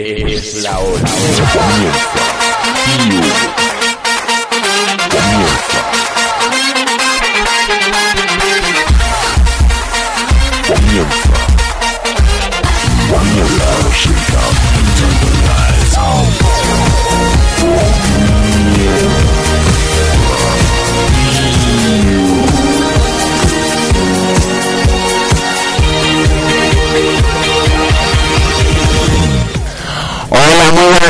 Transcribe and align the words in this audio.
Es 0.00 0.62
la 0.62 0.78
hora. 0.78 1.02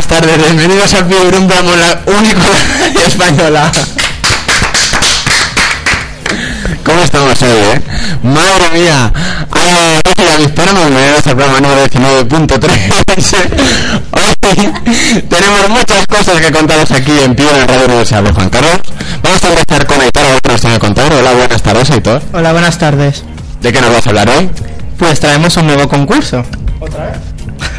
Tardes. 0.09 0.39
Bienvenidos 0.39 0.95
al 0.95 1.07
Piburumba, 1.07 1.55
la 1.57 2.01
única 2.19 2.41
radio 2.81 3.07
española. 3.07 3.71
¿Cómo 6.83 7.03
estamos 7.03 7.43
hoy, 7.43 7.51
eh? 7.51 7.81
Madre 8.23 8.71
mía. 8.73 9.13
Ah, 9.53 10.01
hola, 10.19 10.37
disparamos. 10.39 10.87
Bienvenidos 10.87 11.27
al 11.27 11.37
programa 11.37 11.61
número 11.61 11.87
19.3. 11.87 13.37
Hoy 14.13 15.23
tenemos 15.29 15.69
muchas 15.69 16.07
cosas 16.07 16.41
que 16.41 16.53
contaros 16.53 16.91
aquí 16.91 17.13
en 17.23 17.35
Pío 17.35 17.55
en 17.55 17.69
Radio 17.69 17.85
Universidad 17.85 18.23
de 18.23 18.33
Juan 18.33 18.49
Carlos. 18.49 18.81
Vamos 19.23 19.45
a 19.45 19.49
empezar 19.49 19.87
con 19.87 20.01
Aitor, 20.01 20.25
a 20.25 20.29
ver 20.31 20.41
qué 20.41 20.51
nos 20.51 20.61
tiene 20.61 20.77
que 20.77 20.81
contar. 20.81 21.13
Hola, 21.13 21.33
buenas 21.33 21.63
tardes, 21.63 21.91
Aitor. 21.91 22.23
Hola, 22.33 22.53
buenas 22.53 22.79
tardes. 22.79 23.25
¿De 23.61 23.73
qué 23.73 23.81
nos 23.83 23.93
vas 23.93 24.07
a 24.07 24.09
hablar 24.09 24.31
hoy? 24.31 24.49
Pues 24.99 25.21
traemos 25.21 25.55
un 25.59 25.67
nuevo 25.67 25.87
concurso. 25.87 26.45
Otra 26.81 27.07
vez. 27.07 27.19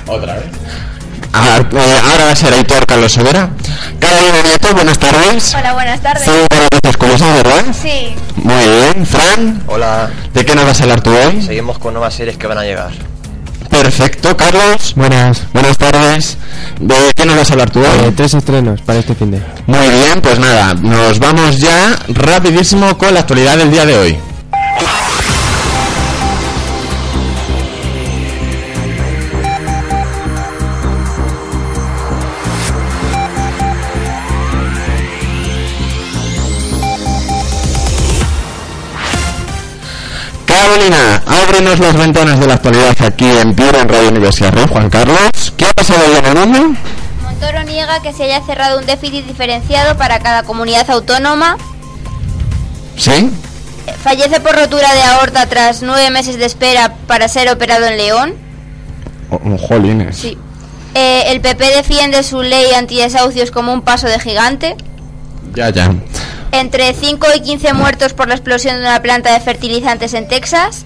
Ahora, 0.07 0.37
eh, 0.37 0.58
ahora 1.33 2.25
va 2.25 2.31
a 2.31 2.35
ser 2.35 2.53
Aitor 2.53 2.85
Carlos 2.85 3.11
Sobera. 3.11 3.49
Carolina 3.99 4.41
Nieto, 4.43 4.73
buenas 4.73 4.97
tardes. 4.99 5.53
Hola, 5.57 5.73
buenas 5.73 6.01
tardes. 6.01 6.23
Sí, 6.23 6.31
buenas 6.49 6.67
noches, 6.73 6.97
¿cómo 6.97 7.13
estás, 7.13 7.35
verdad? 7.43 7.65
Sí, 7.81 8.15
Muy 8.37 8.63
bien. 8.63 9.05
Fran, 9.05 9.63
Hola, 9.67 10.09
¿de 10.33 10.45
qué 10.45 10.55
nos 10.55 10.65
vas 10.65 10.79
a 10.79 10.83
hablar 10.83 11.01
tú 11.01 11.11
hoy? 11.11 11.41
seguimos 11.41 11.77
con 11.79 11.93
nuevas 11.93 12.13
series 12.13 12.37
que 12.37 12.47
van 12.47 12.57
a 12.57 12.63
llegar. 12.63 12.91
Perfecto, 13.69 14.35
Carlos. 14.35 14.93
Buenas. 14.95 15.43
Buenas 15.53 15.77
tardes. 15.77 16.37
¿De 16.79 16.95
qué 17.15 17.25
nos 17.25 17.37
vas 17.37 17.49
a 17.49 17.53
hablar 17.53 17.69
tú 17.69 17.79
hoy? 17.79 17.85
Eh, 18.07 18.13
tres 18.15 18.33
estrenos 18.33 18.81
para 18.81 18.99
este 18.99 19.13
fin 19.13 19.31
de. 19.31 19.41
Muy 19.67 19.87
bien, 19.89 20.21
pues 20.21 20.39
nada, 20.39 20.73
nos 20.73 21.19
vamos 21.19 21.57
ya 21.59 21.97
rapidísimo 22.07 22.97
con 22.97 23.13
la 23.13 23.19
actualidad 23.21 23.57
del 23.57 23.71
día 23.71 23.85
de 23.85 23.97
hoy. 23.97 24.17
Carolina, 40.49 41.21
ábrenos 41.27 41.79
las 41.79 41.95
ventanas 41.95 42.39
de 42.39 42.47
la 42.47 42.55
actualidad 42.55 42.95
aquí 43.03 43.25
en 43.25 43.53
Piura, 43.53 43.81
en 43.81 43.87
Radio 43.87 44.09
Universidad 44.09 44.51
Rey, 44.51 44.65
Juan 44.67 44.89
Carlos. 44.89 45.53
¿Qué 45.55 45.65
ha 45.65 45.73
pasado 45.73 45.99
hoy 46.07 46.17
en 46.17 46.25
el 46.25 46.35
mundo? 46.35 46.79
Montoro 47.21 47.63
niega 47.65 48.01
que 48.01 48.13
se 48.13 48.23
haya 48.23 48.41
cerrado 48.41 48.79
un 48.79 48.87
déficit 48.87 49.27
diferenciado 49.27 49.95
para 49.95 50.17
cada 50.19 50.41
comunidad 50.41 50.89
autónoma. 50.89 51.55
¿Sí? 52.97 53.11
Eh, 53.11 53.93
Fallece 54.03 54.39
por 54.39 54.55
rotura 54.55 54.91
de 54.95 55.03
aorta 55.03 55.45
tras 55.45 55.83
nueve 55.83 56.09
meses 56.09 56.39
de 56.39 56.45
espera 56.45 56.95
para 57.05 57.27
ser 57.27 57.47
operado 57.51 57.85
en 57.85 57.97
León. 57.97 58.33
Oh, 59.29 59.55
jolines. 59.55 60.17
Sí. 60.17 60.35
Eh, 60.95 61.25
el 61.27 61.41
PP 61.41 61.63
defiende 61.75 62.23
su 62.23 62.41
ley 62.41 62.73
antidesahucios 62.73 63.51
como 63.51 63.71
un 63.71 63.83
paso 63.83 64.07
de 64.07 64.19
gigante. 64.19 64.75
Ya, 65.53 65.69
ya. 65.69 65.91
Entre 66.51 66.93
5 66.93 67.27
y 67.35 67.41
15 67.41 67.73
muertos 67.73 68.13
por 68.13 68.27
la 68.27 68.35
explosión 68.35 68.75
de 68.75 68.81
una 68.81 69.01
planta 69.01 69.31
de 69.33 69.39
fertilizantes 69.39 70.13
en 70.13 70.27
Texas. 70.27 70.85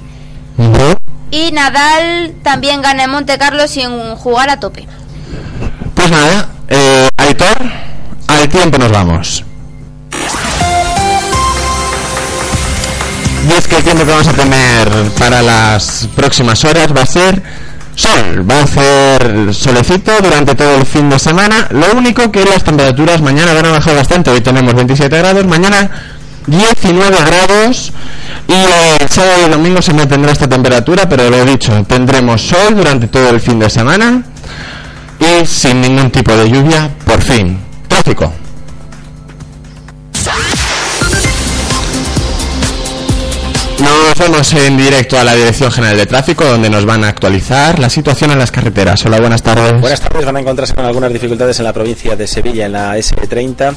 Y 1.31 1.51
Nadal 1.51 2.35
también 2.44 2.81
gana 2.81 3.06
en 3.06 3.09
Monte 3.09 3.38
Carlo 3.38 3.68
sin 3.68 4.16
jugar 4.16 4.50
a 4.50 4.59
tope. 4.59 4.88
Pues 5.96 6.12
nada, 6.12 6.50
eh, 6.69 7.07
Aitor, 7.18 7.57
al 8.28 8.50
tiempo 8.50 8.78
nos 8.78 8.91
vamos. 8.91 9.44
Y 13.47 13.52
es 13.52 13.68
que 13.68 13.75
el 13.78 13.84
tiempo 13.84 14.06
que 14.06 14.12
vamos 14.12 14.28
a 14.28 14.34
tener 14.34 14.90
para 15.19 15.41
las 15.41 16.07
próximas 16.16 16.63
horas 16.63 16.96
va 16.96 17.02
a 17.02 17.06
ser 17.06 17.44
sol, 17.96 18.50
va 18.50 18.59
a 18.59 18.64
hacer 18.64 19.54
solecito 19.54 20.12
durante 20.22 20.56
todo 20.56 20.76
el 20.76 20.86
fin 20.86 21.09
de 21.09 21.20
semana. 21.20 21.68
Lo 21.72 21.98
único 21.98 22.31
que 22.31 22.46
las 22.46 22.64
temperaturas 22.64 23.22
mañana 23.22 23.54
van 23.54 23.66
a 23.66 23.72
bajar 23.72 23.96
bastante. 23.96 24.31
Hoy 24.31 24.42
tenemos 24.42 24.74
27 24.74 25.18
grados, 25.18 25.46
mañana 25.46 25.90
19 26.48 27.18
grados 27.26 27.94
y 28.48 29.02
el 29.02 29.09
sábado 29.09 29.34
y 29.42 29.46
el 29.46 29.52
domingo 29.52 29.82
se 29.82 29.94
mantendrá 29.94 30.32
esta 30.32 30.48
temperatura, 30.48 31.08
pero 31.08 31.30
lo 31.30 31.38
he 31.38 31.46
dicho, 31.46 31.84
tendremos 31.86 32.42
sol 32.42 32.76
durante 32.76 33.08
todo 33.08 33.30
el 33.30 33.40
fin 33.40 33.59
de 33.59 33.70
semana 33.70 34.24
y 35.20 35.46
sin 35.46 35.82
ningún 35.82 36.12
tipo 36.12 36.36
de 36.36 36.50
lluvia, 36.50 36.90
por 37.06 37.22
fin. 37.22 37.59
Tráfico. 37.88 38.43
Nos 44.19 44.29
vamos 44.29 44.53
en 44.53 44.78
directo 44.78 45.18
a 45.18 45.24
la 45.24 45.34
Dirección 45.34 45.72
General 45.72 45.97
de 45.97 46.06
Tráfico, 46.06 46.46
donde 46.46 46.69
nos 46.69 46.85
van 46.85 47.03
a 47.03 47.07
actualizar 47.07 47.79
la 47.79 47.90
situación 47.90 48.29
en 48.29 48.38
las 48.38 48.51
carreteras. 48.51 49.03
Hola, 49.07 49.19
buenas 49.19 49.41
tardes. 49.41 49.81
Buenas 49.81 50.01
tardes, 50.01 50.24
van 50.24 50.38
a 50.38 50.40
encontrarse 50.40 50.75
con 50.75 50.85
algunas 50.85 51.12
dificultades 51.12 51.57
en 51.57 51.66
la 51.66 51.74
provincia 51.74 52.16
de 52.16 52.28
Sevilla, 52.28 52.68
en 52.68 52.73
la 52.73 52.96
S30, 52.96 53.73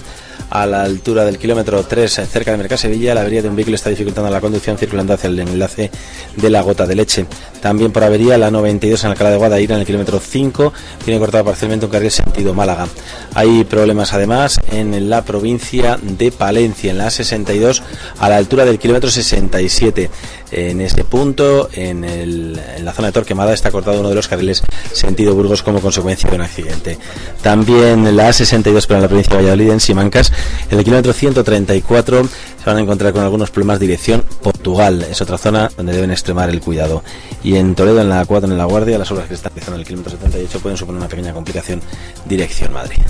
a 0.50 0.64
la 0.66 0.82
altura 0.82 1.24
del 1.24 1.38
kilómetro 1.38 1.82
3, 1.82 2.18
eh, 2.20 2.26
cerca 2.26 2.50
de 2.52 2.56
Mercasevilla. 2.58 3.14
La 3.14 3.22
avería 3.22 3.42
de 3.42 3.48
un 3.48 3.56
vehículo 3.56 3.74
está 3.74 3.90
dificultando 3.90 4.30
la 4.30 4.40
conducción 4.40 4.78
circulando 4.78 5.12
hacia 5.14 5.28
el 5.28 5.38
enlace 5.40 5.90
de 6.36 6.50
la 6.50 6.60
gota 6.62 6.86
de 6.86 6.94
leche. 6.94 7.26
También 7.60 7.90
por 7.92 8.04
avería, 8.04 8.38
la 8.38 8.50
92 8.50 9.02
en 9.04 9.10
Alcalá 9.10 9.30
de 9.30 9.36
Guadaira, 9.38 9.74
en 9.74 9.80
el 9.80 9.86
kilómetro 9.86 10.20
5, 10.20 10.72
tiene 11.04 11.18
cortado 11.18 11.44
parcialmente 11.44 11.86
un 11.86 11.92
carril 11.92 12.10
sentido 12.10 12.54
Málaga. 12.54 12.86
Hay 13.34 13.64
problemas 13.64 14.12
además 14.12 14.60
en 14.70 15.10
la 15.10 15.24
provincia 15.24 15.98
de 16.00 16.30
Palencia, 16.30 16.90
en 16.92 16.98
la 16.98 17.10
62, 17.10 17.82
a 18.18 18.28
la 18.28 18.36
altura 18.36 18.64
del 18.64 18.78
kilómetro 18.78 19.10
67. 19.10 20.10
En 20.52 20.80
este 20.80 21.02
punto, 21.02 21.68
en, 21.72 22.04
el- 22.04 22.60
en 22.76 22.84
la 22.84 22.92
zona 22.92 23.08
de 23.08 23.12
Torquemada, 23.12 23.52
está 23.52 23.72
cortado 23.72 23.98
uno 24.00 24.08
de 24.10 24.14
los 24.14 24.28
carriles 24.28 24.62
sentido 24.92 25.34
Burgos 25.34 25.62
como 25.64 25.80
consecuencia 25.80 26.30
de 26.30 26.36
un 26.36 26.42
accidente. 26.42 26.98
También 27.42 28.16
la 28.16 28.28
A62, 28.30 28.84
pero 28.86 28.96
en 28.96 29.02
la 29.02 29.08
provincia 29.08 29.32
de 29.36 29.42
Valladolid, 29.42 29.70
en 29.70 29.80
Simancas, 29.80 30.32
en 30.70 30.78
el 30.78 30.84
kilómetro 30.84 31.12
134, 31.12 32.24
se 32.24 32.64
van 32.64 32.76
a 32.76 32.80
encontrar 32.80 33.12
con 33.12 33.22
algunos 33.22 33.50
problemas 33.50 33.80
dirección 33.80 34.24
Portugal. 34.42 35.06
Es 35.10 35.20
otra 35.20 35.38
zona 35.38 35.70
donde 35.76 35.92
deben 35.92 36.10
extremar 36.10 36.50
el 36.50 36.60
cuidado. 36.60 37.02
Y 37.42 37.56
en 37.56 37.74
Toledo, 37.74 38.00
en 38.00 38.08
la 38.08 38.24
4, 38.24 38.50
en 38.50 38.58
la 38.58 38.64
Guardia, 38.64 38.98
las 38.98 39.10
obras 39.10 39.28
que 39.28 39.34
están 39.34 39.52
realizando 39.52 39.76
en 39.76 39.80
el 39.80 39.86
kilómetro 39.86 40.12
78 40.16 40.60
pueden 40.60 40.76
suponer 40.76 40.98
una 41.00 41.08
pequeña 41.08 41.32
complicación 41.32 41.80
dirección 42.26 42.72
Madrid. 42.72 43.02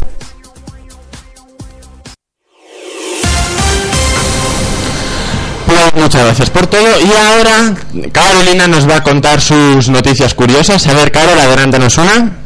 Pues 5.66 5.94
muchas 5.96 6.24
gracias 6.24 6.50
por 6.50 6.66
todo. 6.68 6.86
Y 7.00 7.12
ahora 7.12 7.74
Carolina 8.12 8.68
nos 8.68 8.88
va 8.88 8.96
a 8.96 9.02
contar 9.02 9.40
sus 9.40 9.88
noticias 9.88 10.32
curiosas. 10.32 10.86
A 10.86 10.94
ver, 10.94 11.10
Carol, 11.10 11.38
adelántanos 11.38 11.98
una. 11.98 12.38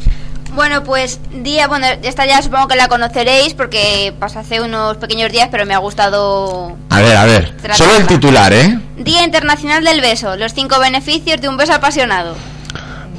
Bueno, 0.61 0.85
pues 0.85 1.21
día, 1.33 1.69
bueno, 1.69 1.87
esta 2.03 2.27
ya 2.27 2.43
supongo 2.43 2.69
que 2.69 2.77
la 2.77 2.87
conoceréis 2.87 3.55
porque 3.55 4.13
pasó 4.19 4.41
hace 4.41 4.61
unos 4.61 4.99
pequeños 4.99 5.33
días, 5.33 5.49
pero 5.51 5.65
me 5.65 5.73
ha 5.73 5.79
gustado. 5.79 6.77
A 6.91 7.01
ver, 7.01 7.17
a 7.17 7.25
ver. 7.25 7.57
Trata 7.63 7.79
Solo 7.79 7.97
el 7.97 8.07
titular, 8.07 8.53
¿eh? 8.53 8.79
Día 8.99 9.25
Internacional 9.25 9.83
del 9.83 10.03
Beso, 10.03 10.37
los 10.37 10.53
cinco 10.53 10.79
beneficios 10.79 11.41
de 11.41 11.49
un 11.49 11.57
beso 11.57 11.73
apasionado. 11.73 12.37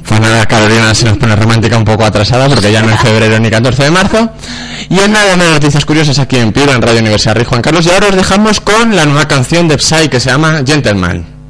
Pues 0.06 0.20
nada, 0.20 0.46
Carolina 0.46 0.94
se 0.94 1.06
nos 1.06 1.18
pone 1.18 1.34
romántica 1.34 1.76
un 1.76 1.84
poco 1.84 2.04
atrasada 2.04 2.48
porque 2.48 2.70
ya 2.70 2.80
no 2.80 2.90
es 2.90 3.00
febrero 3.00 3.40
ni 3.40 3.50
14 3.50 3.82
de 3.82 3.90
marzo. 3.90 4.30
Y 4.88 5.00
en 5.00 5.10
nada 5.10 5.36
más 5.36 5.50
noticias 5.50 5.84
curiosas 5.84 6.20
aquí 6.20 6.36
en 6.36 6.52
Piura, 6.52 6.74
en 6.74 6.80
Radio 6.80 7.00
Universidad 7.00 7.34
Rey 7.34 7.44
Juan 7.44 7.60
Carlos. 7.60 7.84
Y 7.86 7.90
ahora 7.90 8.06
os 8.06 8.14
dejamos 8.14 8.60
con 8.60 8.94
la 8.94 9.04
nueva 9.04 9.26
canción 9.26 9.66
de 9.66 9.78
Psy 9.78 10.08
que 10.08 10.20
se 10.20 10.30
llama 10.30 10.62
Gentleman. 10.64 11.41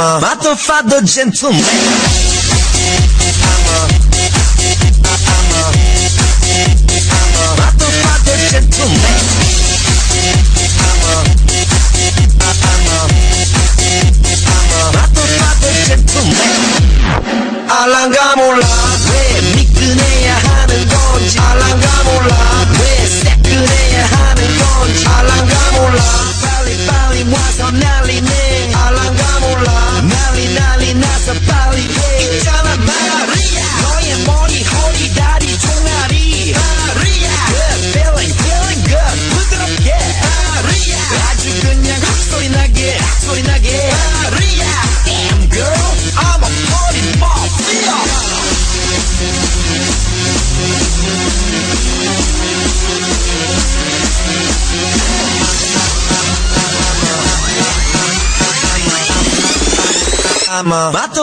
I'm 0.00 0.22
a 0.22 0.26
motherfucker 0.26 1.04
gentleman. 1.04 2.47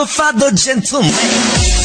A 0.06 0.08
motherfucker 0.08 0.54
gentleman. 0.54 1.75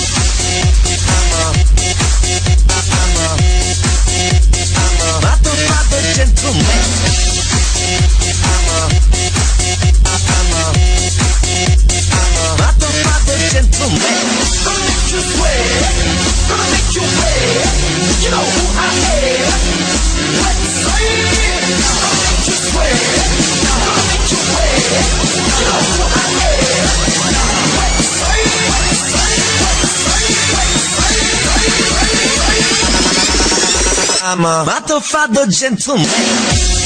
mama. 34.41 34.65
Matofado 34.65 35.45
gentleman. 35.51 36.80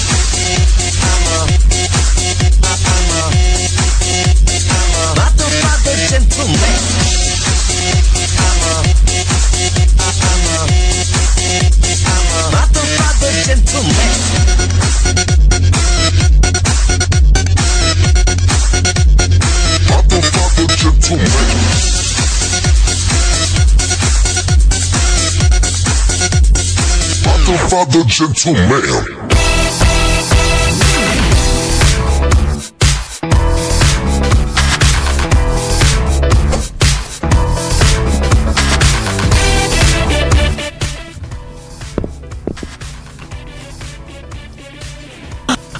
Motherfucker 27.75 28.33
gentleman. 28.33 28.81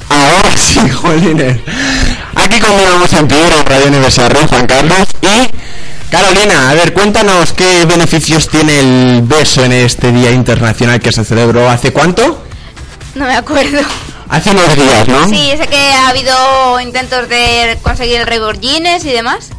Ahora 0.10 0.58
sí. 0.58 0.80
Aquí 2.36 2.60
continuamos 2.60 3.14
en 3.14 3.28
Piedra, 3.30 3.64
Radio 3.64 3.88
Universidad 3.88 4.48
Juan 4.50 4.68
Carlos. 4.68 5.08
Y 5.22 5.65
Carolina, 6.16 6.70
a 6.70 6.74
ver, 6.76 6.94
cuéntanos 6.94 7.52
qué 7.52 7.84
beneficios 7.84 8.48
tiene 8.48 8.80
el 8.80 9.22
beso 9.24 9.66
en 9.66 9.74
este 9.74 10.14
Día 10.14 10.32
Internacional 10.32 11.02
que 11.02 11.12
se 11.12 11.26
celebró 11.26 11.70
hace 11.70 11.92
cuánto? 11.92 12.42
No 13.16 13.26
me 13.26 13.36
acuerdo. 13.36 13.80
Hace 14.30 14.52
unos 14.52 14.74
días, 14.76 15.10
¿no? 15.10 15.28
Sí, 15.28 15.52
sé 15.58 15.68
que 15.68 15.78
ha 15.78 16.08
habido 16.08 16.80
intentos 16.80 17.28
de 17.28 17.78
conseguir 17.82 18.22
el 18.22 18.28
récord 18.28 18.58
Guinness 18.62 19.04
y 19.04 19.12
demás. 19.12 19.50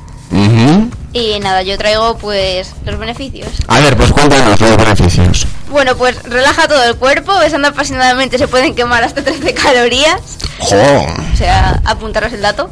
Y 1.12 1.38
nada, 1.40 1.60
yo 1.60 1.76
traigo 1.76 2.16
pues 2.16 2.72
los 2.86 2.98
beneficios. 2.98 3.48
A 3.68 3.80
ver, 3.80 3.94
pues 3.94 4.10
cuéntanos 4.12 4.58
los 4.58 4.76
beneficios. 4.78 5.46
Bueno, 5.68 5.94
pues 5.98 6.22
relaja 6.22 6.68
todo 6.68 6.84
el 6.84 6.96
cuerpo, 6.96 7.38
besando 7.38 7.68
apasionadamente 7.68 8.38
se 8.38 8.48
pueden 8.48 8.74
quemar 8.74 9.04
hasta 9.04 9.22
13 9.22 9.52
calorías. 9.52 10.22
¡Jo! 10.58 11.06
O 11.34 11.36
sea, 11.36 11.82
apuntaros 11.84 12.32
el 12.32 12.40
dato. 12.40 12.70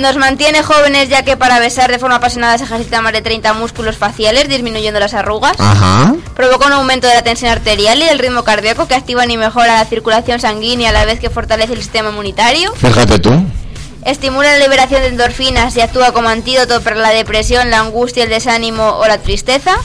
Nos 0.00 0.16
mantiene 0.16 0.62
jóvenes 0.62 1.10
ya 1.10 1.24
que 1.24 1.36
para 1.36 1.58
besar 1.58 1.90
de 1.90 1.98
forma 1.98 2.16
apasionada 2.16 2.56
se 2.56 2.64
ejercitan 2.64 3.04
más 3.04 3.12
de 3.12 3.20
30 3.20 3.52
músculos 3.52 3.98
faciales, 3.98 4.48
disminuyendo 4.48 4.98
las 4.98 5.12
arrugas. 5.12 5.60
Ajá. 5.60 6.14
Provoca 6.34 6.68
un 6.68 6.72
aumento 6.72 7.06
de 7.06 7.12
la 7.12 7.22
tensión 7.22 7.50
arterial 7.50 8.00
y 8.00 8.06
del 8.06 8.18
ritmo 8.18 8.42
cardíaco 8.42 8.88
que 8.88 8.94
activan 8.94 9.30
y 9.30 9.36
mejora 9.36 9.74
la 9.76 9.84
circulación 9.84 10.40
sanguínea 10.40 10.88
a 10.88 10.94
la 10.94 11.04
vez 11.04 11.20
que 11.20 11.28
fortalece 11.28 11.74
el 11.74 11.82
sistema 11.82 12.08
inmunitario. 12.08 12.72
Fíjate 12.76 13.18
tú. 13.18 13.30
Estimula 14.06 14.52
la 14.52 14.58
liberación 14.58 15.02
de 15.02 15.08
endorfinas 15.08 15.76
y 15.76 15.82
actúa 15.82 16.12
como 16.12 16.30
antídoto 16.30 16.80
para 16.80 16.96
la 16.96 17.10
depresión, 17.10 17.68
la 17.70 17.80
angustia, 17.80 18.24
el 18.24 18.30
desánimo 18.30 18.96
o 18.96 19.06
la 19.06 19.18
tristeza. 19.18 19.76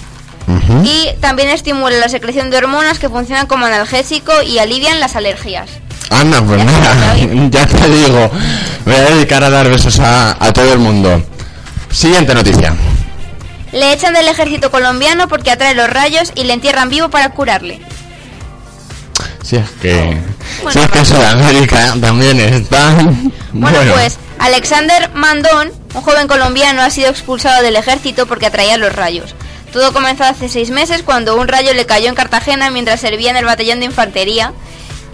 Y 0.86 1.10
también 1.19 1.50
estimula 1.50 1.98
la 1.98 2.07
secreción 2.07 2.50
de 2.50 2.57
hormonas 2.57 3.00
que 3.00 3.10
funcionan 3.10 3.48
como 3.48 3.65
analgésico 3.65 4.31
y 4.43 4.60
alivian 4.60 5.01
las 5.01 5.17
alergias. 5.17 5.69
Anda, 6.09 6.41
pues 6.41 6.62
Ya 6.63 6.65
mira, 6.65 7.50
ya 7.50 7.65
te 7.65 7.89
digo, 7.89 8.31
me 8.85 8.93
voy 8.93 9.01
a 9.01 9.15
dedicar 9.15 9.43
a 9.43 9.50
dar 9.50 9.69
besos 9.69 10.00
a, 10.00 10.31
a 10.39 10.53
todo 10.53 10.71
el 10.74 10.79
mundo. 10.79 11.24
Siguiente 11.91 12.33
noticia. 12.33 12.74
Le 13.71 13.91
echan 13.93 14.13
del 14.13 14.27
ejército 14.27 14.71
colombiano 14.71 15.27
porque 15.27 15.51
atrae 15.51 15.75
los 15.75 15.89
rayos 15.89 16.31
y 16.35 16.43
le 16.43 16.53
entierran 16.53 16.89
vivo 16.89 17.09
para 17.09 17.29
curarle. 17.29 17.81
Si 19.43 19.57
es 19.57 19.69
que, 19.81 20.17
Bueno, 20.63 20.71
si 20.71 20.79
es 20.79 20.88
que 20.89 21.05
Sudamérica 21.05 21.93
también 22.01 22.39
está. 22.39 22.95
Bueno, 23.51 23.77
pues 23.93 24.17
Alexander 24.39 25.12
Mandón, 25.13 25.71
un 25.93 26.01
joven 26.01 26.27
colombiano, 26.27 26.81
ha 26.81 26.89
sido 26.89 27.09
expulsado 27.09 27.62
del 27.63 27.75
ejército 27.75 28.25
porque 28.25 28.47
atraía 28.47 28.77
los 28.77 28.93
rayos. 28.93 29.35
Todo 29.71 29.93
comenzó 29.93 30.24
hace 30.24 30.50
seis 30.50 30.71
meses 30.71 31.03
cuando 31.03 31.35
un 31.35 31.47
rayo 31.47 31.74
le 31.74 31.85
cayó 31.85 32.09
en 32.09 32.15
Cartagena 32.15 32.69
mientras 32.71 33.01
servía 33.01 33.29
en 33.31 33.38
el 33.38 33.45
batallón 33.45 33.79
de 33.79 33.85
infantería. 33.85 34.53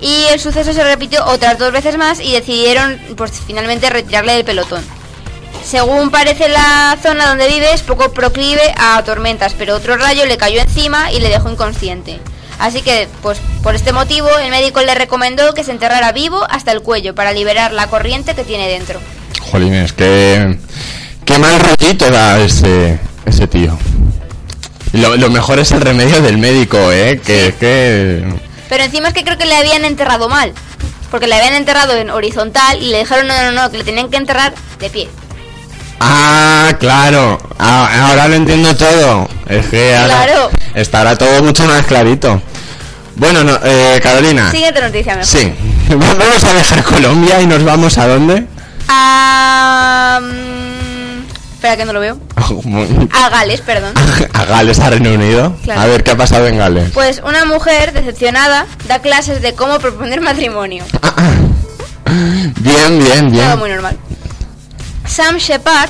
Y 0.02 0.26
el 0.32 0.40
suceso 0.40 0.74
se 0.74 0.84
repitió 0.84 1.24
otras 1.26 1.60
dos 1.60 1.72
veces 1.72 1.96
más 1.98 2.20
y 2.20 2.32
decidieron 2.32 3.00
pues 3.16 3.32
finalmente 3.46 3.90
retirarle 3.90 4.34
del 4.34 4.44
pelotón. 4.44 4.84
Según 5.64 6.10
parece 6.10 6.50
la 6.50 6.98
zona 7.02 7.28
donde 7.28 7.48
vive 7.48 7.72
es 7.72 7.82
poco 7.82 8.12
proclive 8.12 8.74
a 8.78 9.02
tormentas, 9.04 9.54
pero 9.58 9.76
otro 9.76 9.96
rayo 9.98 10.26
le 10.26 10.38
cayó 10.38 10.60
encima 10.60 11.12
y 11.12 11.20
le 11.20 11.30
dejó 11.30 11.50
inconsciente. 11.50 12.20
Así 12.58 12.82
que, 12.82 13.08
pues 13.22 13.40
por 13.64 13.76
este 13.76 13.92
motivo, 13.92 14.28
el 14.38 14.50
médico 14.52 14.82
le 14.82 14.94
recomendó 14.96 15.54
que 15.54 15.64
se 15.64 15.72
enterrara 15.72 16.12
vivo 16.12 16.46
hasta 16.50 16.72
el 16.72 16.82
cuello 16.82 17.16
para 17.16 17.32
liberar 17.32 17.72
la 17.72 17.88
corriente 17.88 18.36
que 18.36 18.44
tiene 18.44 18.68
dentro. 18.68 19.00
Jolines, 19.52 19.94
qué, 19.94 20.58
qué 21.26 21.38
mal 21.40 21.60
rollito 21.60 22.10
da 22.10 22.40
ese, 22.40 23.00
ese 23.26 23.48
tío. 23.48 23.78
Lo, 24.94 25.16
lo 25.16 25.30
mejor 25.30 25.60
es 25.60 25.72
el 25.72 25.82
remedio 25.82 26.22
del 26.22 26.38
médico, 26.38 26.92
¿eh? 26.92 27.20
Que, 27.26 27.56
que... 27.60 28.24
Pero 28.72 28.86
encima 28.86 29.10
es 29.10 29.14
que 29.14 29.26
creo 29.26 29.38
que 29.38 29.44
le 29.46 29.58
habían 29.58 29.84
enterrado 29.84 30.30
mal. 30.30 30.54
Porque 31.12 31.28
le 31.28 31.36
habían 31.36 31.56
enterrado 31.56 31.94
en 31.98 32.10
horizontal 32.10 32.82
y 32.82 32.88
le 32.90 33.00
dijeron 33.00 33.28
no, 33.28 33.34
no, 33.44 33.52
no, 33.52 33.70
que 33.70 33.80
le 33.80 33.84
tenían 33.84 34.10
que 34.10 34.16
enterrar 34.16 34.54
de 34.80 34.90
pie. 34.90 35.10
Ah, 36.00 36.74
claro. 36.80 37.38
Ah, 37.60 38.08
ahora 38.08 38.30
lo 38.30 38.36
entiendo 38.36 38.74
todo. 38.78 39.28
Es 39.50 39.66
que 39.66 39.94
ahora 39.94 40.24
Claro. 40.24 40.50
estará 40.74 41.18
todo 41.18 41.44
mucho 41.44 41.66
más 41.66 41.86
clarito. 41.86 42.42
Bueno, 43.18 43.44
no, 43.44 43.60
eh, 43.62 44.00
Carolina. 44.02 44.50
Siguiente 44.52 44.80
noticia 44.80 45.18
mejor. 45.18 45.28
Sí. 45.28 45.54
Vamos 45.90 46.44
a 46.46 46.54
dejar 46.54 46.82
Colombia 46.86 47.42
y 47.42 47.48
nos 47.48 47.66
vamos 47.66 47.98
a 47.98 48.08
dónde? 48.08 48.48
A... 48.88 50.22
mm, 50.24 50.81
espera 51.62 51.78
que 51.78 51.86
no 51.86 51.94
lo 51.94 52.00
veo. 52.00 52.18
A 53.12 53.30
Gales, 53.30 53.62
perdón. 53.62 53.94
a 54.34 54.46
Gales, 54.46 54.80
a 54.80 54.90
Reino 54.90 55.12
Unido. 55.12 55.56
Claro. 55.64 55.82
A 55.82 55.86
ver 55.86 56.04
qué 56.04 56.10
ha 56.10 56.18
pasado 56.18 56.48
en 56.48 56.58
Gales. 56.58 56.90
Pues 56.92 57.22
una 57.24 57.46
mujer 57.46 57.94
decepcionada 57.94 58.66
da 58.88 58.98
clases 59.00 59.44
de 59.44 59.54
cómo 59.54 59.78
proponer 59.78 60.22
matrimonio. 60.22 60.84
Bien, 62.60 63.00
bien, 63.00 63.32
bien. 63.32 63.58
muy 63.58 63.70
normal. 63.70 63.98
Sam 65.06 65.38
Shepard, 65.38 65.90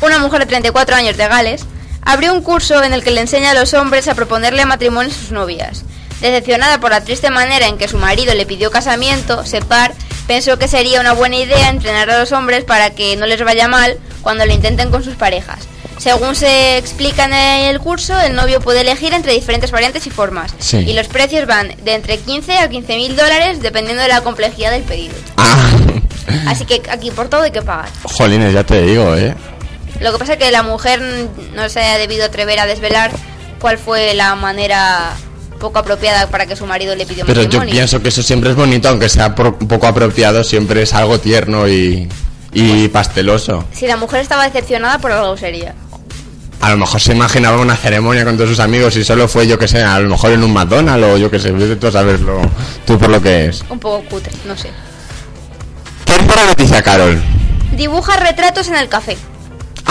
una 0.00 0.20
mujer 0.20 0.40
de 0.40 0.46
34 0.46 0.94
años 0.94 1.16
de 1.16 1.26
Gales, 1.26 1.64
abrió 2.02 2.32
un 2.32 2.42
curso 2.42 2.84
en 2.84 2.92
el 2.92 3.02
que 3.02 3.10
le 3.10 3.22
enseña 3.22 3.50
a 3.50 3.54
los 3.54 3.74
hombres 3.74 4.06
a 4.06 4.14
proponerle 4.14 4.64
matrimonio 4.66 5.10
a 5.10 5.14
sus 5.14 5.32
novias. 5.32 5.84
Decepcionada 6.20 6.78
por 6.78 6.92
la 6.92 7.00
triste 7.00 7.30
manera 7.30 7.66
en 7.66 7.76
que 7.76 7.88
su 7.88 7.98
marido 7.98 8.34
le 8.34 8.46
pidió 8.46 8.70
casamiento, 8.70 9.42
Shepard 9.44 9.92
pensó 10.26 10.58
que 10.58 10.68
sería 10.68 11.00
una 11.00 11.12
buena 11.12 11.36
idea 11.36 11.68
entrenar 11.68 12.10
a 12.10 12.18
los 12.20 12.32
hombres 12.32 12.64
para 12.64 12.90
que 12.90 13.16
no 13.16 13.26
les 13.26 13.42
vaya 13.44 13.68
mal 13.68 13.98
cuando 14.22 14.46
lo 14.46 14.52
intenten 14.52 14.90
con 14.90 15.02
sus 15.04 15.14
parejas. 15.14 15.58
Según 15.98 16.34
se 16.34 16.78
explica 16.78 17.26
en 17.26 17.32
el 17.34 17.78
curso, 17.78 18.18
el 18.20 18.34
novio 18.34 18.60
puede 18.60 18.80
elegir 18.80 19.14
entre 19.14 19.32
diferentes 19.32 19.70
variantes 19.70 20.04
y 20.06 20.10
formas. 20.10 20.52
Sí. 20.58 20.78
Y 20.78 20.94
los 20.94 21.06
precios 21.06 21.46
van 21.46 21.74
de 21.84 21.94
entre 21.94 22.18
15 22.18 22.58
a 22.58 22.68
15 22.68 22.96
mil 22.96 23.14
dólares 23.14 23.62
dependiendo 23.62 24.02
de 24.02 24.08
la 24.08 24.20
complejidad 24.22 24.72
del 24.72 24.82
pedido. 24.82 25.14
Ah, 25.36 25.70
Así 26.48 26.64
que 26.64 26.82
aquí 26.90 27.10
por 27.10 27.28
todo 27.28 27.42
hay 27.42 27.50
que 27.52 27.62
pagar. 27.62 27.88
jolines, 28.04 28.52
ya 28.52 28.64
te 28.64 28.82
digo, 28.82 29.14
¿eh? 29.14 29.34
Lo 30.00 30.12
que 30.12 30.18
pasa 30.18 30.32
es 30.32 30.38
que 30.40 30.50
la 30.50 30.62
mujer 30.64 31.00
no 31.54 31.68
se 31.68 31.80
ha 31.80 31.98
debido 31.98 32.24
atrever 32.24 32.58
a 32.58 32.66
desvelar 32.66 33.12
cuál 33.60 33.78
fue 33.78 34.14
la 34.14 34.34
manera 34.34 35.12
poco 35.62 35.78
apropiada 35.78 36.26
para 36.28 36.44
que 36.44 36.56
su 36.56 36.66
marido 36.66 36.94
le 36.94 37.06
pidió 37.06 37.24
Pero 37.24 37.40
yo 37.40 37.46
matrimonio. 37.46 37.72
pienso 37.72 38.02
que 38.02 38.08
eso 38.10 38.22
siempre 38.22 38.50
es 38.50 38.56
bonito, 38.56 38.88
aunque 38.90 39.08
sea 39.08 39.34
por- 39.34 39.56
un 39.58 39.68
poco 39.68 39.86
apropiado, 39.86 40.44
siempre 40.44 40.82
es 40.82 40.92
algo 40.92 41.18
tierno 41.18 41.66
y, 41.68 42.08
y 42.52 42.88
pasteloso. 42.88 43.64
Si 43.72 43.86
la 43.86 43.96
mujer 43.96 44.20
estaba 44.20 44.44
decepcionada 44.44 44.98
por 44.98 45.12
algo 45.12 45.36
sería. 45.36 45.74
A 46.60 46.70
lo 46.70 46.76
mejor 46.76 47.00
se 47.00 47.12
imaginaba 47.12 47.58
una 47.60 47.74
ceremonia 47.76 48.24
con 48.24 48.36
todos 48.36 48.50
sus 48.50 48.60
amigos 48.60 48.94
y 48.96 49.02
solo 49.04 49.26
fue, 49.26 49.46
yo 49.48 49.58
que 49.58 49.66
sé, 49.66 49.82
a 49.82 49.98
lo 50.00 50.08
mejor 50.10 50.32
en 50.32 50.44
un 50.44 50.52
McDonald's 50.52 51.06
o 51.06 51.16
yo 51.16 51.30
que 51.30 51.38
sé, 51.40 51.50
vete 51.52 51.76
tú 51.76 51.86
a 51.88 51.92
saberlo 51.92 52.40
tú 52.86 52.98
por 52.98 53.08
lo 53.10 53.20
que 53.22 53.46
es. 53.46 53.64
Un 53.70 53.78
poco 53.80 54.04
cutre, 54.08 54.30
no 54.46 54.56
sé. 54.56 54.70
Tercera 56.04 56.46
noticia, 56.46 56.82
Carol. 56.82 57.20
Dibuja 57.76 58.16
retratos 58.16 58.68
en 58.68 58.76
el 58.76 58.88
café. 58.88 59.16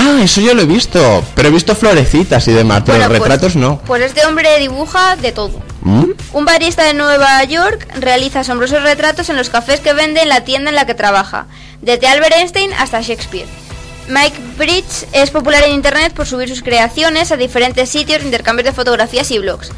Ah, 0.04 0.20
eso 0.24 0.42
yo 0.42 0.56
lo 0.56 0.64
he 0.64 0.66
visto, 0.66 1.24
pero 1.36 1.50
he 1.50 1.52
visto 1.52 1.76
florecitas 1.76 2.48
y 2.48 2.52
demás, 2.54 2.82
pero 2.84 2.98
Bueno, 2.98 3.10
pues- 3.10 3.22
retratos 3.22 3.56
no. 3.56 3.80
Pues 3.86 4.02
este 4.02 4.26
hombre 4.26 4.58
dibuja 4.58 5.16
de 5.16 5.32
todo. 5.32 5.62
¿Mm? 5.82 6.06
Un 6.34 6.46
barista 6.46 6.84
de 6.84 6.96
Nueva 6.96 7.44
York 7.44 7.88
realiza 8.00 8.40
asombrosos 8.40 8.82
retratos 8.82 9.30
en 9.30 9.36
los 9.38 9.50
cafés 9.52 9.80
que 9.80 9.94
vende 9.94 10.22
en 10.22 10.30
la 10.30 10.44
tienda 10.44 10.70
en 10.70 10.76
la 10.76 10.88
que 10.88 10.96
trabaja, 10.96 11.46
desde 11.82 12.08
Albert 12.08 12.36
Einstein 12.36 12.74
hasta 12.74 13.02
Shakespeare. 13.02 13.48
Mike 14.08 14.38
Bridge 14.58 15.06
es 15.14 15.30
popular 15.30 15.64
en 15.66 15.74
internet 15.74 16.14
por 16.14 16.26
subir 16.26 16.50
sus 16.50 16.64
creaciones 16.64 17.32
a 17.32 17.38
diferentes 17.38 17.88
sitios, 17.90 18.24
intercambios 18.24 18.66
de 18.66 18.74
fotografías 18.74 19.30
y 19.30 19.38
blogs. 19.38 19.70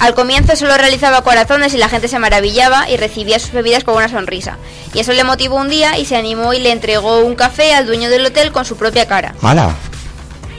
Al 0.00 0.14
comienzo 0.14 0.56
solo 0.56 0.76
realizaba 0.76 1.22
corazones 1.22 1.72
y 1.74 1.78
la 1.78 1.88
gente 1.88 2.08
se 2.08 2.18
maravillaba 2.18 2.88
y 2.90 2.96
recibía 2.96 3.38
sus 3.38 3.52
bebidas 3.52 3.84
con 3.84 3.96
una 3.96 4.08
sonrisa. 4.08 4.58
Y 4.92 5.00
eso 5.00 5.12
le 5.12 5.24
motivó 5.24 5.56
un 5.56 5.68
día 5.68 5.98
y 5.98 6.04
se 6.04 6.16
animó 6.16 6.52
y 6.52 6.60
le 6.60 6.70
entregó 6.72 7.20
un 7.20 7.34
café 7.34 7.74
al 7.74 7.86
dueño 7.86 8.10
del 8.10 8.26
hotel 8.26 8.52
con 8.52 8.64
su 8.64 8.76
propia 8.76 9.06
cara 9.06 9.34
¡Hala! 9.42 9.74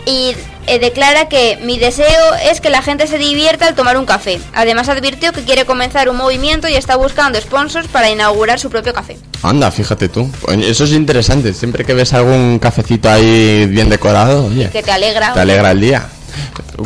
y 0.06 0.36
eh, 0.68 0.80
declara 0.80 1.28
que 1.28 1.58
mi 1.62 1.78
deseo 1.78 2.34
es 2.50 2.62
que 2.62 2.70
la 2.70 2.82
gente 2.82 3.08
se 3.08 3.18
divierta 3.18 3.68
al 3.68 3.76
tomar 3.76 3.98
un 3.98 4.06
café. 4.06 4.40
Además 4.54 4.90
advirtió 4.90 5.32
que 5.32 5.44
quiere 5.44 5.66
comenzar 5.66 6.10
un 6.10 6.18
movimiento 6.18 6.68
y 6.68 6.76
está 6.76 6.96
buscando 6.96 7.40
sponsors 7.40 7.88
para 7.88 8.10
inaugurar 8.10 8.60
su 8.60 8.70
propio 8.70 8.94
café. 8.94 9.18
Anda, 9.44 9.72
fíjate 9.72 10.10
tú. 10.10 10.30
Oye, 10.48 10.70
Eso 10.70 10.84
es 10.84 10.92
interesante. 10.92 11.54
Siempre 11.54 11.84
que 11.86 11.94
ves 11.94 12.14
algún 12.14 12.60
cafecito 12.60 13.10
ahí 13.10 13.66
bien 13.68 13.90
decorado, 13.90 14.46
oye, 14.46 14.70
Que 14.70 14.82
te 14.84 14.92
alegra. 14.92 15.34
te 15.34 15.40
alegra 15.40 15.72
el 15.72 15.82
día. 15.82 16.08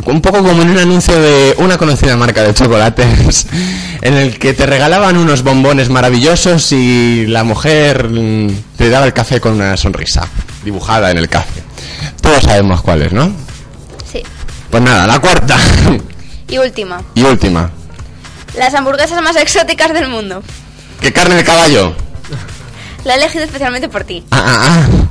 Un 0.04 0.20
poco 0.20 0.38
como 0.38 0.62
en 0.62 0.70
un 0.70 0.78
anuncio 0.78 1.18
de 1.20 1.54
una 1.58 1.76
conocida 1.78 2.16
marca 2.16 2.42
de 2.42 2.54
chocolates, 2.54 3.46
en 4.02 4.14
el 4.14 4.38
que 4.38 4.54
te 4.54 4.66
regalaban 4.66 5.16
unos 5.16 5.42
bombones 5.42 5.88
maravillosos 5.90 6.72
y 6.72 7.26
la 7.26 7.44
mujer 7.44 8.08
mm, 8.08 8.48
te 8.76 8.88
daba 8.88 9.06
el 9.06 9.12
café 9.12 9.40
con 9.40 9.52
una 9.54 9.76
sonrisa 9.76 10.26
dibujada 10.64 11.10
en 11.10 11.18
el 11.18 11.28
café. 11.28 11.62
Todos 12.20 12.42
sabemos 12.44 12.82
cuál 12.82 13.02
es, 13.02 13.12
¿no? 13.12 13.32
Sí. 14.10 14.22
Pues 14.70 14.82
nada, 14.82 15.06
la 15.06 15.18
cuarta 15.20 15.56
Y 16.48 16.58
última. 16.58 17.02
y 17.14 17.22
última. 17.22 17.70
Las 18.56 18.74
hamburguesas 18.74 19.22
más 19.22 19.36
exóticas 19.36 19.92
del 19.92 20.08
mundo. 20.08 20.42
¿Qué 21.00 21.12
carne 21.12 21.36
de 21.36 21.44
caballo? 21.44 21.94
La 23.04 23.14
he 23.14 23.16
elegido 23.16 23.44
especialmente 23.44 23.88
por 23.88 24.04
ti. 24.04 24.24
Ah, 24.30 24.44
ah, 24.46 24.58
ah. 24.60 25.10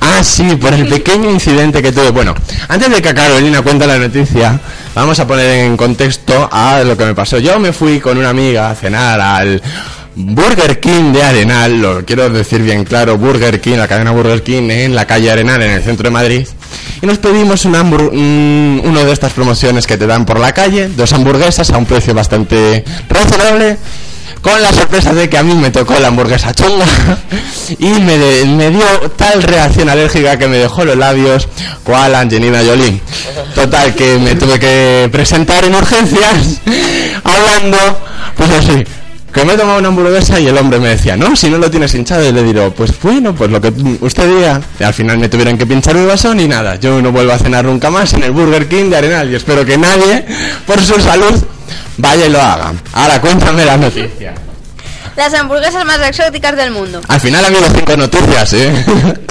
Ah, 0.00 0.24
sí, 0.24 0.56
por 0.56 0.74
el 0.74 0.86
pequeño 0.88 1.30
incidente 1.30 1.80
que 1.82 1.92
tuve. 1.92 2.10
Bueno, 2.10 2.34
antes 2.68 2.90
de 2.90 3.00
que 3.00 3.14
Carolina 3.14 3.62
cuente 3.62 3.86
la 3.86 3.98
noticia, 3.98 4.58
vamos 4.94 5.18
a 5.20 5.26
poner 5.26 5.64
en 5.64 5.76
contexto 5.76 6.48
a 6.50 6.82
lo 6.84 6.96
que 6.96 7.04
me 7.04 7.14
pasó. 7.14 7.38
Yo 7.38 7.58
me 7.58 7.72
fui 7.72 8.00
con 8.00 8.18
una 8.18 8.30
amiga 8.30 8.70
a 8.70 8.74
cenar 8.74 9.20
al 9.20 9.62
Burger 10.16 10.80
King 10.80 11.12
de 11.12 11.22
Arenal, 11.22 11.80
lo 11.80 12.04
quiero 12.04 12.28
decir 12.28 12.60
bien 12.62 12.84
claro, 12.84 13.16
Burger 13.16 13.60
King, 13.60 13.76
la 13.76 13.86
cadena 13.86 14.10
Burger 14.10 14.42
King 14.42 14.68
en 14.70 14.94
la 14.96 15.06
calle 15.06 15.30
Arenal, 15.30 15.62
en 15.62 15.70
el 15.70 15.82
centro 15.82 16.08
de 16.08 16.10
Madrid. 16.10 16.48
Y 17.00 17.06
nos 17.06 17.18
pedimos 17.18 17.64
una 17.64 17.82
uno 17.82 19.04
de 19.04 19.12
estas 19.12 19.32
promociones 19.32 19.86
que 19.86 19.96
te 19.96 20.08
dan 20.08 20.26
por 20.26 20.40
la 20.40 20.52
calle, 20.52 20.88
dos 20.88 21.12
hamburguesas 21.12 21.70
a 21.70 21.78
un 21.78 21.86
precio 21.86 22.14
bastante 22.14 22.84
razonable 23.08 23.78
con 24.42 24.60
la 24.62 24.72
sorpresa 24.72 25.12
de 25.12 25.28
que 25.28 25.38
a 25.38 25.42
mí 25.42 25.54
me 25.54 25.70
tocó 25.70 25.98
la 25.98 26.08
hamburguesa 26.08 26.52
chunga 26.54 26.86
y 27.78 27.86
me, 27.88 28.16
de- 28.18 28.44
me 28.46 28.70
dio 28.70 28.84
tal 29.16 29.42
reacción 29.42 29.88
alérgica 29.88 30.38
que 30.38 30.48
me 30.48 30.58
dejó 30.58 30.84
los 30.84 30.96
labios 30.96 31.48
cual 31.84 32.14
Angelina 32.14 32.60
Jolie. 32.64 33.00
Total, 33.54 33.94
que 33.94 34.18
me 34.18 34.34
tuve 34.36 34.58
que 34.58 35.08
presentar 35.10 35.64
en 35.64 35.74
urgencias 35.74 36.60
hablando, 37.24 37.78
pues 38.36 38.50
así. 38.50 38.84
Que 39.32 39.44
me 39.44 39.52
he 39.52 39.56
tomado 39.58 39.78
una 39.78 39.88
hamburguesa 39.88 40.40
y 40.40 40.46
el 40.46 40.56
hombre 40.56 40.78
me 40.80 40.88
decía, 40.88 41.14
no, 41.16 41.36
si 41.36 41.50
no 41.50 41.58
lo 41.58 41.70
tienes 41.70 41.94
hinchado, 41.94 42.26
y 42.26 42.32
le 42.32 42.42
digo, 42.42 42.72
pues 42.74 42.92
bueno, 43.02 43.34
pues 43.34 43.50
lo 43.50 43.60
que 43.60 43.70
usted 44.00 44.26
diga. 44.26 44.60
Al 44.80 44.94
final 44.94 45.18
me 45.18 45.28
tuvieron 45.28 45.58
que 45.58 45.66
pinchar 45.66 45.94
mi 45.96 46.06
vaso 46.06 46.32
y 46.34 46.48
nada, 46.48 46.76
yo 46.76 47.00
no 47.02 47.12
vuelvo 47.12 47.32
a 47.32 47.38
cenar 47.38 47.66
nunca 47.66 47.90
más 47.90 48.14
en 48.14 48.22
el 48.22 48.30
Burger 48.32 48.66
King 48.68 48.88
de 48.88 48.96
Arenal 48.96 49.30
y 49.30 49.34
espero 49.34 49.66
que 49.66 49.76
nadie, 49.76 50.24
por 50.66 50.80
su 50.80 50.98
salud, 51.00 51.34
vaya 51.96 52.26
y 52.26 52.30
lo 52.30 52.40
haga. 52.40 52.72
Ahora 52.92 53.20
cuéntame 53.20 53.64
la 53.64 53.76
noticia. 53.76 54.34
Las 55.16 55.34
hamburguesas 55.34 55.84
más 55.84 56.00
exóticas 56.00 56.56
del 56.56 56.70
mundo. 56.70 57.00
Al 57.08 57.20
final 57.20 57.44
ha 57.44 57.48
habido 57.48 57.68
cinco 57.74 57.96
noticias, 57.96 58.52
¿eh? 58.52 58.72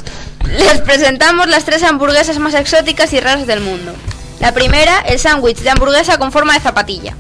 Les 0.58 0.82
presentamos 0.82 1.48
las 1.48 1.66
tres 1.66 1.84
hamburguesas 1.84 2.40
más 2.40 2.54
exóticas 2.54 3.14
y 3.14 3.20
raras 3.20 3.48
del 3.48 3.62
mundo. 3.62 3.94
La 4.40 4.54
primera, 4.54 5.00
el 5.00 5.20
sándwich 5.20 5.60
de 5.60 5.70
hamburguesa 5.70 6.18
con 6.18 6.32
forma 6.32 6.54
de 6.54 6.60
zapatilla. 6.60 7.16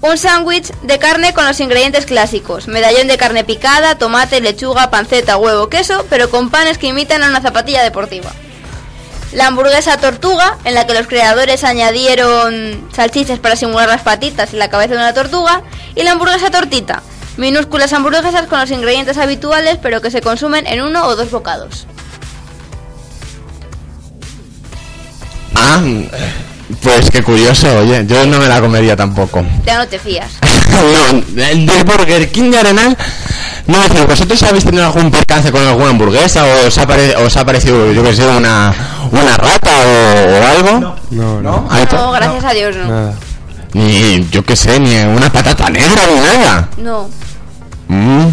Un 0.00 0.18
sándwich 0.18 0.72
de 0.82 0.98
carne 0.98 1.32
con 1.32 1.46
los 1.46 1.60
ingredientes 1.60 2.06
clásicos. 2.06 2.66
Medallón 2.66 3.06
de 3.06 3.18
carne 3.18 3.44
picada, 3.44 3.98
tomate, 3.98 4.40
lechuga, 4.40 4.90
panceta, 4.90 5.36
huevo, 5.36 5.68
queso, 5.68 6.06
pero 6.10 6.28
con 6.28 6.50
panes 6.50 6.76
que 6.78 6.88
imitan 6.88 7.22
a 7.22 7.28
una 7.28 7.40
zapatilla 7.40 7.82
deportiva. 7.82 8.32
La 9.32 9.46
hamburguesa 9.46 9.96
tortuga, 9.96 10.58
en 10.64 10.74
la 10.74 10.86
que 10.86 10.92
los 10.94 11.06
creadores 11.06 11.64
añadieron 11.64 12.88
salchichas 12.94 13.38
para 13.38 13.56
simular 13.56 13.88
las 13.88 14.02
patitas 14.02 14.52
y 14.52 14.56
la 14.56 14.68
cabeza 14.68 14.92
de 14.94 14.98
una 14.98 15.14
tortuga. 15.14 15.62
Y 15.94 16.02
la 16.02 16.12
hamburguesa 16.12 16.50
tortita, 16.50 17.02
minúsculas 17.38 17.92
hamburguesas 17.92 18.46
con 18.46 18.60
los 18.60 18.70
ingredientes 18.70 19.16
habituales, 19.16 19.78
pero 19.80 20.00
que 20.00 20.10
se 20.10 20.20
consumen 20.20 20.66
en 20.66 20.82
uno 20.82 21.06
o 21.06 21.16
dos 21.16 21.30
bocados. 21.30 21.86
Ah, 25.54 25.80
pues 26.80 27.10
qué 27.10 27.22
curioso, 27.22 27.66
oye, 27.78 28.04
yo 28.06 28.24
no 28.26 28.38
me 28.38 28.46
la 28.48 28.60
comería 28.60 28.96
tampoco. 28.96 29.44
Ya 29.66 29.78
no 29.78 29.86
te 29.88 29.98
fías. 29.98 30.30
no, 30.70 31.42
el 31.42 31.66
del 31.66 31.84
Burger 31.84 32.30
King 32.30 32.50
de 32.50 32.58
Arenal, 32.58 32.96
no 33.66 33.78
me 33.78 33.88
fío. 33.88 34.06
¿Vosotros 34.06 34.42
habéis 34.42 34.64
tenido 34.64 34.84
algún 34.86 35.10
percance 35.10 35.50
con 35.52 35.62
alguna 35.66 35.90
hamburguesa 35.90 36.44
o 36.44 36.66
os 36.66 36.78
ha, 36.78 36.86
pare- 36.86 37.16
os 37.16 37.36
ha 37.36 37.44
parecido, 37.44 37.92
yo 37.92 38.02
que 38.02 38.14
sé, 38.14 38.26
una, 38.26 38.72
una 39.10 39.36
rata 39.36 39.70
o, 39.70 40.38
o 40.38 40.46
algo? 40.46 40.80
No, 40.80 40.96
no, 41.10 41.40
¿No? 41.42 41.68
No, 41.92 42.12
gracias 42.12 42.44
a 42.44 42.52
Dios 42.52 42.76
no. 42.76 42.84
nada. 42.88 43.14
Ni, 43.74 44.28
yo 44.30 44.44
que 44.44 44.54
sé, 44.54 44.78
ni 44.78 44.96
una 44.98 45.30
patata 45.32 45.68
negra 45.70 46.02
ni 46.14 46.20
nada. 46.20 46.68
No, 46.78 47.08
Mm. 47.88 48.28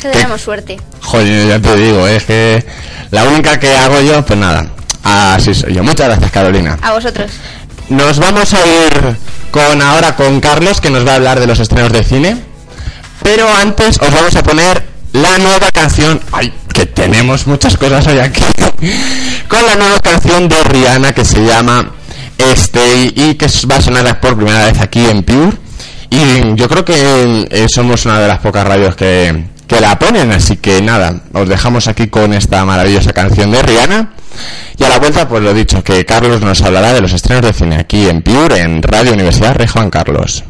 que 0.00 0.08
tenemos 0.08 0.40
suerte. 0.40 0.80
Joder, 1.02 1.48
ya 1.48 1.60
te 1.60 1.76
digo, 1.76 2.06
es 2.06 2.24
que 2.24 2.66
la 3.10 3.24
única 3.24 3.58
que 3.60 3.76
hago 3.76 4.00
yo, 4.00 4.24
pues 4.24 4.38
nada. 4.38 4.66
Así 5.04 5.54
soy 5.54 5.74
yo. 5.74 5.82
Muchas 5.84 6.08
gracias, 6.08 6.30
Carolina. 6.30 6.76
A 6.82 6.92
vosotros. 6.92 7.30
Nos 7.88 8.18
vamos 8.18 8.52
a 8.52 8.58
ir 8.66 9.16
con 9.50 9.80
ahora 9.80 10.14
con 10.14 10.40
Carlos, 10.40 10.80
que 10.80 10.90
nos 10.90 11.06
va 11.06 11.12
a 11.12 11.14
hablar 11.16 11.40
de 11.40 11.46
los 11.46 11.58
estrenos 11.58 11.92
de 11.92 12.04
cine. 12.04 12.36
Pero 13.22 13.48
antes 13.48 13.98
os 14.00 14.12
vamos 14.12 14.36
a 14.36 14.42
poner 14.42 14.82
la 15.12 15.38
nueva 15.38 15.70
canción. 15.72 16.20
¡Ay! 16.32 16.52
Que 16.72 16.86
tenemos 16.86 17.46
muchas 17.46 17.76
cosas 17.76 18.06
hoy 18.06 18.18
aquí. 18.18 18.42
con 19.48 19.64
la 19.66 19.74
nueva 19.76 19.98
canción 20.00 20.48
de 20.48 20.62
Rihanna 20.64 21.12
que 21.12 21.24
se 21.24 21.44
llama 21.44 21.90
Stay 22.38 23.12
y 23.16 23.34
que 23.34 23.46
va 23.70 23.76
a 23.76 23.80
sonar 23.80 24.20
por 24.20 24.36
primera 24.36 24.66
vez 24.66 24.80
aquí 24.80 25.04
en 25.06 25.22
Pure. 25.22 25.56
Y 26.10 26.54
yo 26.56 26.68
creo 26.68 26.84
que 26.84 27.46
eh, 27.50 27.66
somos 27.68 28.04
una 28.06 28.20
de 28.20 28.28
las 28.28 28.38
pocas 28.38 28.66
radios 28.66 28.96
que, 28.96 29.44
que 29.68 29.80
la 29.80 29.98
ponen. 29.98 30.32
Así 30.32 30.56
que 30.56 30.82
nada, 30.82 31.20
os 31.32 31.48
dejamos 31.48 31.86
aquí 31.86 32.08
con 32.08 32.32
esta 32.32 32.64
maravillosa 32.64 33.12
canción 33.12 33.52
de 33.52 33.62
Rihanna. 33.62 34.10
Y 34.76 34.84
a 34.84 34.88
la 34.88 34.98
vuelta, 34.98 35.28
pues 35.28 35.42
lo 35.42 35.54
dicho, 35.54 35.84
que 35.84 36.04
Carlos 36.04 36.40
nos 36.40 36.62
hablará 36.62 36.92
de 36.92 37.00
los 37.00 37.12
estrenos 37.12 37.44
de 37.44 37.52
cine 37.52 37.76
aquí 37.76 38.08
en 38.08 38.22
Pure, 38.22 38.60
en 38.60 38.82
Radio 38.82 39.12
Universidad 39.12 39.54
Rey 39.54 39.66
Juan 39.66 39.90
Carlos. 39.90 40.44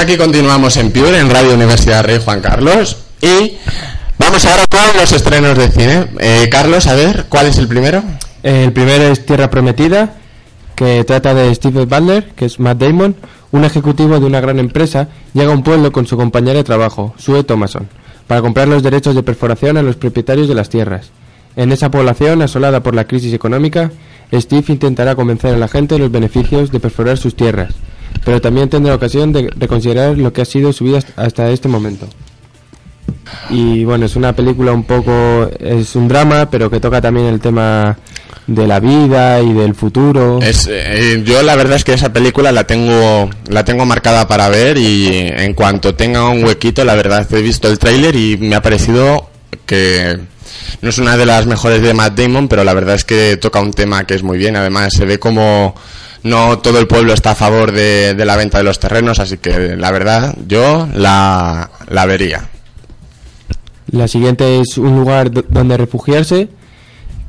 Aquí 0.00 0.16
continuamos 0.16 0.78
en 0.78 0.92
Pure, 0.92 1.18
en 1.18 1.28
Radio 1.28 1.52
Universidad 1.52 2.02
Rey 2.02 2.18
Juan 2.24 2.40
Carlos. 2.40 2.96
Y 3.20 3.58
vamos 4.18 4.44
ahora 4.46 4.64
con 4.70 4.98
los 4.98 5.12
estrenos 5.12 5.58
de 5.58 5.68
cine. 5.68 6.06
Eh, 6.18 6.48
Carlos, 6.50 6.86
a 6.86 6.94
ver, 6.94 7.26
¿cuál 7.28 7.46
es 7.48 7.58
el 7.58 7.68
primero? 7.68 8.02
El 8.42 8.72
primero 8.72 9.04
es 9.04 9.26
Tierra 9.26 9.50
Prometida, 9.50 10.14
que 10.74 11.04
trata 11.04 11.34
de 11.34 11.54
Steve 11.54 11.84
Butler, 11.84 12.30
que 12.34 12.46
es 12.46 12.58
Matt 12.58 12.78
Damon, 12.78 13.14
un 13.52 13.64
ejecutivo 13.64 14.18
de 14.18 14.24
una 14.24 14.40
gran 14.40 14.58
empresa, 14.58 15.08
llega 15.34 15.50
a 15.52 15.54
un 15.54 15.62
pueblo 15.62 15.92
con 15.92 16.06
su 16.06 16.16
compañero 16.16 16.56
de 16.56 16.64
trabajo, 16.64 17.14
Sue 17.18 17.44
Thomason, 17.44 17.86
para 18.26 18.40
comprar 18.40 18.68
los 18.68 18.82
derechos 18.82 19.14
de 19.14 19.22
perforación 19.22 19.76
a 19.76 19.82
los 19.82 19.96
propietarios 19.96 20.48
de 20.48 20.54
las 20.54 20.70
tierras. 20.70 21.10
En 21.56 21.72
esa 21.72 21.90
población, 21.90 22.40
asolada 22.40 22.82
por 22.82 22.94
la 22.94 23.04
crisis 23.04 23.34
económica, 23.34 23.90
Steve 24.32 24.64
intentará 24.68 25.14
convencer 25.14 25.54
a 25.54 25.58
la 25.58 25.68
gente 25.68 25.96
de 25.96 26.00
los 26.00 26.10
beneficios 26.10 26.72
de 26.72 26.80
perforar 26.80 27.18
sus 27.18 27.36
tierras, 27.36 27.74
pero 28.24 28.40
también 28.40 28.68
tendrá 28.68 28.94
ocasión 28.94 29.32
de 29.32 29.50
reconsiderar 29.56 30.16
lo 30.18 30.32
que 30.32 30.42
ha 30.42 30.44
sido 30.44 30.72
su 30.72 30.84
vida 30.84 31.00
hasta 31.16 31.50
este 31.50 31.68
momento. 31.68 32.08
Y 33.48 33.84
bueno, 33.84 34.06
es 34.06 34.16
una 34.16 34.34
película 34.34 34.72
un 34.72 34.84
poco, 34.84 35.48
es 35.58 35.94
un 35.96 36.08
drama, 36.08 36.50
pero 36.50 36.70
que 36.70 36.80
toca 36.80 37.00
también 37.00 37.26
el 37.26 37.40
tema 37.40 37.96
de 38.46 38.66
la 38.66 38.80
vida 38.80 39.40
y 39.40 39.52
del 39.52 39.74
futuro. 39.74 40.40
Es, 40.40 40.68
eh, 40.70 41.22
yo 41.24 41.42
la 41.42 41.54
verdad 41.54 41.76
es 41.76 41.84
que 41.84 41.92
esa 41.92 42.12
película 42.12 42.50
la 42.50 42.64
tengo 42.64 43.30
la 43.48 43.64
tengo 43.64 43.84
marcada 43.86 44.26
para 44.26 44.48
ver 44.48 44.76
y 44.78 45.08
en 45.08 45.54
cuanto 45.54 45.94
tenga 45.94 46.28
un 46.28 46.44
huequito, 46.44 46.84
la 46.84 46.96
verdad 46.96 47.26
he 47.32 47.42
visto 47.42 47.68
el 47.68 47.78
tráiler 47.78 48.16
y 48.16 48.36
me 48.38 48.56
ha 48.56 48.62
parecido 48.62 49.30
que 49.66 50.18
no 50.82 50.88
es 50.88 50.98
una 50.98 51.16
de 51.16 51.26
las 51.26 51.46
mejores 51.46 51.82
de 51.82 51.94
Matt 51.94 52.18
Damon, 52.18 52.48
pero 52.48 52.64
la 52.64 52.74
verdad 52.74 52.94
es 52.94 53.04
que 53.04 53.36
toca 53.36 53.60
un 53.60 53.72
tema 53.72 54.04
que 54.04 54.14
es 54.14 54.22
muy 54.22 54.38
bien. 54.38 54.56
Además 54.56 54.92
se 54.96 55.04
ve 55.04 55.18
como 55.18 55.74
no 56.22 56.58
todo 56.58 56.78
el 56.78 56.86
pueblo 56.86 57.12
está 57.12 57.32
a 57.32 57.34
favor 57.34 57.72
de, 57.72 58.14
de 58.14 58.24
la 58.24 58.36
venta 58.36 58.58
de 58.58 58.64
los 58.64 58.78
terrenos, 58.78 59.18
así 59.20 59.38
que 59.38 59.76
la 59.76 59.90
verdad 59.90 60.34
yo 60.46 60.88
la, 60.94 61.70
la 61.88 62.06
vería. 62.06 62.48
La 63.90 64.06
siguiente 64.08 64.60
es 64.60 64.78
un 64.78 64.96
lugar 64.96 65.30
do- 65.30 65.44
donde 65.48 65.76
refugiarse, 65.76 66.48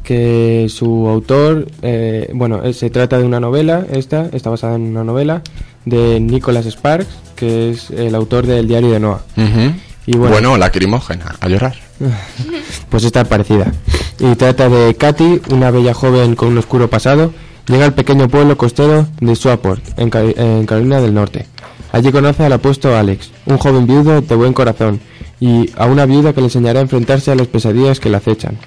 que 0.04 0.68
su 0.70 1.08
autor, 1.08 1.68
eh, 1.82 2.30
bueno, 2.34 2.64
eh, 2.64 2.74
se 2.74 2.90
trata 2.90 3.18
de 3.18 3.24
una 3.24 3.40
novela, 3.40 3.86
esta 3.92 4.28
está 4.32 4.50
basada 4.50 4.76
en 4.76 4.82
una 4.82 5.04
novela 5.04 5.42
de 5.86 6.20
Nicholas 6.20 6.66
Sparks, 6.66 7.08
que 7.36 7.72
es 7.72 7.90
el 7.92 8.14
autor 8.16 8.46
del 8.46 8.68
Diario 8.68 8.92
de 8.92 9.00
Noah. 9.00 9.22
Y 10.08 10.18
bueno, 10.18 10.32
bueno, 10.34 10.58
lacrimógena, 10.58 11.36
a 11.40 11.48
llorar. 11.48 11.76
pues 12.90 13.04
está 13.04 13.24
parecida. 13.24 13.72
Y 14.20 14.36
trata 14.36 14.68
de 14.70 14.96
Katy, 14.96 15.42
una 15.52 15.72
bella 15.72 15.94
joven 15.94 16.36
con 16.36 16.50
un 16.50 16.58
oscuro 16.58 16.90
pasado, 16.90 17.32
llega 17.72 17.86
al 17.86 17.94
pequeño 17.94 18.28
pueblo 18.28 18.58
costero 18.58 19.08
de 19.20 19.36
Swaport, 19.36 19.98
en, 19.98 20.12
Cari- 20.12 20.36
en 20.38 20.66
Carolina 20.66 21.02
del 21.02 21.14
Norte. 21.14 21.48
Allí 21.92 22.12
conoce 22.12 22.46
al 22.46 22.54
apuesto 22.54 22.96
Alex, 22.96 23.32
un 23.46 23.58
joven 23.58 23.88
viudo 23.88 24.22
de 24.22 24.36
buen 24.36 24.54
corazón, 24.54 25.00
y 25.40 25.70
a 25.76 25.86
una 25.88 26.06
viuda 26.06 26.34
que 26.34 26.42
le 26.42 26.48
enseñará 26.48 26.80
a 26.80 26.84
enfrentarse 26.84 27.32
a 27.32 27.36
las 27.36 27.48
pesadillas 27.48 28.00
que 28.00 28.10
le 28.10 28.18
acechan. 28.18 28.58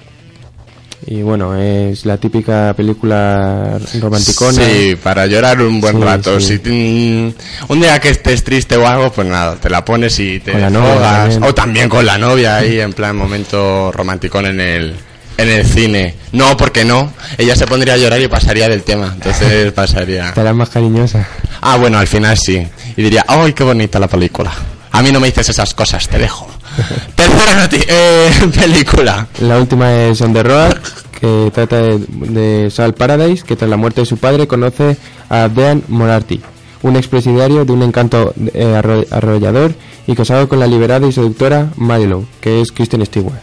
Y 1.07 1.21
bueno, 1.21 1.55
es 1.55 2.03
la 2.05 2.17
típica 2.17 2.73
película 2.75 3.77
romanticona. 4.01 4.63
Sí, 4.65 4.95
para 5.01 5.27
llorar 5.27 5.61
un 5.61 5.79
buen 5.79 5.97
Sí, 5.97 6.03
rato. 6.03 6.39
sí. 6.39 6.59
Si 6.63 7.35
un 7.67 7.79
día 7.79 7.99
que 7.99 8.09
estés 8.09 8.43
triste 8.43 8.75
o 8.75 8.87
algo, 8.87 9.11
pues 9.11 9.27
nada, 9.27 9.55
te 9.55 9.69
la 9.69 9.85
pones 9.85 10.19
y 10.19 10.39
te 10.39 10.53
Con 10.53 10.61
la 10.61 10.69
novia. 10.71 11.29
O 11.43 11.53
también 11.53 11.89
con 11.89 12.05
la 12.07 12.17
novia 12.17 12.57
ahí, 12.57 12.79
en 12.79 12.93
plan 12.93 13.15
momento 13.15 13.91
romanticón 13.91 14.47
en 14.47 14.59
el, 14.59 14.95
en 15.37 15.49
el 15.49 15.65
cine. 15.65 16.15
No, 16.31 16.55
porque 16.57 16.85
no. 16.85 17.11
Ella 17.37 17.55
se 17.55 17.65
pondría 17.67 17.93
a 17.95 17.97
llorar 17.97 18.21
y 18.21 18.27
pasaría 18.27 18.67
del 18.69 18.83
tema. 18.83 19.11
Entonces 19.13 19.71
pasaría. 19.73 20.29
Estará 20.29 20.53
más 20.53 20.69
cariñosa. 20.69 21.27
Ah, 21.61 21.77
bueno, 21.77 21.97
al 21.97 22.07
final 22.07 22.37
sí. 22.37 22.65
Y 22.97 23.01
diría, 23.03 23.25
¡ay, 23.27 23.53
qué 23.53 23.63
bonita 23.63 23.99
la 23.99 24.07
película! 24.07 24.51
A 24.91 25.01
mí 25.01 25.11
no 25.11 25.19
me 25.19 25.27
dices 25.27 25.49
esas 25.49 25.73
cosas, 25.73 26.07
te 26.07 26.17
dejo. 26.17 26.47
Tercera 27.15 27.69
eh, 27.71 28.29
película. 28.59 29.27
La 29.41 29.57
última 29.59 29.93
es 30.05 30.21
On 30.21 30.31
the 30.33 30.41
Road, 30.43 30.77
que 31.19 31.51
trata 31.53 31.81
de, 31.81 31.99
de 32.07 32.71
Sal 32.71 32.93
Paradise, 32.93 33.43
que 33.43 33.55
tras 33.57 33.69
la 33.69 33.75
muerte 33.77 34.01
de 34.01 34.05
su 34.05 34.17
padre 34.17 34.47
conoce 34.47 34.95
a 35.29 35.49
Dean 35.49 35.83
Morarty, 35.89 36.41
un 36.83 36.95
expresidiario 36.95 37.65
de 37.65 37.71
un 37.73 37.83
encanto 37.83 38.33
eh, 38.53 38.63
arro- 38.81 39.05
arrollador 39.11 39.73
y 40.07 40.15
casado 40.15 40.47
con 40.47 40.59
la 40.59 40.67
liberada 40.67 41.05
y 41.07 41.11
seductora 41.11 41.67
Marilow, 41.75 42.25
que 42.39 42.61
es 42.61 42.71
Kristen 42.71 43.05
Stewart. 43.05 43.39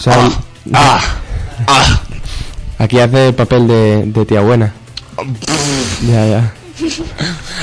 Sal- 0.00 0.30
Ah, 0.74 1.00
ah. 1.66 2.00
aquí 2.78 2.98
hace 3.00 3.28
el 3.28 3.34
papel 3.34 3.66
de, 3.66 4.02
de 4.06 4.24
tía 4.26 4.40
buena. 4.40 4.72
Ya, 6.02 6.26
ya. 6.26 6.52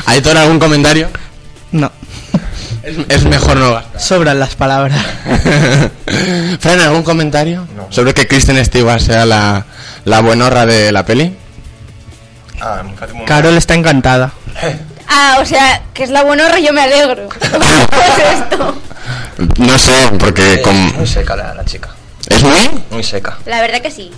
¿Hay 0.06 0.22
todo 0.22 0.39
algún 0.39 0.60
comentario? 0.60 1.10
No. 1.72 1.91
Es, 2.84 2.98
es 3.10 3.26
mejor 3.26 3.58
no 3.58 3.72
gastar. 3.74 4.02
Sobran 4.02 4.39
las 4.39 4.56
palabras. 4.56 5.00
Fran, 6.60 6.82
¿algún 6.82 7.04
comentario 7.04 7.68
sobre 7.89 8.13
que 8.13 8.28
Kristen 8.28 8.63
Stewart 8.63 9.00
sea 9.02 9.26
la, 9.26 9.65
la 10.04 10.22
buenorra 10.22 10.65
de 10.65 10.91
la 10.91 11.06
peli? 11.06 11.36
Ah, 12.62 12.84
Carol 13.26 13.58
está 13.58 13.74
encantada. 13.76 14.32
Ah, 15.08 15.38
o 15.39 15.46
sea, 15.46 15.84
que 15.94 16.04
es 16.04 16.10
la 16.10 16.24
buenorra 16.24 16.60
y 16.60 16.65
yo 16.65 16.74
me 16.74 16.82
alegro. 16.82 17.30
pues 17.39 18.39
esto. 18.39 18.76
No 19.60 19.78
sé, 19.78 19.91
porque 20.18 20.56
Eh, 20.56 20.62
con... 20.63 20.76
Muy 20.96 21.06
seca 21.06 21.36
la, 21.36 21.54
la 21.54 21.63
chica. 21.63 21.89
¿Es 22.30 22.44
muy? 22.44 22.82
Muy 22.92 23.04
seca. 23.04 23.38
La 23.46 23.62
verdad 23.62 23.82
que 23.82 23.92
sí. 23.92 24.12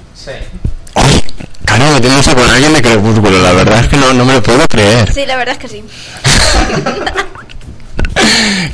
Ay, 0.96 1.24
claro, 1.66 1.92
metiéndose 1.94 2.34
con 2.36 2.50
alguien 2.50 2.74
de 2.74 2.82
crepúsculo, 2.82 3.40
la 3.42 3.52
verdad 3.54 3.80
es 3.82 3.88
que 3.88 3.98
no, 3.98 4.14
no 4.14 4.26
me 4.26 4.34
lo 4.34 4.44
puedo 4.44 4.66
creer. 4.68 5.12
Sí, 5.14 5.26
la 5.26 5.36
verdad 5.36 5.56
es 5.56 5.60
que 5.62 5.68
sí. 5.68 5.84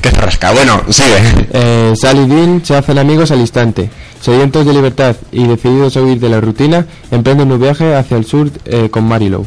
Qué 0.01 0.09
zarrasca. 0.11 0.51
Bueno, 0.51 0.83
sigue. 0.89 1.47
Eh, 1.51 1.93
Sally 1.99 2.21
y 2.21 2.27
Dean 2.27 2.65
se 2.65 2.75
hacen 2.75 2.97
amigos 2.97 3.31
al 3.31 3.39
instante. 3.39 3.89
Sedientos 4.21 4.65
de 4.65 4.73
libertad 4.73 5.15
y 5.31 5.45
decididos 5.47 5.97
a 5.97 6.01
huir 6.01 6.19
de 6.19 6.29
la 6.29 6.39
rutina, 6.39 6.85
emprenden 7.11 7.51
un 7.51 7.59
viaje 7.59 7.93
hacia 7.95 8.15
el 8.17 8.25
sur 8.25 8.49
eh, 8.65 8.89
con 8.89 9.03
Marilow. 9.05 9.45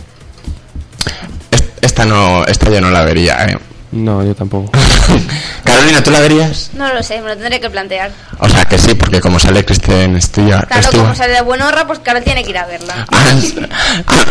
Est- 1.50 1.64
Esta 1.80 2.04
no, 2.04 2.44
esta 2.44 2.68
yo 2.70 2.80
no 2.80 2.90
la 2.90 3.04
vería, 3.04 3.44
eh. 3.46 3.58
No, 3.96 4.22
yo 4.24 4.34
tampoco. 4.34 4.70
Carolina, 5.64 6.02
¿tú 6.02 6.10
la 6.10 6.20
verías? 6.20 6.70
No 6.74 6.92
lo 6.92 7.02
sé, 7.02 7.20
me 7.22 7.28
lo 7.28 7.36
tendré 7.36 7.60
que 7.60 7.70
plantear. 7.70 8.10
O 8.38 8.48
sea 8.48 8.64
que 8.64 8.78
sí, 8.78 8.94
porque 8.94 9.20
como 9.20 9.38
sale 9.38 9.64
Kristen 9.64 10.20
Stewart... 10.20 10.66
Claro, 10.68 10.82
Stewart- 10.88 11.00
como 11.02 11.14
sale 11.14 11.32
de 11.34 11.40
buenorra, 11.42 11.86
pues 11.86 11.98
Carol 12.00 12.22
tiene 12.22 12.44
que 12.44 12.50
ir 12.50 12.58
a 12.58 12.66
verla. 12.66 13.06
Ah, 13.10 13.24
es- 13.36 13.54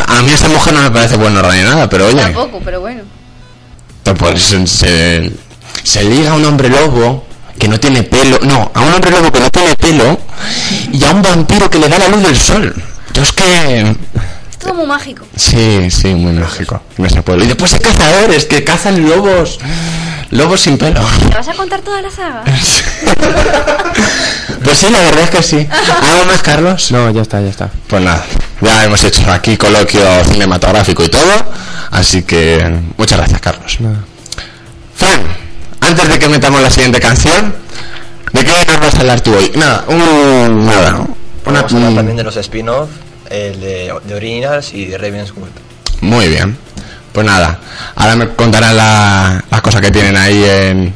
a, 0.07 0.17
a 0.17 0.21
mí 0.21 0.31
esta 0.31 0.47
mujer 0.49 0.73
no 0.73 0.81
me 0.81 0.91
parece 0.91 1.17
buena 1.17 1.41
ni 1.53 1.61
nada, 1.63 1.89
pero 1.89 2.07
oye, 2.07 2.21
Tampoco, 2.21 2.61
pero 2.63 2.79
bueno. 2.81 3.01
pues 4.19 4.41
se, 4.65 5.31
se 5.83 6.03
liga 6.03 6.31
a 6.31 6.35
un 6.35 6.45
hombre 6.45 6.69
lobo 6.69 7.25
que 7.59 7.67
no 7.67 7.79
tiene 7.79 8.03
pelo, 8.03 8.37
no, 8.43 8.71
a 8.73 8.81
un 8.81 8.93
hombre 8.93 9.11
lobo 9.11 9.31
que 9.31 9.39
no 9.39 9.49
tiene 9.49 9.75
pelo 9.75 10.19
y 10.91 11.03
a 11.03 11.11
un 11.11 11.21
vampiro 11.21 11.69
que 11.69 11.79
le 11.79 11.89
da 11.89 11.97
la 11.99 12.07
luz 12.09 12.21
del 12.23 12.37
sol. 12.37 12.73
Yo 13.13 13.21
es 13.23 13.31
que 13.31 13.95
Es 14.55 14.59
todo 14.59 14.73
muy 14.73 14.85
mágico. 14.87 15.25
Sí, 15.35 15.91
sí, 15.91 16.15
muy 16.15 16.31
mágico. 16.31 16.81
No 16.97 17.09
se 17.09 17.21
puede. 17.21 17.43
Y 17.43 17.47
después 17.47 17.73
hay 17.73 17.81
cazadores 17.81 18.45
que 18.45 18.63
cazan 18.63 19.05
lobos. 19.05 19.59
Lobos 20.31 20.61
sin 20.61 20.77
pelo. 20.77 21.01
¿Me 21.27 21.35
vas 21.35 21.49
a 21.49 21.53
contar 21.53 21.81
toda 21.81 22.01
la 22.01 22.09
saga? 22.09 22.43
Pues 24.63 24.79
sí, 24.79 24.87
la 24.89 24.97
verdad 24.97 25.23
es 25.25 25.29
que 25.29 25.43
sí. 25.43 25.67
¿Algo 25.69 26.25
más, 26.25 26.41
Carlos? 26.41 26.91
No, 26.91 27.11
ya 27.11 27.21
está, 27.21 27.39
ya 27.39 27.49
está. 27.49 27.69
Pues 27.87 28.01
nada, 28.01 28.25
ya 28.61 28.85
hemos 28.85 29.03
hecho 29.03 29.29
aquí 29.31 29.57
coloquio 29.57 30.01
cinematográfico 30.23 31.03
y 31.03 31.09
todo. 31.09 31.21
Así 31.91 32.23
que 32.23 32.79
muchas 32.97 33.19
gracias, 33.19 33.41
Carlos. 33.41 33.77
Fran, 34.95 35.21
antes 35.81 36.09
de 36.09 36.17
que 36.17 36.27
metamos 36.29 36.61
la 36.61 36.71
siguiente 36.71 36.99
canción, 36.99 37.53
¿de 38.33 38.43
qué 38.43 38.53
nos 38.67 38.79
vas 38.79 38.95
a 38.95 38.99
hablar 39.01 39.21
tú 39.21 39.35
hoy? 39.35 39.51
Nada, 39.55 39.85
un. 39.87 40.65
Nada. 40.65 41.05
Una, 41.45 41.61
Vamos 41.61 41.73
a 41.73 41.75
hablar 41.75 41.93
también 41.93 42.17
de 42.17 42.23
los 42.23 42.35
spin-off, 42.37 42.89
el 43.29 43.59
de, 43.59 43.93
de 44.03 44.15
Originals 44.15 44.73
y 44.73 44.85
de 44.85 44.97
Ravenswood. 44.97 45.49
Muy 46.01 46.27
bien. 46.27 46.57
Pues 47.13 47.25
nada, 47.25 47.59
ahora 47.95 48.15
me 48.17 48.27
contarán 48.35 48.75
la, 48.75 49.43
las 49.49 49.61
cosas 49.61 49.79
que 49.79 49.89
tienen 49.89 50.17
ahí 50.17 50.43
en, 50.43 50.93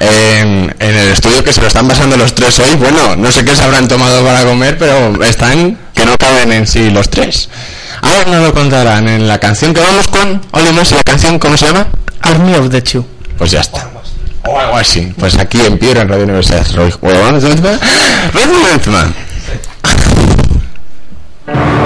en, 0.00 0.74
en 0.78 0.96
el 0.96 1.08
estudio 1.12 1.44
que 1.44 1.52
se 1.52 1.60
lo 1.60 1.68
están 1.68 1.86
pasando 1.86 2.16
los 2.16 2.34
tres 2.34 2.58
hoy. 2.58 2.74
Bueno, 2.76 3.14
no 3.16 3.30
sé 3.30 3.44
qué 3.44 3.54
se 3.54 3.62
habrán 3.62 3.86
tomado 3.86 4.24
para 4.24 4.42
comer, 4.44 4.76
pero 4.78 5.22
están 5.24 5.78
que 5.94 6.04
no 6.04 6.16
caben 6.18 6.50
en 6.52 6.66
sí 6.66 6.90
los 6.90 7.08
tres. 7.08 7.48
Ahora 8.02 8.24
nos 8.32 8.42
lo 8.48 8.52
contarán 8.52 9.08
en 9.08 9.28
la 9.28 9.38
canción 9.38 9.72
que 9.72 9.80
vamos 9.80 10.08
con 10.08 10.42
Olimos 10.50 10.90
y 10.90 10.96
la 10.96 11.02
canción, 11.04 11.38
¿cómo 11.38 11.56
se 11.56 11.66
llama? 11.66 11.86
Army 12.22 12.54
of 12.56 12.70
the 12.70 12.82
Two. 12.82 13.06
Pues 13.38 13.52
ya 13.52 13.60
está. 13.60 13.88
O 14.46 14.58
algo 14.58 14.76
así. 14.76 15.12
Pues 15.16 15.38
aquí 15.38 15.60
en 15.60 15.78
Piedra, 15.78 16.02
en 16.02 16.08
Radio 16.08 16.24
Universidad. 16.24 16.66
Roy- 16.74 16.92
Bueno, 17.00 17.38
Thank 21.46 21.78
you. 21.78 21.83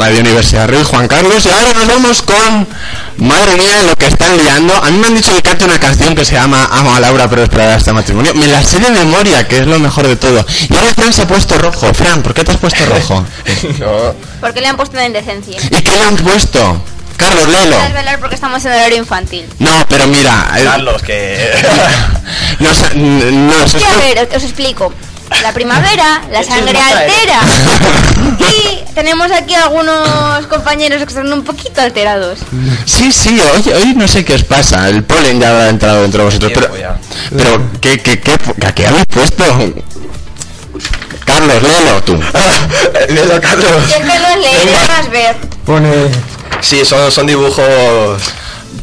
Radio 0.00 0.20
Universidad 0.20 0.66
Rey 0.66 0.82
Juan 0.82 1.06
Carlos. 1.06 1.44
Y 1.44 1.50
ahora 1.50 1.74
nos 1.74 1.86
vamos 1.86 2.22
con. 2.22 2.66
Madre 3.18 3.54
mía, 3.56 3.82
lo 3.86 3.94
que 3.96 4.06
están 4.06 4.34
liando. 4.38 4.74
A 4.74 4.90
mí 4.90 4.96
me 4.96 5.08
han 5.08 5.14
dicho 5.14 5.34
que 5.34 5.42
cante 5.42 5.66
una 5.66 5.78
canción 5.78 6.14
que 6.14 6.24
se 6.24 6.36
llama 6.36 6.70
Amo 6.72 6.94
a 6.94 7.00
Laura, 7.00 7.28
pero 7.28 7.42
esperará 7.42 7.74
hasta 7.74 7.92
matrimonio. 7.92 8.32
Me 8.34 8.46
la 8.46 8.62
sé 8.62 8.78
de 8.78 8.88
memoria, 8.90 9.46
que 9.46 9.58
es 9.58 9.66
lo 9.66 9.78
mejor 9.78 10.06
de 10.06 10.16
todo. 10.16 10.44
Y 10.70 10.74
ahora 10.74 10.94
Fran 10.94 11.12
se 11.12 11.22
ha 11.22 11.28
puesto 11.28 11.58
rojo. 11.58 11.92
Fran, 11.92 12.22
¿por 12.22 12.32
qué 12.32 12.44
te 12.44 12.52
has 12.52 12.56
puesto 12.56 12.82
rojo? 12.86 13.26
no, 13.78 14.14
Porque 14.40 14.62
le 14.62 14.68
han 14.68 14.76
puesto 14.76 14.96
una 14.96 15.04
indecencia. 15.06 15.60
¿Y 15.62 15.82
qué 15.82 15.90
le 15.90 16.02
han 16.02 16.16
puesto? 16.16 16.82
Carlos, 17.18 17.48
léelo. 17.48 17.76
No 17.76 18.18
porque 18.20 18.36
estamos 18.36 18.64
en 18.64 18.72
horario 18.72 18.96
infantil. 18.96 19.44
No, 19.58 19.86
pero 19.86 20.06
mira. 20.06 20.50
eh, 20.56 20.64
Carlos, 20.64 21.02
que... 21.02 21.62
no, 22.58 22.70
no, 23.30 23.64
eso 23.64 23.76
es 23.76 23.82
Sí, 23.82 23.88
a 23.90 23.96
ver, 23.98 24.28
os 24.34 24.42
explico. 24.42 24.94
La 25.42 25.52
primavera, 25.52 26.22
la 26.30 26.42
sangre 26.42 26.78
altera. 26.78 27.40
Y 28.40 28.94
tenemos 28.94 29.30
aquí 29.30 29.54
algunos 29.54 30.46
compañeros 30.48 30.98
que 30.98 31.04
están 31.08 31.32
un 31.32 31.44
poquito 31.44 31.80
alterados. 31.80 32.38
Sí, 32.84 33.12
sí, 33.12 33.40
hoy, 33.40 33.72
hoy 33.72 33.94
no 33.94 34.08
sé 34.08 34.24
qué 34.24 34.34
os 34.34 34.44
pasa. 34.44 34.88
El 34.88 35.04
polen 35.04 35.40
ya 35.40 35.50
ha 35.50 35.68
entrado 35.68 36.02
dentro 36.02 36.20
de 36.20 36.24
vosotros. 36.26 36.52
Pero, 36.54 36.70
pero 37.36 37.62
¿qué, 37.80 37.98
qué, 37.98 38.20
qué, 38.20 38.32
qué, 38.58 38.72
qué 38.74 38.86
habéis 38.86 39.06
puesto? 39.06 39.44
Carlos, 41.24 41.62
léelo 41.62 42.02
tú. 42.04 42.18
Léelo, 43.08 43.40
Carlos. 43.40 43.70
Y 43.88 43.92
es 43.92 43.98
que 43.98 44.04
los 44.04 44.36
leeré 44.40 44.72
más 44.88 45.10
ver. 45.10 45.36
Pone, 45.64 45.90
Sí, 46.60 46.84
son, 46.84 47.10
son 47.10 47.26
dibujos... 47.26 48.20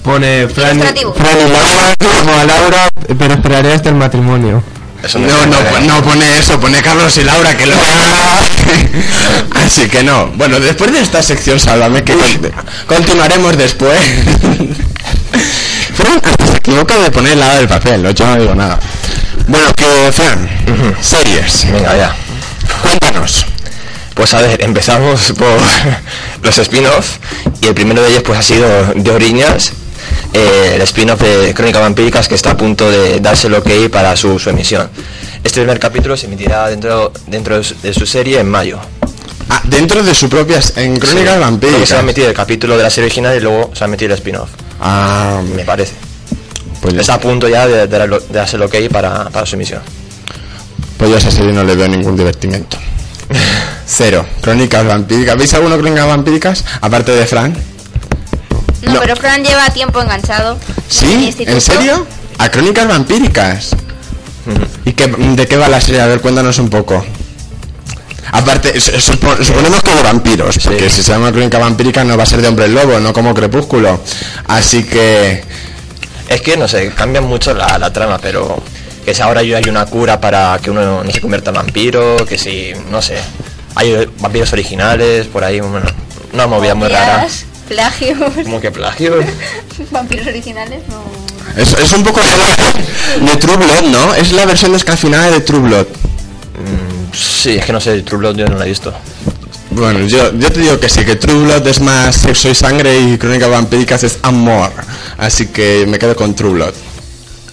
pone 0.04 0.48
Fran. 0.48 0.80
Fran 0.80 0.98
y 0.98 1.02
Laura, 1.04 1.96
como 2.00 2.38
a 2.38 2.46
Laura, 2.46 2.90
pero 3.20 3.34
esperaré 3.34 3.74
hasta 3.74 3.90
el 3.90 3.96
matrimonio. 3.96 4.64
Eso 5.04 5.20
No, 5.20 5.28
no, 5.28 5.46
nada. 5.46 5.80
no 5.82 6.02
pone 6.04 6.38
eso, 6.40 6.60
pone 6.60 6.82
Carlos 6.82 7.16
y 7.18 7.24
Laura 7.24 7.56
que 7.56 7.66
lo 7.68 7.76
Así 9.66 9.88
que 9.88 10.04
no. 10.04 10.28
Bueno, 10.36 10.60
después 10.60 10.92
de 10.92 11.02
esta 11.02 11.22
sección, 11.22 11.60
sálvame 11.60 12.04
que 12.04 12.14
con- 12.14 12.52
continuaremos 12.88 13.58
después. 13.58 14.00
Fran 15.96 16.22
hasta 16.24 16.48
se 16.48 16.58
equivoca 16.58 16.96
de 16.98 17.12
poner 17.12 17.34
el 17.34 17.40
lado 17.40 17.58
del 17.58 17.68
papel, 17.68 18.04
¿no? 18.04 18.12
yo 18.12 18.26
no 18.28 18.36
digo 18.38 18.56
nada. 18.56 18.80
Bueno, 19.48 19.68
que 19.76 20.12
Fran, 20.12 20.50
series, 21.02 21.72
Venga, 21.72 21.96
ya. 21.96 22.16
cuéntanos. 22.82 23.46
Pues 24.14 24.34
a 24.34 24.42
ver, 24.42 24.64
empezamos 24.64 25.32
por 25.38 25.60
los 26.44 26.58
spin-off 26.58 27.18
y 27.62 27.68
el 27.68 27.74
primero 27.76 28.02
de 28.02 28.10
ellos 28.10 28.24
pues 28.26 28.40
ha 28.40 28.44
sido 28.44 28.68
de 28.96 29.12
Oriñas, 29.12 29.72
eh, 30.34 30.74
el 30.76 30.82
spin-off 30.82 31.22
de 31.22 31.54
Crónica 31.54 31.80
Vampíricas 31.80 32.28
que 32.28 32.36
está 32.36 32.52
a 32.52 32.58
punto 32.58 32.90
de 32.90 33.20
darse 33.20 33.48
el 33.48 33.54
ok 33.56 33.70
para 33.92 34.16
su, 34.16 34.38
su 34.40 34.50
emisión. 34.50 34.90
Este 35.44 35.60
primer 35.62 35.80
capítulo 35.80 36.18
se 36.18 36.26
emitirá 36.28 36.68
dentro, 36.70 37.12
dentro 37.28 37.58
de 37.62 37.94
su- 37.94 38.06
serie 38.06 38.40
en 38.40 38.50
mayo. 38.50 38.80
Ah, 39.50 39.62
dentro 39.64 40.04
de 40.04 40.14
su 40.14 40.28
propia 40.30 40.60
en 40.76 40.98
Crónicas 41.00 41.36
Sí. 41.36 41.40
Vampíricas. 41.40 41.88
se 41.88 41.94
va 41.96 42.02
a 42.02 42.04
emitir 42.04 42.26
el 42.26 42.34
capítulo 42.34 42.76
de 42.78 42.84
la 42.84 42.90
serie 42.90 43.06
original 43.06 43.38
y 43.38 43.40
luego 43.40 43.72
se 43.74 43.80
va 43.82 43.86
a 43.86 43.88
emitir 43.90 44.12
el 44.12 44.18
spin-off, 44.18 44.50
Ah, 44.82 45.42
me 45.56 45.64
parece. 45.64 45.94
pues, 46.82 46.94
Está 46.96 47.14
a 47.16 47.20
punto 47.22 47.48
ya 47.48 47.66
de, 47.66 47.88
de, 47.88 47.98
de 47.98 48.20
darse 48.32 48.58
el 48.58 48.64
ok 48.64 48.76
para, 48.92 49.30
para 49.30 49.46
su 49.46 49.56
emisión. 49.56 49.82
pues 50.98 51.10
yo 51.10 51.16
a 51.16 51.20
esa 51.20 51.32
serie 51.32 51.54
no 51.54 51.64
le 51.64 51.76
veo 51.76 51.88
ningún 51.88 52.18
divertimiento. 52.18 52.78
Cero. 53.86 54.26
Crónicas 54.42 54.86
Vampíricas. 54.86 55.38
¿Veis 55.38 55.54
alguno 55.54 55.78
Crónicas 55.78 56.08
Vampíricas? 56.08 56.66
Aparte 56.82 57.12
de 57.14 57.26
Fran. 57.26 57.56
No, 58.88 58.94
No. 58.96 59.00
pero 59.02 59.16
Fran 59.16 59.44
lleva 59.44 59.70
tiempo 59.70 60.02
enganchado. 60.02 60.58
¿Sí? 60.90 61.34
¿En 61.40 61.62
serio? 61.62 62.06
A 62.38 62.50
Crónicas 62.50 62.88
Vampíricas. 62.88 63.70
¿Y 64.86 64.94
qué, 64.94 65.08
de 65.08 65.48
qué 65.48 65.58
va 65.58 65.68
la 65.68 65.82
serie? 65.82 66.02
A 66.02 66.08
ver, 66.08 66.22
cuéntanos 66.22 66.58
un 66.60 66.70
poco. 66.70 67.04
Aparte, 68.32 68.80
su- 68.80 68.92
supo- 69.00 69.42
suponemos 69.44 69.82
que 69.82 69.94
de 69.96 70.04
vampiros, 70.04 70.58
porque 70.64 70.90
si 70.90 71.02
se 71.02 71.12
llama 71.14 71.32
Crónica 71.32 71.60
Vampírica 71.60 72.04
no 72.04 72.18
va 72.18 72.24
a 72.24 72.26
ser 72.26 72.42
de 72.42 72.48
hombre 72.50 72.68
lobo, 72.68 73.00
no 73.00 73.14
como 73.14 73.34
Crepúsculo. 73.34 74.02
Así 74.48 74.84
que... 74.84 75.44
Es 76.28 76.42
que, 76.42 76.58
no 76.58 76.68
sé, 76.68 76.92
cambian 76.94 77.24
mucho 77.24 77.54
la, 77.54 77.78
la 77.78 77.92
trama, 77.94 78.18
pero 78.18 78.62
que 79.06 79.14
si 79.14 79.22
ahora 79.22 79.44
ya 79.44 79.58
hay 79.58 79.70
una 79.70 79.86
cura 79.86 80.20
para 80.20 80.60
que 80.62 80.70
uno 80.70 81.02
no 81.06 81.12
se 81.12 81.22
convierta 81.22 81.52
en 81.52 81.56
vampiro, 81.56 82.18
que 82.26 82.38
si, 82.38 82.74
no 82.92 83.02
sé, 83.02 83.16
hay 83.76 84.10
vampiros 84.20 84.52
originales, 84.52 85.28
por 85.28 85.46
ahí, 85.46 85.62
bueno, 85.62 85.86
una 86.34 86.48
movida 86.48 86.76
muy 86.76 86.90
rara. 86.90 87.26
Plagios. 87.68 88.18
Como 88.44 88.60
que 88.62 88.72
plagio. 88.72 89.16
Vampiros 89.92 90.28
originales, 90.28 90.82
no. 90.90 91.04
Es, 91.62 91.74
es 91.74 91.92
un 91.94 92.04
poco 92.04 92.20
de 93.22 93.36
True 93.38 93.58
Blood, 93.58 93.84
¿no? 93.92 94.14
Es 94.14 94.32
la 94.32 94.46
versión 94.46 94.74
descafeinada 94.74 95.32
de 95.32 95.42
True 95.42 95.60
Blood. 95.62 95.88
Mm, 95.88 97.14
Sí, 97.14 97.58
es 97.58 97.66
que 97.66 97.74
no 97.74 97.80
sé, 97.82 98.02
True 98.02 98.20
Blood 98.20 98.36
yo 98.38 98.46
no 98.48 98.58
la 98.58 98.66
he 98.66 98.70
visto. 98.70 98.94
Bueno, 99.72 100.00
yo, 100.08 100.34
yo 100.38 100.52
te 100.52 100.60
digo 100.60 100.80
que 100.80 100.90
sí, 100.90 101.04
que 101.06 101.16
True 101.16 101.44
Blood 101.46 101.68
es 101.68 101.80
más 101.80 102.16
sexo 102.16 102.50
y 102.50 102.56
sangre 102.56 103.00
y 103.00 103.18
Crónicas 103.18 103.50
Vampíricas 103.50 104.04
es 104.04 104.20
amor. 104.24 104.72
Así 105.18 105.48
que 105.48 105.86
me 105.88 105.98
quedo 106.00 106.16
con 106.16 106.36
True 106.36 106.52
Blood. 106.54 106.74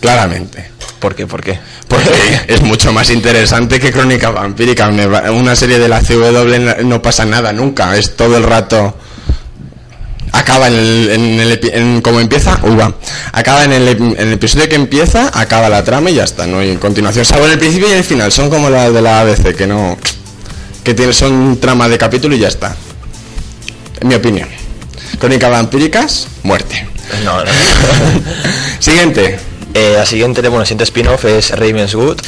Claramente. 0.01 0.71
¿Por 0.99 1.15
qué? 1.15 1.27
¿Por 1.27 1.43
qué? 1.43 1.59
Porque 1.89 2.41
es 2.49 2.63
mucho 2.63 2.93
más 2.93 3.11
interesante 3.11 3.79
que 3.79 3.93
Crónica 3.93 4.31
Vampírica. 4.31 4.89
Una 4.89 5.55
serie 5.57 5.79
de 5.79 5.89
la 5.89 6.01
CW 6.01 6.85
no 6.85 7.03
pasa 7.03 7.25
nada 7.25 7.53
nunca. 7.53 7.97
Es 7.97 8.17
todo 8.17 8.37
el 8.37 8.43
rato. 8.43 8.97
Acaba 10.37 10.67
en 10.67 10.75
el, 10.75 11.11
en 11.13 11.41
el 11.41 11.61
en- 11.73 12.01
como 12.03 12.19
empieza, 12.21 12.59
acaba 13.33 13.65
en 13.65 13.73
el, 13.73 13.87
ep- 13.89 14.19
en 14.19 14.27
el 14.29 14.33
episodio 14.33 14.69
que 14.69 14.75
empieza, 14.75 15.31
acaba 15.33 15.69
la 15.69 15.85
trama 15.85 16.11
y 16.11 16.15
ya 16.15 16.25
está, 16.25 16.45
no 16.47 16.59
hay 16.59 16.75
continuación. 16.77 17.25
Salvo 17.25 17.47
en 17.47 17.53
el 17.53 17.59
principio 17.59 17.89
y 17.89 17.93
en 17.93 17.99
el 17.99 18.05
final, 18.05 18.33
son 18.33 18.51
como 18.51 18.69
las 18.69 18.93
de 18.93 19.01
la 19.01 19.21
ABC, 19.21 19.55
que 19.55 19.67
no, 19.69 19.97
que 20.83 20.93
tiene, 20.93 21.13
son 21.13 21.59
trama 21.61 21.89
de 21.89 21.99
capítulo 21.99 22.35
y 22.35 22.41
ya 22.41 22.49
está. 22.49 22.75
En 24.01 24.09
mi 24.09 24.17
opinión. 24.17 24.49
Crónica 25.21 25.49
vampíricas, 25.49 26.27
muerte. 26.43 26.85
No, 27.25 27.45
no. 27.45 27.51
Siguiente. 28.81 29.39
Eh, 29.75 29.95
la 29.97 30.07
siguiente, 30.07 30.41
bueno, 30.43 30.61
el 30.63 30.67
siguiente 30.67 30.85
spin-off 30.85 31.25
es 31.27 31.51
Ravenswood, 31.51 32.19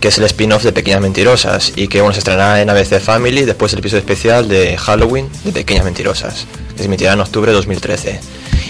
que 0.00 0.08
es 0.08 0.18
el 0.18 0.24
spin-off 0.24 0.62
de 0.64 0.72
Pequeñas 0.72 1.00
Mentirosas 1.00 1.72
y 1.76 1.88
que 1.88 2.00
bueno, 2.00 2.12
se 2.12 2.18
estrenará 2.20 2.60
en 2.60 2.68
ABC 2.70 3.00
Family 3.00 3.44
después 3.44 3.72
del 3.72 3.78
episodio 3.80 4.00
especial 4.00 4.48
de 4.48 4.76
Halloween 4.76 5.28
de 5.44 5.52
Pequeñas 5.52 5.84
Mentirosas, 5.84 6.46
emitirá 6.84 7.12
en 7.14 7.20
octubre 7.20 7.50
de 7.50 7.56
2013. 7.56 8.20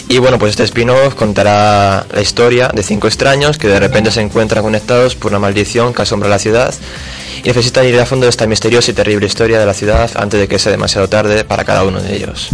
Y 0.08 0.18
bueno, 0.18 0.38
pues 0.38 0.50
este 0.50 0.62
spin-off 0.64 1.14
contará 1.14 2.06
la 2.12 2.20
historia 2.20 2.68
de 2.72 2.82
cinco 2.82 3.08
extraños 3.08 3.58
que 3.58 3.66
de 3.68 3.80
repente 3.80 4.10
se 4.12 4.20
encuentran 4.20 4.62
conectados 4.62 5.16
por 5.16 5.32
una 5.32 5.40
maldición 5.40 5.92
que 5.92 6.02
asombra 6.02 6.28
la 6.28 6.38
ciudad 6.38 6.72
y 7.42 7.48
necesitan 7.48 7.84
ir 7.86 7.98
a 8.00 8.06
fondo 8.06 8.24
de 8.26 8.30
esta 8.30 8.46
misteriosa 8.46 8.92
y 8.92 8.94
terrible 8.94 9.26
historia 9.26 9.58
de 9.58 9.66
la 9.66 9.74
ciudad 9.74 10.08
antes 10.16 10.38
de 10.38 10.46
que 10.46 10.58
sea 10.60 10.70
demasiado 10.70 11.08
tarde 11.08 11.44
para 11.44 11.64
cada 11.64 11.82
uno 11.84 12.00
de 12.00 12.14
ellos. 12.14 12.50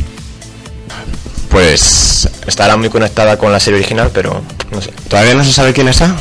Pues 1.51 2.29
Estará 2.47 2.77
muy 2.77 2.89
conectada 2.89 3.37
con 3.37 3.53
la 3.53 3.61
serie 3.61 3.79
original, 3.79 4.11
pero 4.13 4.43
no 4.71 4.81
sé, 4.81 4.91
todavía 5.09 5.35
no 5.35 5.45
se 5.45 5.53
sabe 5.53 5.73
quién 5.73 5.89
es 5.89 6.01
A. 6.03 6.17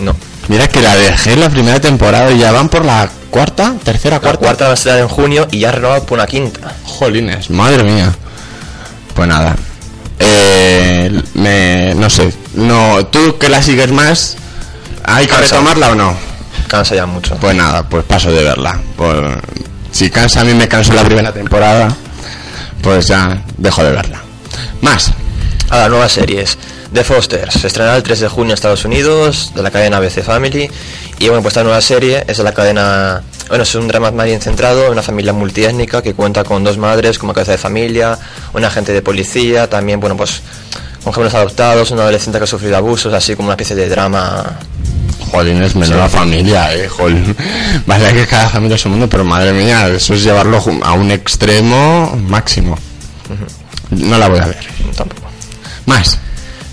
no. 0.00 0.14
Mira 0.48 0.66
que 0.68 0.80
la 0.80 0.96
dejé 0.96 1.34
en 1.34 1.40
la 1.40 1.48
primera 1.48 1.80
temporada 1.80 2.30
y 2.32 2.38
ya 2.38 2.50
van 2.50 2.68
por 2.68 2.84
la 2.84 3.08
cuarta, 3.30 3.74
tercera, 3.84 4.16
La 4.16 4.20
cuarta. 4.20 4.38
cuarta 4.40 4.64
va 4.66 4.70
a 4.72 4.74
estar 4.74 4.98
en 4.98 5.06
junio 5.06 5.46
y 5.52 5.60
ya 5.60 5.70
renovado 5.70 6.04
por 6.04 6.18
una 6.18 6.26
quinta. 6.26 6.74
Jolines, 6.84 7.50
madre 7.50 7.84
mía. 7.84 8.12
Pues 9.14 9.28
nada. 9.28 9.56
Eh, 10.18 11.22
me, 11.34 11.94
no 11.94 12.10
sé. 12.10 12.32
No, 12.54 13.06
tú 13.06 13.38
que 13.38 13.48
la 13.48 13.62
sigues 13.62 13.90
más, 13.90 14.36
¿hay 15.04 15.26
que 15.26 15.32
Cansa. 15.32 15.56
retomarla 15.56 15.90
o 15.90 15.94
no? 15.94 16.14
Cansa 16.68 16.94
ya 16.94 17.06
mucho. 17.06 17.36
Pues 17.36 17.54
nada, 17.56 17.82
pues 17.88 18.04
paso 18.04 18.30
de 18.30 18.44
verla. 18.44 18.78
Pues, 18.96 19.16
si 19.92 20.10
cansa 20.10 20.42
a 20.42 20.44
mí 20.44 20.54
me 20.54 20.68
canso 20.68 20.92
la 20.92 21.02
primera 21.04 21.32
temporada, 21.32 21.94
pues 22.82 23.06
ya 23.08 23.42
dejo 23.56 23.82
de 23.82 23.90
verla. 23.92 24.20
Más. 24.82 25.10
Ahora, 25.70 25.88
nuevas 25.88 26.12
series. 26.12 26.56
The 26.92 27.04
Fosters 27.04 27.54
se 27.54 27.68
estrenará 27.68 27.96
el 27.96 28.02
3 28.02 28.20
de 28.20 28.28
junio 28.28 28.52
en 28.52 28.54
Estados 28.54 28.84
Unidos, 28.84 29.52
de 29.54 29.62
la 29.62 29.70
cadena 29.70 29.98
ABC 29.98 30.22
Family. 30.22 30.68
Y 31.18 31.26
bueno, 31.26 31.42
pues 31.42 31.52
esta 31.52 31.62
nueva 31.62 31.80
serie 31.80 32.24
es 32.26 32.38
de 32.38 32.42
la 32.42 32.52
cadena. 32.52 33.22
Bueno, 33.48 33.62
es 33.62 33.74
un 33.74 33.86
drama 33.86 34.10
más 34.10 34.26
bien 34.26 34.40
centrado 34.40 34.86
en 34.86 34.92
una 34.92 35.02
familia 35.02 35.32
multiétnica 35.32 36.02
que 36.02 36.14
cuenta 36.14 36.42
con 36.44 36.64
dos 36.64 36.78
madres 36.78 37.18
como 37.18 37.32
cabeza 37.32 37.52
de 37.52 37.58
familia, 37.58 38.18
un 38.52 38.64
agente 38.64 38.92
de 38.92 39.02
policía, 39.02 39.68
también, 39.68 40.00
bueno, 40.00 40.16
pues 40.16 40.42
con 41.02 41.12
jóvenes 41.12 41.34
adoptados, 41.34 41.90
un 41.90 42.00
adolescente 42.00 42.38
que 42.38 42.44
ha 42.44 42.46
sufrido 42.46 42.76
abusos, 42.76 43.12
así 43.12 43.34
como 43.36 43.48
una 43.48 43.54
especie 43.54 43.76
de 43.76 43.88
drama. 43.88 44.58
Jolines, 45.30 45.76
menuda 45.76 46.08
familia, 46.08 46.74
eh, 46.74 46.88
jol. 46.88 47.36
Vale 47.86 48.12
que 48.12 48.26
cada 48.26 48.48
familia 48.48 48.74
es 48.74 48.84
un 48.84 48.92
mundo, 48.92 49.08
pero 49.08 49.24
madre 49.24 49.52
mía, 49.52 49.88
eso 49.88 50.14
es 50.14 50.24
llevarlo 50.24 50.62
a 50.82 50.92
un 50.92 51.10
extremo 51.10 52.16
máximo. 52.26 52.76
No 53.90 54.18
la 54.18 54.28
voy 54.28 54.40
a 54.40 54.46
ver. 54.46 54.58
Tampoco. 54.96 55.28
Más. 55.86 56.18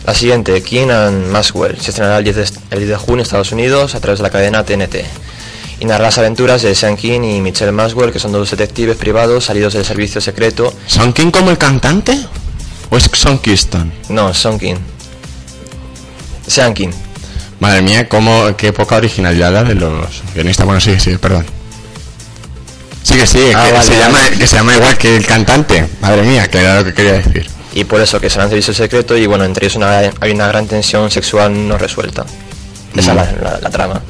La 0.08 0.13
siguiente, 0.15 0.63
King 0.63 0.88
and 0.89 1.28
Maxwell, 1.32 1.78
se 1.80 1.91
estrenará 1.91 2.17
el 2.20 2.24
10, 2.24 2.36
de, 2.38 2.43
el 2.72 2.78
10 2.80 2.89
de 2.89 2.96
junio 2.96 3.15
en 3.15 3.22
Estados 3.22 3.52
Unidos 3.52 3.93
a 3.93 4.00
través 4.00 4.20
de 4.20 4.24
la 4.24 4.30
cadena 4.30 4.63
TNT. 4.63 4.96
Y 5.80 5.86
narra 5.86 6.06
las 6.06 6.17
aventuras 6.17 6.62
de 6.63 6.74
Sean 6.74 6.96
King 6.96 7.22
y 7.24 7.41
Michelle 7.41 7.72
Maxwell, 7.74 8.12
que 8.12 8.17
son 8.20 8.32
dos 8.32 8.50
detectives 8.50 8.96
privados 8.98 9.46
salidos 9.46 9.74
del 9.74 9.86
servicio 9.86 10.22
secreto. 10.22 10.74
¿Son 10.88 11.13
King 11.13 11.30
como 11.30 11.52
el 11.52 11.58
cantante? 11.58 12.17
¿O 12.89 12.98
es 12.98 13.10
Son 13.13 13.38
Kingston? 13.38 13.91
No, 14.10 14.34
Sean 14.34 14.58
King. 14.58 14.78
Sean 16.48 16.74
King. 16.74 16.89
Madre 17.60 17.82
mía, 17.82 18.08
cómo, 18.08 18.56
qué 18.56 18.72
poca 18.72 18.96
originalidad 18.96 19.52
la 19.52 19.63
de 19.65 19.76
los 19.76 20.24
guionistas. 20.34 20.65
Bueno, 20.65 20.80
sí, 20.80 20.98
sí, 21.00 21.17
perdón. 21.17 21.46
Sí, 23.04 23.15
que 23.15 23.28
sí, 23.28 23.52
Ah, 23.54 23.65
que, 23.65 23.72
vale, 23.74 23.84
se 23.84 23.89
vale. 23.91 24.04
llama, 24.04 24.20
que 24.38 24.48
se 24.48 24.56
llama 24.56 24.76
igual 24.76 24.98
que 24.98 25.17
el 25.17 25.26
cantante. 25.26 25.86
Madre 26.02 26.24
mía, 26.24 26.50
que 26.50 26.60
era 26.60 26.78
lo 26.80 26.86
que 26.86 26.93
quería 26.93 27.13
decir. 27.13 27.48
Y 27.78 27.84
por 27.84 28.02
eso 28.02 28.20
que 28.20 28.28
será 28.28 28.46
un 28.46 28.50
servicio 28.50 28.74
secreto 28.74 29.16
y 29.16 29.28
bueno, 29.28 29.44
entre 29.44 29.66
ellos 29.68 29.76
una- 29.76 30.00
hay 30.20 30.32
una 30.32 30.48
gran 30.48 30.66
tensión 30.66 31.12
sexual 31.12 31.68
no 31.68 31.78
resuelta. 31.78 32.26
Esa 32.96 33.13
Mm. 33.13 33.20
es 33.20 33.32
la, 33.44 33.52
la- 33.52 33.60
la 33.62 33.70
trama. 33.70 34.02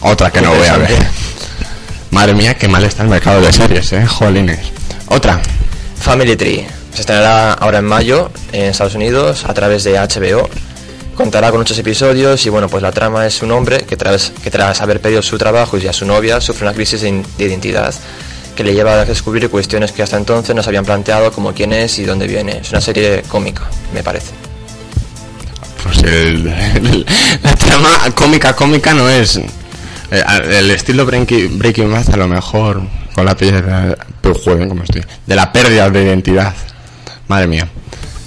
Otra 0.00 0.30
que 0.32 0.40
no 0.40 0.52
voy 0.52 0.66
a 0.66 0.76
ver. 0.78 0.90
Madre 2.10 2.34
mía, 2.34 2.54
qué 2.54 2.66
mal 2.66 2.82
está 2.84 3.04
el 3.04 3.08
mercado 3.08 3.40
de 3.40 3.52
series, 3.52 3.92
eh, 3.92 4.04
jolines. 4.04 4.58
Otra. 5.08 5.40
Family 6.00 6.34
Tree. 6.36 6.66
Se 6.92 7.02
estrenará 7.02 7.52
ahora 7.54 7.78
en 7.78 7.84
mayo 7.84 8.30
en 8.52 8.64
Estados 8.64 8.96
Unidos 8.96 9.44
a 9.44 9.54
través 9.54 9.84
de 9.84 9.96
HBO. 9.98 10.48
Contará 11.16 11.50
con 11.50 11.60
muchos 11.60 11.78
episodios 11.78 12.44
y 12.46 12.48
bueno, 12.50 12.68
pues 12.68 12.82
la 12.82 12.90
trama 12.90 13.26
es 13.26 13.42
un 13.42 13.52
hombre 13.52 13.84
que 13.84 13.96
tras, 13.96 14.32
que 14.42 14.50
tras 14.50 14.80
haber 14.80 15.00
perdido 15.00 15.22
su 15.22 15.38
trabajo 15.38 15.78
y 15.78 15.86
a 15.86 15.92
su 15.92 16.04
novia 16.04 16.40
sufre 16.40 16.66
una 16.66 16.74
crisis 16.74 17.00
de 17.02 17.22
identidad 17.38 17.94
que 18.56 18.64
le 18.64 18.74
lleva 18.74 19.00
a 19.00 19.04
descubrir 19.04 19.48
cuestiones 19.50 19.92
que 19.92 20.02
hasta 20.02 20.16
entonces 20.16 20.54
no 20.54 20.62
se 20.62 20.70
habían 20.70 20.84
planteado 20.84 21.32
como 21.32 21.52
quién 21.52 21.72
es 21.72 21.98
y 21.98 22.04
dónde 22.04 22.26
viene. 22.26 22.58
Es 22.58 22.70
una 22.70 22.80
serie 22.80 23.22
cómica, 23.28 23.62
me 23.92 24.02
parece. 24.02 24.32
Pues 25.82 25.98
el, 26.02 26.46
el- 26.48 27.06
la 27.42 27.54
trama 27.56 27.90
cómica 28.14 28.54
cómica 28.54 28.94
no 28.94 29.08
es 29.08 29.36
eh, 29.36 29.44
el 30.50 30.70
estilo 30.70 31.04
Breaking, 31.04 31.58
Breaking 31.58 31.90
Bad 31.90 32.10
a 32.14 32.16
lo 32.16 32.26
mejor 32.28 32.82
con 33.14 33.26
la 33.26 33.34
joder, 33.34 34.68
¿cómo 34.68 34.82
estoy? 34.82 35.04
de 35.26 35.36
la 35.36 35.52
pérdida 35.52 35.88
de 35.90 36.02
identidad. 36.02 36.52
Madre 37.28 37.46
mía. 37.46 37.68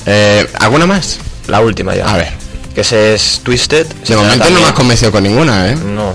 Eh, 0.05 0.47
¿Alguna 0.59 0.85
más? 0.85 1.19
La 1.47 1.59
última 1.61 1.95
ya. 1.95 2.07
A 2.13 2.17
ver. 2.17 2.29
Que 2.73 2.81
ese 2.81 3.15
es 3.15 3.41
Twisted. 3.43 3.85
De 4.07 4.15
momento 4.15 4.49
no 4.49 4.59
me 4.59 4.65
has 4.65 4.71
convencido 4.73 5.11
con 5.11 5.23
ninguna, 5.23 5.69
¿eh? 5.71 5.75
No. 5.75 6.13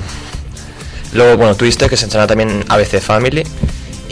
Luego, 1.12 1.36
bueno, 1.36 1.54
Twisted, 1.54 1.88
que 1.90 1.96
se 1.96 2.04
estrenará 2.06 2.28
también 2.28 2.64
ABC 2.68 3.00
Family. 3.00 3.42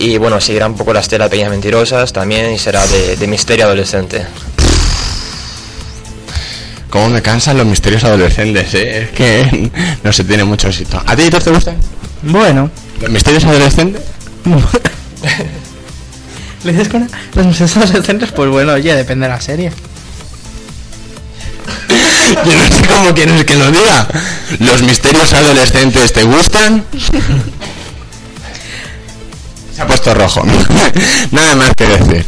Y 0.01 0.17
bueno, 0.17 0.41
seguirá 0.41 0.67
un 0.67 0.77
poco 0.77 0.95
la 0.95 1.01
estela 1.01 1.25
de 1.25 1.31
Pequeñas 1.31 1.51
Mentirosas 1.51 2.11
también 2.11 2.51
y 2.55 2.59
será 2.59 2.87
de, 2.87 3.17
de 3.17 3.27
misterio 3.27 3.67
adolescente. 3.67 4.25
Cómo 6.89 7.11
me 7.11 7.21
cansan 7.21 7.59
los 7.59 7.67
misterios 7.67 8.03
adolescentes, 8.05 8.73
¿eh? 8.73 9.03
Es 9.03 9.11
que 9.11 9.71
no 10.03 10.11
se 10.11 10.25
tiene 10.25 10.45
mucho 10.45 10.69
éxito. 10.69 11.03
¿A 11.05 11.15
ti 11.15 11.25
Hitor, 11.25 11.43
te 11.43 11.51
gustan? 11.51 11.77
Bueno, 12.23 12.71
¿Los 13.03 13.11
misterios 13.11 13.45
adolescentes? 13.45 14.01
¿le 16.65 16.73
dices 16.73 16.89
con 16.89 17.07
los 17.35 17.45
museos 17.45 17.77
adolescentes? 17.77 18.33
Pues 18.33 18.49
bueno, 18.49 18.73
oye, 18.73 18.95
depende 18.95 19.27
de 19.27 19.33
la 19.35 19.41
serie. 19.43 19.71
Yo 22.47 22.57
no 22.57 22.75
sé 22.75 22.87
cómo 22.89 23.15
quieres 23.15 23.45
que 23.45 23.55
lo 23.55 23.71
diga. 23.71 24.09
¿Los 24.61 24.83
misterios 24.83 25.31
adolescentes 25.35 26.15
te 26.15 26.23
gustan? 26.23 26.87
Se 29.81 29.85
ha 29.85 29.87
puesto 29.87 30.13
rojo. 30.13 30.43
Nada 31.31 31.55
más 31.55 31.71
que 31.75 31.87
decir. 31.87 32.27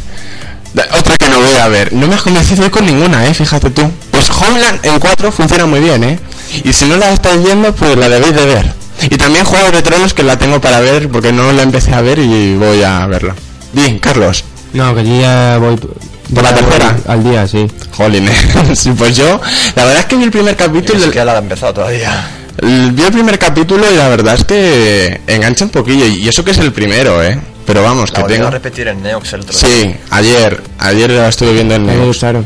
Otra 0.97 1.15
que 1.17 1.29
no 1.29 1.39
voy 1.39 1.55
a 1.61 1.67
ver. 1.67 1.93
No 1.93 2.07
me 2.07 2.15
has 2.15 2.23
convencido 2.23 2.71
con 2.71 2.83
ninguna, 2.83 3.27
¿eh? 3.27 3.33
Fíjate 3.35 3.69
tú. 3.69 3.83
Pues 4.09 4.27
Homeland 4.31 4.83
en 4.83 4.97
4 4.99 5.31
funciona 5.31 5.67
muy 5.67 5.79
bien, 5.79 6.03
¿eh? 6.03 6.19
Y 6.63 6.73
si 6.73 6.85
no 6.85 6.97
la 6.97 7.11
estáis 7.11 7.43
viendo, 7.43 7.71
pues 7.75 7.95
la 7.95 8.09
debéis 8.09 8.33
de 8.33 8.45
ver. 8.47 8.73
Y 9.03 9.17
también 9.17 9.45
Juego 9.45 9.69
de 9.69 9.83
Tronos 9.83 10.15
que 10.15 10.23
la 10.23 10.35
tengo 10.35 10.59
para 10.61 10.79
ver 10.79 11.09
porque 11.09 11.31
no 11.31 11.51
la 11.51 11.61
empecé 11.61 11.93
a 11.93 12.01
ver 12.01 12.17
y 12.17 12.55
voy 12.55 12.81
a 12.81 13.05
verla. 13.05 13.35
Bien, 13.71 13.99
Carlos. 13.99 14.43
No, 14.73 14.95
que 14.95 15.03
yo 15.05 15.21
ya 15.21 15.59
voy... 15.59 15.75
¿Por 15.75 16.43
la 16.43 16.49
ya 16.49 16.55
tercera? 16.55 16.97
Al 17.07 17.23
día, 17.23 17.47
sí. 17.47 17.67
Jolín, 17.91 18.27
sí, 18.75 18.93
pues 18.97 19.15
yo, 19.15 19.39
la 19.75 19.85
verdad 19.85 19.99
es 19.99 20.05
que 20.07 20.15
vi 20.15 20.23
el 20.23 20.31
primer 20.31 20.53
Y 20.55 20.57
capítulo. 20.57 20.97
ni 20.97 21.05
siquiera 21.05 21.25
la 21.25 21.33
ha 21.33 21.37
empezado 21.37 21.71
todavía. 21.75 22.31
Vi 22.65 23.03
el 23.03 23.11
primer 23.11 23.37
capítulo 23.39 23.85
y 23.91 23.95
la 23.95 24.07
verdad 24.09 24.35
es 24.35 24.43
que 24.45 25.21
engancha 25.27 25.65
un 25.65 25.71
poquillo. 25.71 26.05
Y 26.05 26.27
eso 26.27 26.43
que 26.43 26.51
es 26.51 26.57
el 26.59 26.71
primero, 26.71 27.21
¿eh? 27.23 27.39
Pero 27.65 27.81
vamos, 27.83 28.11
La 28.11 28.23
que 28.23 28.33
tengo... 28.33 28.47
a 28.47 28.51
repetir 28.51 28.87
en 28.89 29.01
Neox 29.01 29.33
el 29.33 29.41
otro 29.41 29.57
día. 29.57 29.67
Sí, 29.69 29.95
ayer. 30.09 30.61
Ayer 30.79 31.11
la 31.11 31.29
estuve 31.29 31.53
viendo 31.53 31.75
en 31.75 31.81
mí 31.83 31.87
me 31.87 31.93
Neox. 31.93 32.07
gustaron. 32.07 32.45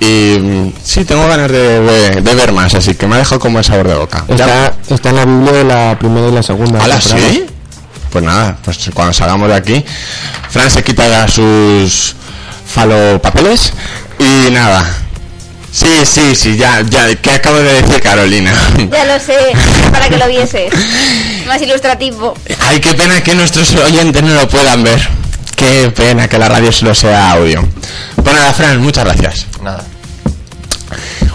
Y 0.00 0.38
mm, 0.40 0.72
sí, 0.82 1.04
tengo 1.04 1.26
ganas 1.28 1.50
de, 1.50 1.80
de- 1.80 2.20
de 2.20 2.34
ver 2.34 2.52
más, 2.52 2.72
así 2.74 2.94
que 2.94 3.06
me 3.08 3.16
ha 3.16 3.18
dejado 3.18 3.40
como 3.40 3.58
el 3.58 3.64
sabor 3.64 3.88
de 3.88 3.94
boca. 3.96 4.24
Está, 4.28 4.74
está 4.88 5.10
en 5.10 5.16
la 5.16 5.24
Biblia 5.24 5.52
de 5.52 5.64
la 5.64 5.98
primera 5.98 6.28
y 6.28 6.32
la 6.32 6.42
segunda. 6.42 6.82
¿Hala, 6.82 7.00
sí? 7.00 7.46
Pues 8.10 8.24
nada, 8.24 8.56
pues 8.64 8.78
cuando 8.94 9.12
salgamos 9.12 9.48
de 9.48 9.54
aquí, 9.56 9.84
Fran 10.50 10.70
se 10.70 10.82
quita 10.84 11.06
ya 11.08 11.26
sus 11.28 12.14
falopapeles 12.66 13.72
y 14.20 14.50
nada. 14.52 14.84
Sí, 15.70 16.04
sí, 16.04 16.34
sí, 16.34 16.56
ya, 16.56 16.82
ya, 16.82 17.14
¿qué 17.16 17.32
acabo 17.32 17.56
de 17.58 17.82
decir 17.82 18.00
Carolina? 18.00 18.52
Ya 18.90 19.04
lo 19.04 19.20
sé, 19.20 19.36
para 19.92 20.08
que 20.08 20.16
lo 20.16 20.26
vieses. 20.28 20.72
Más 21.46 21.60
ilustrativo. 21.60 22.34
Ay, 22.66 22.80
qué 22.80 22.94
pena 22.94 23.22
que 23.22 23.34
nuestros 23.34 23.74
oyentes 23.74 24.22
no 24.22 24.34
lo 24.34 24.48
puedan 24.48 24.82
ver. 24.82 25.00
Qué 25.56 25.92
pena 25.94 26.28
que 26.28 26.38
la 26.38 26.48
radio 26.48 26.72
solo 26.72 26.94
sea 26.94 27.32
audio. 27.32 27.66
Pues 28.16 28.34
nada, 28.34 28.52
Fran, 28.52 28.80
muchas 28.80 29.04
gracias. 29.04 29.46
Nada. 29.62 29.84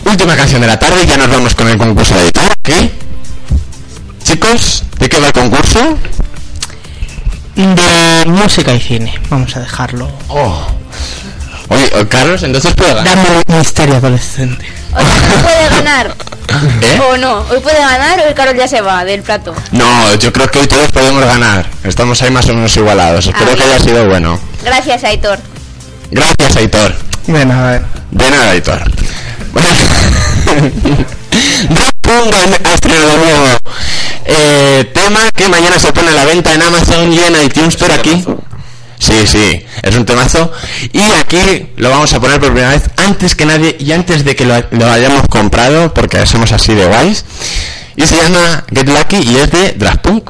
Última 0.06 0.36
canción 0.36 0.62
de 0.62 0.68
la 0.68 0.80
tarde 0.80 1.04
y 1.04 1.08
ya 1.08 1.18
nos 1.18 1.30
vamos 1.30 1.54
con 1.56 1.68
el 1.70 1.78
concurso 1.78 2.16
de 2.16 2.26
guitarra. 2.26 2.54
¿Qué? 2.62 2.92
Chicos, 4.24 4.84
¿de 5.00 5.10
qué 5.10 5.20
va 5.20 5.28
el 5.28 5.34
concurso? 5.34 5.98
De 7.56 8.26
música 8.26 8.74
y 8.74 8.80
cine, 8.80 9.14
vamos 9.30 9.56
a 9.56 9.60
dejarlo. 9.60 10.10
Oh. 10.30 10.83
Oye, 11.70 11.90
oh, 12.00 12.08
Carlos, 12.08 12.44
entonces 12.44 12.74
puede 12.76 12.94
ganar. 12.94 13.16
Dame 13.16 13.30
un 13.48 13.58
misterio 13.58 13.96
adolescente. 13.96 14.66
O 14.94 15.00
sea, 15.00 15.42
puede 15.44 15.70
ganar. 15.70 16.16
¿Eh? 16.82 17.00
O 17.10 17.18
no, 17.18 17.40
hoy 17.50 17.60
puede 17.62 17.80
ganar 17.80 18.20
o 18.20 18.24
el 18.28 18.34
Carol 18.36 18.56
ya 18.56 18.68
se 18.68 18.82
va 18.82 19.04
del 19.06 19.22
plato. 19.24 19.56
No, 19.72 20.14
yo 20.16 20.32
creo 20.32 20.52
que 20.52 20.60
hoy 20.60 20.68
todos 20.68 20.92
podemos 20.92 21.24
ganar. 21.26 21.66
Estamos 21.84 22.22
ahí 22.22 22.30
más 22.32 22.48
o 22.50 22.54
menos 22.54 22.76
igualados. 22.78 23.26
Espero 23.26 23.52
Ah, 23.52 23.56
que 23.56 23.64
haya 23.64 23.80
sido 23.80 24.08
bueno. 24.08 24.40
Gracias, 24.64 25.04
Aitor. 25.04 25.40
Gracias, 26.12 26.56
Aitor. 26.58 26.94
Bueno, 27.28 27.54
a 27.54 27.64
ver. 27.72 27.82
De 28.12 28.30
nada, 28.30 28.52
Aitor. 28.52 28.84
Pongo 32.02 32.32
ha 32.70 32.74
estrenado 32.74 33.12
de 33.12 33.18
nuevo 33.18 33.48
eh, 34.26 34.92
tema 34.94 35.20
que 35.36 35.48
mañana 35.50 35.80
se 35.80 35.92
pone 35.94 36.10
a 36.10 36.14
la 36.14 36.26
venta 36.26 36.54
en 36.54 36.62
Amazon 36.62 37.12
y 37.12 37.20
en 37.20 37.42
iTunes 37.44 37.76
por 37.76 37.92
aquí. 37.92 38.24
Sí, 39.04 39.28
sí, 39.28 39.66
es 39.82 39.96
un 39.98 40.06
temazo. 40.06 40.50
Y 40.94 41.02
aquí 41.20 41.68
lo 41.76 41.90
vamos 41.90 42.14
a 42.14 42.22
poner 42.22 42.40
por 42.40 42.54
primera 42.54 42.70
vez 42.70 42.84
antes 42.96 43.36
que 43.36 43.46
nadie 43.46 43.76
y 43.78 43.92
antes 43.92 44.24
de 44.24 44.34
que 44.34 44.46
lo, 44.46 44.56
lo 44.72 44.90
hayamos 44.90 45.24
comprado, 45.30 45.94
porque 45.94 46.26
somos 46.26 46.54
así 46.54 46.74
de 46.74 46.86
guays. 46.86 47.26
Y 47.98 48.08
se 48.08 48.16
llama 48.16 48.64
Get 48.74 48.88
Lucky 48.88 49.18
y 49.18 49.36
es 49.36 49.52
de 49.52 49.74
Draft 49.74 50.00
Punk. 50.00 50.30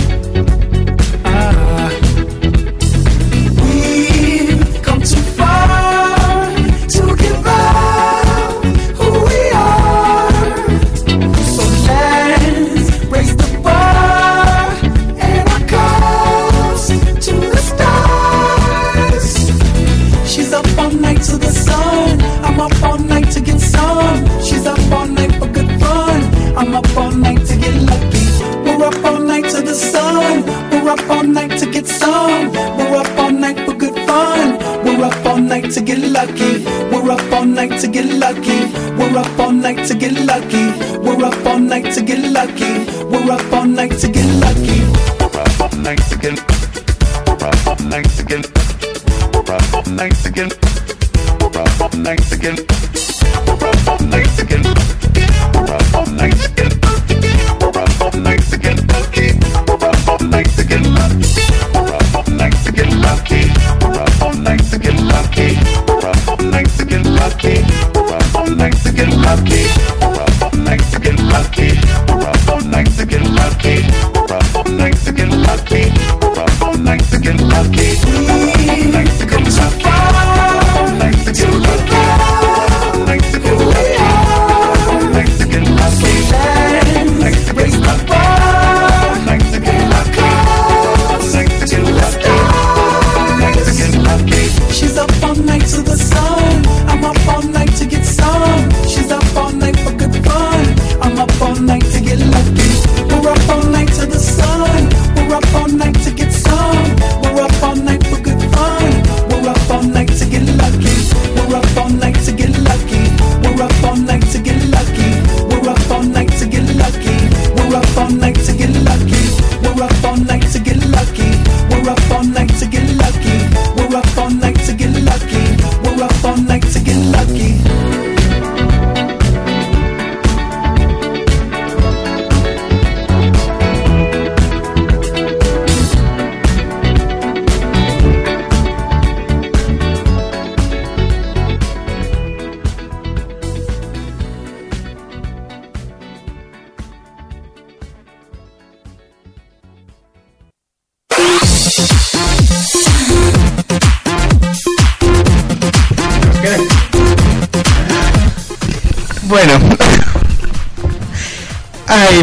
Night 35.71 35.87
to 35.87 35.95
get 35.95 36.11
lucky. 36.11 36.65
We're 36.91 37.11
up 37.11 37.31
all 37.31 37.45
night 37.45 37.79
to 37.79 37.87
get 37.87 38.05
lucky. 38.05 38.65
We're 38.97 39.17
up 39.17 39.39
all 39.39 39.51
night 39.51 39.87
to 39.87 39.95
get 39.95 40.13
lucky. 40.25 40.71
We're 40.99 41.23
up 41.23 41.45
all 41.45 41.59
night 41.59 41.93
to 41.93 42.01
get 42.01 42.31
lucky. 42.31 42.85
We're 43.05 43.31
up 43.31 43.53
all 43.53 43.65
night 43.65 43.91
to 43.99 44.07
get 44.09 44.27
lucky. 44.39 44.81
We're 45.19 45.41
up 45.41 45.61
all 45.61 45.77
night 45.79 46.01
to 46.09 46.17
get. 46.17 46.39
We're 47.27 47.47
up 47.47 47.67
all 47.67 47.87
night 47.87 48.09
to. 48.09 48.51
We're 49.33 49.55
up 49.55 49.73
all 49.73 49.93
night 49.93 50.15
to. 50.15 50.60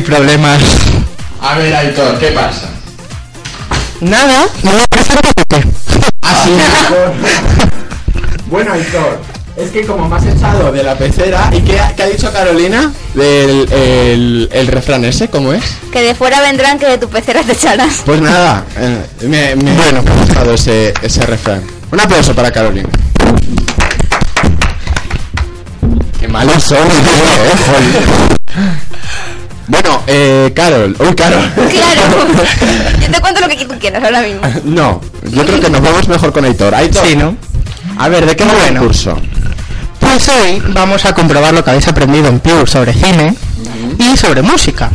Problemas. 0.09 0.63
A 1.43 1.59
ver, 1.59 1.75
Aitor, 1.75 2.19
¿qué 2.19 2.29
pasa? 2.29 2.71
Nada, 4.01 4.47
no 4.63 4.73
me 4.73 4.79
que 5.49 5.69
Así 6.23 6.51
Bueno, 8.47 8.73
Aitor, 8.73 9.21
es 9.57 9.71
que 9.71 9.85
como 9.85 10.09
me 10.09 10.17
has 10.17 10.25
echado 10.25 10.73
de 10.73 10.83
la 10.83 10.97
pecera, 10.97 11.51
¿y 11.53 11.61
qué 11.61 11.79
ha, 11.79 11.95
qué 11.95 12.05
ha 12.05 12.07
dicho 12.07 12.33
Carolina 12.33 12.91
del 13.13 13.71
el, 13.71 14.49
el 14.51 14.67
refrán 14.69 15.05
ese? 15.05 15.29
¿Cómo 15.29 15.53
es? 15.53 15.63
Que 15.93 16.01
de 16.01 16.15
fuera 16.15 16.41
vendrán 16.41 16.79
que 16.79 16.87
de 16.87 16.97
tu 16.97 17.09
pecera 17.09 17.43
te 17.43 17.53
echarás. 17.53 18.03
Pues 18.07 18.23
nada, 18.23 18.65
eh, 18.79 19.05
me, 19.25 19.57
me, 19.57 19.75
bueno, 19.75 20.03
me 20.03 20.11
ha 20.11 20.15
gustado 20.15 20.55
ese, 20.55 20.95
ese 21.03 21.27
refrán. 21.27 21.63
Un 21.93 22.01
aplauso 22.01 22.35
para 22.35 22.51
Carolina. 22.51 22.89
Qué 26.19 26.29
malos 26.29 26.63
son, 26.63 26.79
eh. 26.89 28.38
Bueno, 29.69 30.03
eh, 30.07 30.51
Carol, 30.55 30.97
uy, 30.99 31.15
Carol. 31.15 31.43
Claro. 31.55 32.27
Yo 33.01 33.11
te 33.13 33.21
cuento 33.21 33.41
lo 33.43 33.49
que 33.49 33.65
tú 33.67 33.75
quieras 33.79 34.03
ahora 34.03 34.23
mismo. 34.23 34.41
No, 34.65 35.01
yo 35.31 35.45
creo 35.45 35.61
que 35.61 35.69
nos 35.71 35.83
vamos 35.83 36.09
mejor 36.09 36.33
con 36.33 36.45
Aitor. 36.45 36.75
Aitor. 36.75 37.07
Sí, 37.07 37.15
¿no? 37.17 37.37
A 37.99 38.09
ver, 38.09 38.25
¿de 38.27 38.35
qué 38.35 38.45
va 38.45 38.53
el 38.53 38.59
Bueno. 38.59 38.81
curso? 38.83 39.17
Pues 40.01 40.29
hoy 40.31 40.63
vamos 40.73 41.05
a 41.05 41.15
comprobar 41.15 41.53
lo 41.53 41.63
que 41.63 41.71
habéis 41.71 41.87
aprendido 41.89 42.29
en 42.29 42.41
Pure 42.41 42.67
sobre 42.67 42.95
cine 42.95 43.35
y 43.99 44.17
sobre 44.17 44.41
música. 44.43 44.91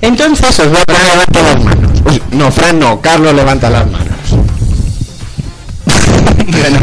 Entonces 0.00 0.58
os 0.58 0.68
voy 0.70 0.82
a 0.86 1.14
levantar 1.14 1.42
las 1.44 1.64
manos. 1.64 1.90
Uy, 2.04 2.22
no, 2.32 2.50
Fran 2.50 2.78
no, 2.80 3.00
Carlos 3.00 3.32
levanta 3.34 3.70
las 3.70 3.86
manos. 3.90 4.08
Bueno, 6.50 6.78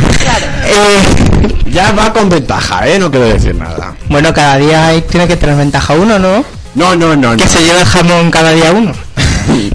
eh, 0.68 1.72
Ya 1.72 1.92
va 1.92 2.14
con 2.14 2.30
ventaja, 2.30 2.88
¿eh? 2.88 2.98
No 3.00 3.10
quiero 3.12 3.26
decir 3.28 3.56
nada. 3.56 3.96
bueno, 4.10 4.34
cada 4.34 4.58
día 4.58 4.88
hay- 4.88 5.02
tiene 5.02 5.28
que 5.28 5.36
tener 5.36 5.56
ventaja 5.58 5.94
uno, 5.94 6.18
¿no? 6.20 6.46
No, 6.76 6.96
no, 6.96 7.16
no, 7.16 7.32
no. 7.32 7.38
Que 7.38 7.48
se 7.48 7.60
lleve 7.64 7.80
el 7.80 7.86
jamón 7.86 8.30
cada 8.32 8.52
día 8.52 8.72
uno. 8.72 8.92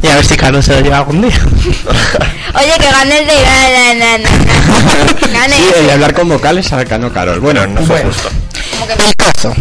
Y 0.02 0.06
a 0.06 0.16
ver 0.16 0.24
si 0.24 0.36
Carlos 0.36 0.64
se 0.64 0.74
lo 0.74 0.80
lleva 0.80 0.98
algún 0.98 1.22
día. 1.22 1.38
Oye, 2.54 2.72
que 2.78 2.90
gane 2.90 3.18
el 3.20 3.26
de... 3.26 3.34
Na, 3.42 3.94
na, 3.94 4.18
na, 4.18 4.18
na. 4.18 5.32
Gane. 5.32 5.54
Sí, 5.54 5.64
el 5.78 5.90
hablar 5.90 6.12
con 6.14 6.28
vocales 6.28 6.72
a 6.72 6.84
ganó 6.84 7.12
Carol. 7.12 7.40
Bueno, 7.40 7.66
no 7.66 7.80
fue 7.82 8.02
Bueno. 8.02 8.10
justo. 8.12 8.28
El 9.06 9.14
caso. 9.16 9.54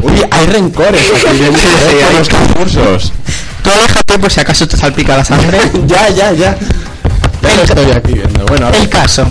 Uy, 0.00 0.20
hay 0.30 0.46
rencores 0.46 1.02
aquí 1.10 1.38
Sí, 1.38 1.66
sí, 1.88 2.16
los 2.18 2.28
concursos. 2.28 3.12
Tú 3.62 3.70
aléjate 3.70 4.18
por 4.18 4.30
si 4.30 4.40
acaso 4.40 4.66
te 4.66 4.76
salpica 4.76 5.16
la 5.16 5.24
sangre. 5.24 5.58
ya, 5.86 6.08
ya, 6.10 6.32
ya. 6.32 6.56
Ya 7.42 7.54
lo 7.56 7.62
estoy 7.62 7.90
aquí 7.92 8.12
viendo. 8.14 8.44
Bueno. 8.46 8.68
El 8.68 8.88
caso. 8.88 9.30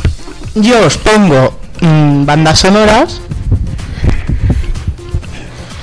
Yo 0.55 0.85
os 0.85 0.97
pongo 0.97 1.59
mm, 1.81 2.25
bandas 2.25 2.59
sonoras. 2.59 3.19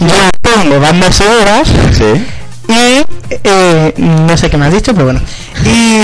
Os 0.00 0.12
pongo 0.54 0.80
bandas 0.80 1.16
sonoras. 1.16 1.68
Sí. 1.92 2.24
Y 2.68 3.04
eh, 3.44 3.94
no 3.96 4.36
sé 4.36 4.50
qué 4.50 4.56
me 4.56 4.66
has 4.66 4.72
dicho, 4.72 4.92
pero 4.92 5.06
bueno. 5.06 5.20
Y, 5.64 6.00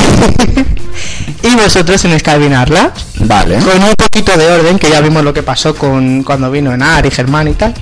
y 1.46 1.54
vosotros 1.54 2.00
tenéis 2.00 2.22
que 2.22 2.30
adivinarlas. 2.30 2.90
Vale. 3.20 3.58
Con 3.58 3.82
un 3.82 3.94
poquito 3.94 4.36
de 4.36 4.50
orden, 4.50 4.78
que 4.78 4.90
ya 4.90 5.00
vimos 5.00 5.22
lo 5.24 5.34
que 5.34 5.42
pasó 5.42 5.74
con 5.74 6.22
cuando 6.22 6.50
vino 6.50 6.72
Enar 6.72 7.04
y 7.06 7.10
Germán 7.10 7.48
y 7.48 7.52
tal. 7.52 7.74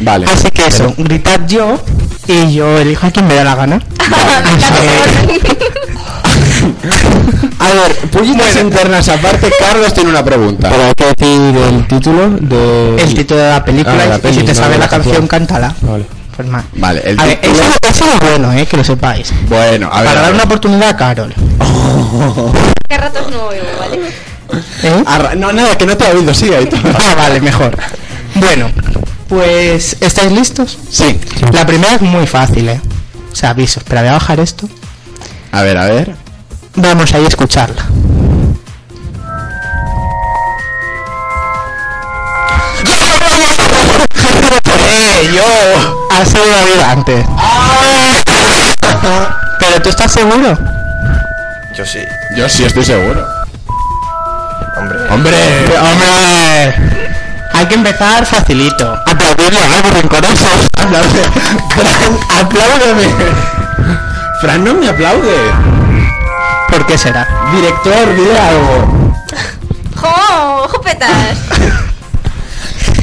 Vale. 0.00 0.26
Así 0.26 0.50
que 0.50 0.66
eso, 0.66 0.92
gritad 0.96 1.40
yo 1.46 1.80
y 2.26 2.54
yo 2.54 2.78
elijo 2.78 3.06
a 3.06 3.10
quien 3.10 3.26
me 3.26 3.34
da 3.34 3.44
la 3.44 3.54
gana. 3.54 3.76
Así 4.56 5.40
que- 5.40 5.73
A 7.58 7.68
ver, 7.68 7.96
pullitas 8.10 8.56
internas 8.60 9.08
aparte, 9.08 9.50
Carlos 9.58 9.92
tiene 9.94 10.10
una 10.10 10.24
pregunta. 10.24 10.68
Pero 10.70 10.84
hay 10.84 10.92
que 10.94 11.04
decir 11.06 11.56
el 11.56 11.86
título 11.86 12.30
de... 12.30 12.96
el 13.02 13.14
título 13.14 13.40
de 13.40 13.50
la 13.50 13.64
película 13.64 13.96
Ah, 14.22 14.28
y 14.28 14.34
si 14.34 14.40
te 14.42 14.46
no 14.48 14.54
sabe 14.54 14.72
de 14.74 14.78
la 14.78 14.84
la 14.84 14.88
canción, 14.90 15.12
canción. 15.26 15.28
cántala. 15.28 15.74
Vale. 15.82 16.04
Pues. 16.36 16.48
Vale, 16.74 17.02
el 17.04 17.20
A 17.20 17.24
ver, 17.26 17.40
título... 17.40 17.62
eso, 17.62 17.72
eso 17.88 18.04
es 18.12 18.20
bueno, 18.30 18.52
eh, 18.52 18.66
que 18.66 18.76
lo 18.76 18.84
sepáis. 18.84 19.32
Bueno, 19.48 19.88
a 19.92 20.00
ver. 20.02 20.08
Para 20.08 20.20
a 20.20 20.22
dar 20.24 20.34
una 20.34 20.42
oportunidad 20.44 20.88
a 20.90 20.96
Carol. 20.96 21.32
¿Qué 22.88 22.96
ratos 22.98 23.30
no 23.30 23.44
oigo, 23.46 23.64
vale? 23.78 24.00
¿Eh? 24.82 25.04
Arra- 25.06 25.34
No, 25.36 25.52
nada, 25.52 25.76
que 25.78 25.86
no 25.86 25.96
te 25.96 26.04
he 26.08 26.12
oído, 26.16 26.34
sí, 26.34 26.52
ahí 26.52 26.68
Ah, 26.84 27.14
vale, 27.16 27.40
mejor. 27.40 27.76
Bueno, 28.34 28.68
Pues, 29.28 29.96
¿estáis 30.00 30.32
listos? 30.32 30.76
Sí. 30.90 31.18
La 31.52 31.64
primera 31.66 31.94
es 31.94 32.02
muy 32.02 32.26
fácil, 32.26 32.68
¿eh? 32.68 32.80
O 33.32 33.34
sea, 33.36 33.50
aviso, 33.50 33.80
espera, 33.80 34.00
voy 34.02 34.10
a 34.10 34.14
bajar 34.14 34.38
esto. 34.40 34.68
A 35.52 35.62
ver, 35.62 35.76
a 35.78 35.86
ver. 35.86 36.14
Vamos 36.76 37.14
ahí 37.14 37.24
a 37.24 37.28
escucharla. 37.28 37.82
¡Eh, 44.88 45.30
yo! 45.34 46.06
Has 46.10 46.28
sido 46.28 46.44
David 46.44 46.80
antes. 46.84 47.26
¿Pero 49.58 49.82
tú 49.82 49.88
estás 49.88 50.12
seguro? 50.12 50.58
Yo 51.76 51.86
sí. 51.86 52.00
Yo 52.36 52.48
sí 52.48 52.64
estoy 52.64 52.84
seguro. 52.84 53.24
Hombre. 54.76 54.98
¡Hombre! 55.10 55.78
¡Hombre! 55.78 56.74
Hay 57.52 57.66
que 57.66 57.74
empezar 57.74 58.26
facilito. 58.26 58.92
Aplaudirle 59.06 59.60
a 59.60 59.76
algo 59.76 59.90
rencoroso. 59.90 60.46
Aplaude. 60.76 61.22
Fran, 61.70 62.40
apláudeme. 62.40 63.14
Fran 64.40 64.64
no 64.64 64.74
me 64.74 64.88
aplaude. 64.88 65.73
¿Por 66.74 66.86
qué 66.86 66.98
será? 66.98 67.28
Director, 67.54 68.16
dile 68.16 68.36
algo. 68.36 69.14
¡Jo! 69.96 70.68
¡Jopetas! 70.68 71.38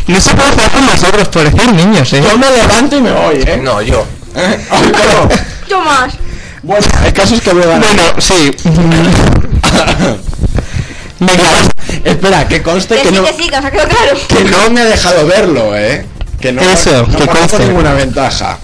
No 0.08 0.20
se 0.20 0.34
puede 0.36 0.50
hacer 0.50 0.72
con 0.72 0.86
nosotros 0.88 1.28
por 1.30 1.50
decir 1.50 1.72
niños, 1.72 2.12
¿eh? 2.12 2.22
Yo 2.22 2.38
me 2.38 2.52
levanto 2.52 2.98
y 2.98 3.02
me 3.02 3.14
voy, 3.14 3.36
¿eh? 3.48 3.62
No, 3.64 3.82
yo. 3.82 4.06
¿Eh? 4.36 4.68
Ay. 4.72 4.92
Yo 5.70 5.80
más. 5.80 6.14
Bueno, 6.64 6.86
el 7.06 7.14
caso 7.14 7.34
es 7.34 7.40
que 7.42 7.54
me 7.54 7.66
van 7.66 7.80
Bueno, 7.80 8.04
sí. 8.18 8.52
Venga, 11.20 11.44
espera, 12.04 12.46
que 12.50 12.62
conste 12.62 12.96
Que 12.98 13.04
que 13.04 13.10
sí, 13.10 13.16
no, 13.16 13.24
que 13.24 13.34
sí, 13.34 13.48
que 13.50 13.58
os 13.58 13.64
ha 13.64 13.72
quedado 13.72 13.88
claro. 13.88 14.20
que 14.28 14.44
no 14.44 14.70
me 14.72 14.82
ha 14.82 14.86
dejado 14.86 15.26
verlo, 15.28 15.78
¿eh? 15.78 16.06
Que 16.42 16.52
no, 16.52 16.62
Eso, 16.62 17.08
no 17.08 17.18
que 17.18 17.26
conste. 17.26 17.60
ninguna 17.60 17.94
ventaja. 17.94 18.58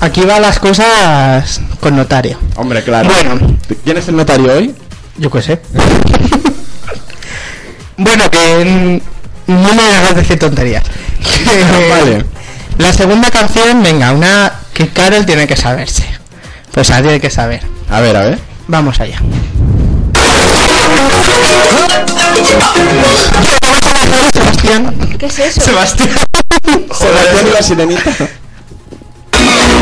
Aquí 0.00 0.20
van 0.26 0.42
las 0.42 0.58
cosas 0.58 1.62
con 1.80 1.96
notario. 1.96 2.38
Hombre, 2.56 2.84
claro. 2.84 3.08
Bueno. 3.08 3.53
¿Quién 3.84 3.96
es 3.96 4.08
el 4.08 4.16
notario 4.16 4.52
hoy? 4.52 4.74
Yo 5.16 5.30
qué 5.30 5.42
sé. 5.42 5.60
bueno, 7.96 8.30
que 8.30 9.00
no 9.46 9.74
me 9.74 9.82
hagas 9.82 10.16
decir 10.16 10.38
tonterías. 10.38 10.84
Vale. 11.90 12.24
La 12.78 12.92
segunda 12.92 13.30
canción, 13.30 13.82
venga, 13.82 14.12
una 14.12 14.52
que 14.72 14.88
Carol 14.88 15.24
tiene 15.24 15.46
que 15.46 15.56
saberse. 15.56 16.04
Pues 16.72 16.88
la 16.88 17.00
tiene 17.00 17.20
que 17.20 17.30
saber. 17.30 17.62
A 17.88 18.00
ver, 18.00 18.16
a 18.16 18.22
ver. 18.22 18.38
Vamos 18.66 18.98
allá. 18.98 19.18
Sebastián. 24.32 25.16
¿Qué 25.18 25.26
es 25.26 25.38
eso? 25.38 25.60
Sebastián. 25.60 26.10
Sebastián 26.64 27.46
y 27.46 27.50
la 27.52 27.62
sirenita. 27.62 28.10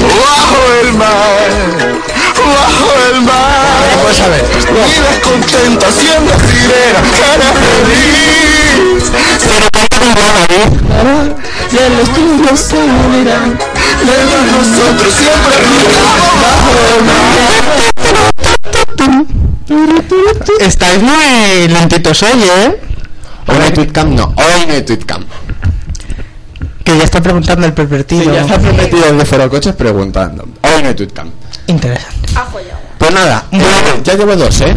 Bajo 0.02 0.72
el 0.82 0.92
mar, 0.94 2.00
bajo 2.40 2.88
el 3.12 3.22
mar. 3.22 4.02
Pues 4.02 4.20
a 4.20 4.28
ver. 4.28 4.42
Vives 4.42 5.18
contento 5.22 5.86
siendo 5.92 6.32
sirena, 6.48 7.00
cara 7.18 7.52
feliz. 7.62 9.04
Pero 11.70 11.88
los 11.96 12.08
tuyos 12.14 12.60
se 12.60 12.76
unirán. 12.76 13.58
Mientras 14.04 14.44
nosotros 14.46 15.14
siempre 15.14 15.56
Estáis 20.60 21.02
muy 21.02 21.68
lentitos 21.68 22.22
hoy, 22.22 22.42
¿eh? 22.42 22.80
Hoy 23.46 23.56
no 23.58 23.64
hay 23.64 23.70
tweetcam, 23.72 24.14
no. 24.14 24.24
Hoy 24.36 24.66
no 24.66 24.72
hay 24.74 24.82
tweetcam. 24.82 25.24
Que 26.84 26.98
ya 26.98 27.04
está 27.04 27.20
preguntando 27.20 27.64
el 27.66 27.72
Sí, 27.72 27.76
pervertido. 27.76 28.32
ya 28.34 28.42
está 28.42 28.58
prometido 28.58 29.06
el 29.06 29.18
de 29.18 29.24
Foro 29.24 29.48
Coches 29.50 29.74
preguntando. 29.74 30.44
Hoy 30.62 30.82
no 30.82 30.88
hay 30.88 30.94
tweetcam. 30.94 31.30
Interesante. 31.72 32.28
Pues 32.98 33.12
nada, 33.12 33.44
eh, 33.50 33.60
ya 34.04 34.14
llevo 34.14 34.36
dos, 34.36 34.60
¿eh? 34.60 34.76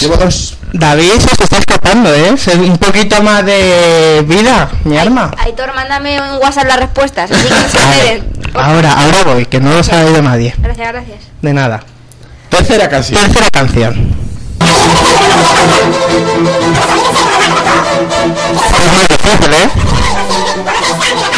Llevo 0.00 0.16
dos. 0.16 0.56
David 0.72 1.12
se 1.18 1.26
os 1.26 1.40
está 1.40 1.58
escapando, 1.58 2.12
¿eh? 2.14 2.34
Un 2.54 2.78
poquito 2.78 3.22
más 3.22 3.44
de 3.44 4.24
vida, 4.26 4.70
mi 4.84 4.96
arma. 4.96 5.30
Aitor, 5.38 5.74
mándame 5.74 6.18
un 6.20 6.38
WhatsApp 6.38 6.66
las 6.66 6.80
respuestas, 6.80 7.30
así 7.30 7.42
que 7.48 7.50
no 7.54 7.68
se 7.68 7.78
enteren. 7.82 8.32
Ahora, 8.54 8.92
ahora 8.94 9.24
voy, 9.24 9.44
que 9.44 9.60
no 9.60 9.70
lo 9.72 9.78
ha 9.80 10.04
oído 10.04 10.22
nadie. 10.22 10.54
Gracias, 10.58 10.88
gracias. 10.88 11.18
De 11.42 11.52
nada. 11.52 11.82
Tercera 12.48 12.88
canción. 12.88 13.20
Tercera 13.20 13.50
canción. 13.50 14.16
Es 18.80 18.92
muy 18.92 19.06
difícil, 19.08 19.52
¿eh? 19.52 19.68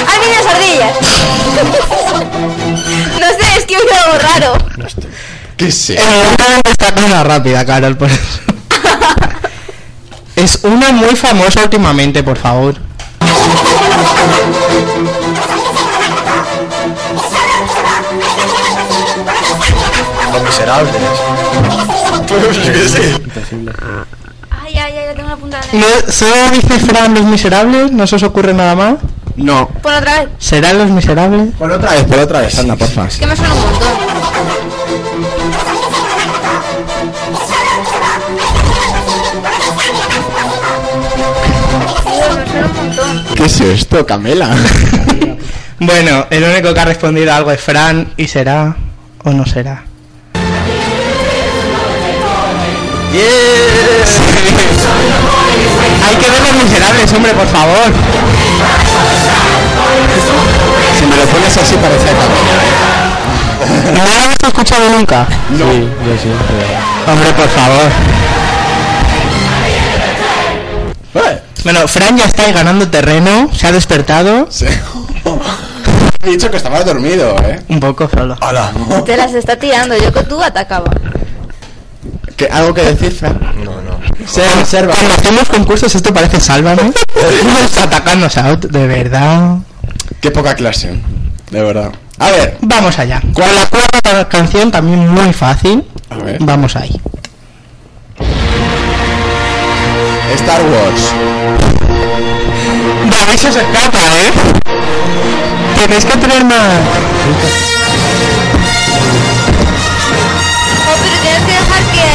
¡Ay, 0.07 0.19
niñas 0.25 0.47
ardillas! 0.55 0.95
no 3.29 3.45
sé, 3.45 3.59
es 3.59 3.65
que 3.65 3.77
oído 3.77 3.93
algo 4.05 4.19
raro. 4.19 4.53
¿Qué 5.57 5.73
sé? 5.73 5.95
Evidentemente 5.95 6.71
está 6.71 6.95
con 6.95 7.05
una 7.05 7.25
rápida, 7.25 7.65
Carol, 7.65 7.97
por 7.97 8.11
eso. 8.11 8.23
es 10.37 10.61
una 10.63 10.93
muy 10.93 11.17
famosa 11.17 11.63
últimamente, 11.63 12.23
por 12.23 12.39
favor. 12.39 12.77
Los 20.33 20.43
miserables. 20.43 20.95
Ay, 24.51 24.79
ay, 24.79 24.97
ay, 24.97 25.07
la 25.07 25.15
tengo 25.15 25.31
apuntada. 25.31 25.65
¿No, 25.73 26.13
¿Solo 26.13 26.51
dice 26.53 26.79
Fran 26.79 27.15
Los 27.15 27.25
Miserables? 27.25 27.91
¿No 27.91 28.07
se 28.07 28.17
os 28.17 28.23
ocurre 28.23 28.55
nada 28.55 28.75
más? 28.75 28.95
No. 29.39 29.69
Pon 29.69 29.95
otra 29.95 30.21
vez. 30.21 30.29
¿Serán 30.39 30.79
Los 30.79 30.91
Miserables? 30.91 31.55
Por 31.57 31.71
otra 31.71 31.93
vez, 31.93 32.05
por 32.05 32.19
otra 32.19 32.41
vez, 32.41 32.59
anda, 32.59 32.77
porfa. 32.77 33.07
Es 33.07 33.17
que 33.19 33.27
me 33.27 33.37
suena 33.37 33.55
un 33.55 33.61
montón. 33.61 33.89
Dios, 42.11 42.39
me 42.39 42.47
suena 42.51 42.67
un 42.67 42.77
montón. 42.77 43.35
¿Qué 43.37 43.45
es 43.45 43.61
esto, 43.61 44.05
Camela? 44.07 44.51
Bueno, 45.81 46.27
el 46.31 46.43
único 46.43 46.75
que 46.75 46.81
ha 46.81 46.85
respondido 46.87 47.33
algo 47.33 47.53
es 47.53 47.61
Fran 47.61 48.13
y 48.17 48.27
será 48.27 48.75
o 49.23 49.31
no 49.31 49.47
será. 49.47 49.85
Hay 56.05 56.17
que 56.17 56.31
ver 56.31 56.41
los 56.41 56.65
miserables, 56.65 57.13
hombre, 57.13 57.33
por 57.33 57.47
favor. 57.47 57.93
Lo 61.19 61.25
pones 61.27 61.57
así 61.57 61.75
parece 61.77 62.07
Camela. 62.07 63.93
¿No 63.93 64.05
lo 64.05 64.23
habéis 64.25 64.37
escuchado 64.47 64.91
nunca? 64.91 65.27
No. 65.51 65.71
Sí, 65.71 65.81
yo 66.07 66.15
sí. 66.23 66.31
pero- 66.49 67.13
Hombre, 67.13 67.33
por 67.33 67.49
favor. 67.49 67.91
Eh, 71.15 71.43
Bueno, 71.65 71.89
Fran 71.89 72.17
ya 72.17 72.25
está 72.25 72.45
ahí 72.45 72.53
ganando 72.53 72.89
terreno, 72.89 73.51
se 73.55 73.67
ha 73.67 73.73
despertado 73.73 74.47
sí. 74.51 74.67
He 76.25 76.31
dicho 76.31 76.51
que 76.51 76.57
estaba 76.57 76.83
dormido, 76.83 77.37
¿eh? 77.45 77.61
un 77.69 77.81
poco 77.81 78.09
solo. 78.09 78.37
¡Hala! 78.41 78.71
Te 79.07 79.17
las 79.17 79.33
está 79.35 79.57
tirando, 79.57 79.97
yo 79.97 80.13
que 80.13 80.23
tú 80.25 80.43
atacaba. 80.43 80.91
¿Qué, 82.37 82.47
¿Algo 82.51 82.75
que 82.75 82.83
decir, 82.83 83.13
Fran? 83.13 83.39
No, 83.65 83.81
no. 83.81 83.99
Se 84.27 84.43
observa. 84.59 84.95
Cuando 84.95 85.15
hacemos 85.15 85.49
concursos 85.49 85.95
esto 85.95 86.13
parece 86.13 86.41
sálvame. 86.41 86.93
A 88.37 88.49
otro, 88.51 88.71
de 88.71 88.87
verdad. 88.87 89.57
Qué 90.21 90.31
poca 90.33 90.55
clase. 90.55 90.95
De 91.51 91.63
verdad. 91.63 91.93
A 92.19 92.31
ver. 92.31 92.59
Vamos 92.61 92.99
allá. 92.99 93.21
Con 93.33 93.55
la 93.55 93.67
cuarta 93.67 94.29
canción 94.29 94.71
también 94.71 95.09
muy 95.09 95.33
fácil. 95.33 95.85
A 96.11 96.17
ver. 96.17 96.39
Vamos 96.41 96.75
ahí. 96.75 97.01
Star 100.35 100.61
Wars. 100.63 101.13
David 103.11 103.39
se 103.39 103.49
escapa, 103.49 103.99
¿eh? 103.99 104.33
Tenéis 105.79 106.05
que 106.05 106.17
tener 106.19 106.45
más... 106.45 106.59
Oh, 110.85 110.97
pero 111.01 111.17
tienes 111.23 111.43
que 111.43 111.53
dejar 111.53 111.83
que... 111.95 112.09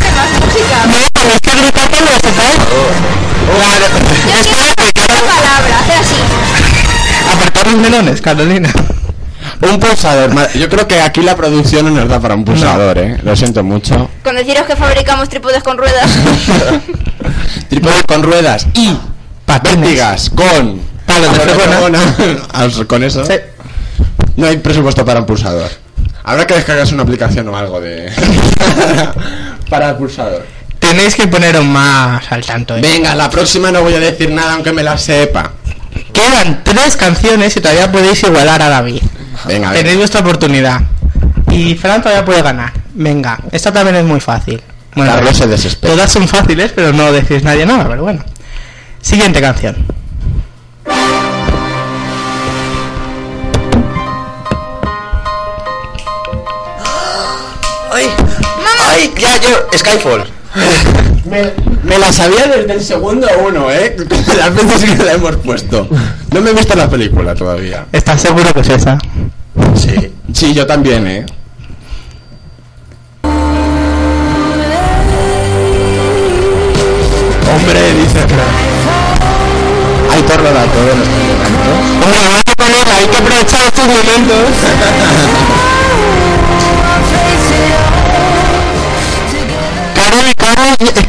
que 0.00 0.10
más 0.14 0.28
música. 0.40 0.78
No, 0.86 0.96
tenéis 1.12 1.40
que 1.42 1.50
gritar 1.50 1.86
cuando 1.90 2.10
lo 2.10 2.18
sepáis. 2.20 2.58
Claro. 3.50 4.93
Palabra, 5.20 5.80
hacer 5.80 5.96
así. 5.96 6.14
Apartar 7.34 7.66
los 7.68 7.76
melones, 7.80 8.20
Carolina. 8.20 8.70
Un 9.60 9.78
pulsador. 9.80 10.32
ma- 10.34 10.50
Yo 10.52 10.68
creo 10.68 10.86
que 10.86 11.00
aquí 11.00 11.22
la 11.22 11.36
producción 11.36 11.86
no 11.86 11.90
nos 12.00 12.08
da 12.08 12.20
para 12.20 12.34
un 12.34 12.44
pulsador, 12.44 12.98
¿eh? 12.98 13.18
Lo 13.22 13.34
siento 13.36 13.62
mucho. 13.62 14.10
Con 14.22 14.36
deciros 14.36 14.64
que 14.66 14.76
fabricamos 14.76 15.28
trípodes 15.28 15.62
con 15.62 15.78
ruedas. 15.78 16.10
Trípode 17.68 18.02
con 18.06 18.22
ruedas 18.22 18.66
y 18.74 18.96
vértigas 19.46 20.30
con 20.30 20.80
Palos 21.06 21.32
de 21.32 21.40
fregona. 21.54 21.98
Con 22.86 23.04
eso. 23.04 23.24
Sí. 23.26 23.34
No 24.36 24.46
hay 24.46 24.56
presupuesto 24.56 25.04
para 25.04 25.20
un 25.20 25.26
pulsador. 25.26 25.70
Habrá 26.24 26.46
que 26.46 26.54
descargarse 26.54 26.94
una 26.94 27.02
aplicación 27.04 27.48
o 27.48 27.56
algo 27.56 27.80
de. 27.80 28.10
para 29.70 29.90
el 29.90 29.96
pulsador. 29.96 30.44
Tenéis 30.94 31.16
que 31.16 31.26
poneros 31.26 31.64
más 31.64 32.22
al 32.30 32.46
tanto, 32.46 32.76
¿eh? 32.76 32.80
Venga, 32.80 33.16
la 33.16 33.28
próxima 33.28 33.72
no 33.72 33.82
voy 33.82 33.94
a 33.94 33.98
decir 33.98 34.30
nada 34.30 34.54
aunque 34.54 34.72
me 34.72 34.84
la 34.84 34.96
sepa. 34.96 35.50
Quedan 36.12 36.62
tres 36.62 36.96
canciones 36.96 37.56
y 37.56 37.60
todavía 37.60 37.90
podéis 37.90 38.22
igualar 38.22 38.62
a 38.62 38.68
David. 38.68 39.02
Venga. 39.44 39.72
Tenéis 39.72 39.96
vuestra 39.96 40.20
oportunidad. 40.20 40.82
Y 41.50 41.74
Fran 41.74 42.00
todavía 42.00 42.24
puede 42.24 42.42
ganar. 42.42 42.72
Venga, 42.92 43.40
esta 43.50 43.72
también 43.72 43.96
es 43.96 44.04
muy 44.04 44.20
fácil. 44.20 44.62
Carlos 44.94 45.36
se 45.36 45.48
desespera. 45.48 45.94
Todas 45.94 46.12
son 46.12 46.28
fáciles, 46.28 46.70
pero 46.72 46.92
no 46.92 47.10
decís 47.10 47.42
nadie 47.42 47.66
nada, 47.66 47.88
pero 47.88 48.04
bueno. 48.04 48.22
Siguiente 49.02 49.40
canción. 49.40 49.74
¡Ay! 57.90 58.06
¡Ay! 58.92 59.12
Ya, 59.18 59.40
yo. 59.40 59.66
Skyfall. 59.76 60.43
Me, 61.24 61.52
me 61.82 61.98
la 61.98 62.12
sabía 62.12 62.46
desde 62.46 62.72
el 62.74 62.80
segundo 62.82 63.26
uno, 63.46 63.70
¿eh? 63.70 63.96
Las 64.38 64.54
veces 64.54 64.90
que 64.90 65.02
la 65.02 65.12
hemos 65.14 65.36
puesto. 65.36 65.88
No 66.32 66.40
me 66.40 66.50
he 66.50 66.54
visto 66.54 66.74
la 66.74 66.88
película 66.88 67.34
todavía. 67.34 67.86
¿Estás 67.92 68.20
seguro 68.20 68.52
que 68.52 68.60
es 68.60 68.68
esa? 68.68 68.98
Sí. 69.74 70.12
Sí, 70.32 70.52
yo 70.54 70.66
también, 70.66 71.06
¿eh? 71.06 71.26
Hombre, 77.54 77.94
dice 77.94 78.18
Hay 80.10 80.22
todo 80.22 80.42
da 80.42 80.64
todo 80.66 80.90
en 80.90 81.02
estos 81.02 81.22
momentos. 81.22 81.78
Hombre, 82.02 82.18
vamos 82.24 82.42
a 82.46 82.54
ponerla, 82.56 82.96
hay 82.96 83.06
que 83.06 83.16
aprovechar 83.16 83.60
estos 83.66 83.86
momentos. 83.86 84.48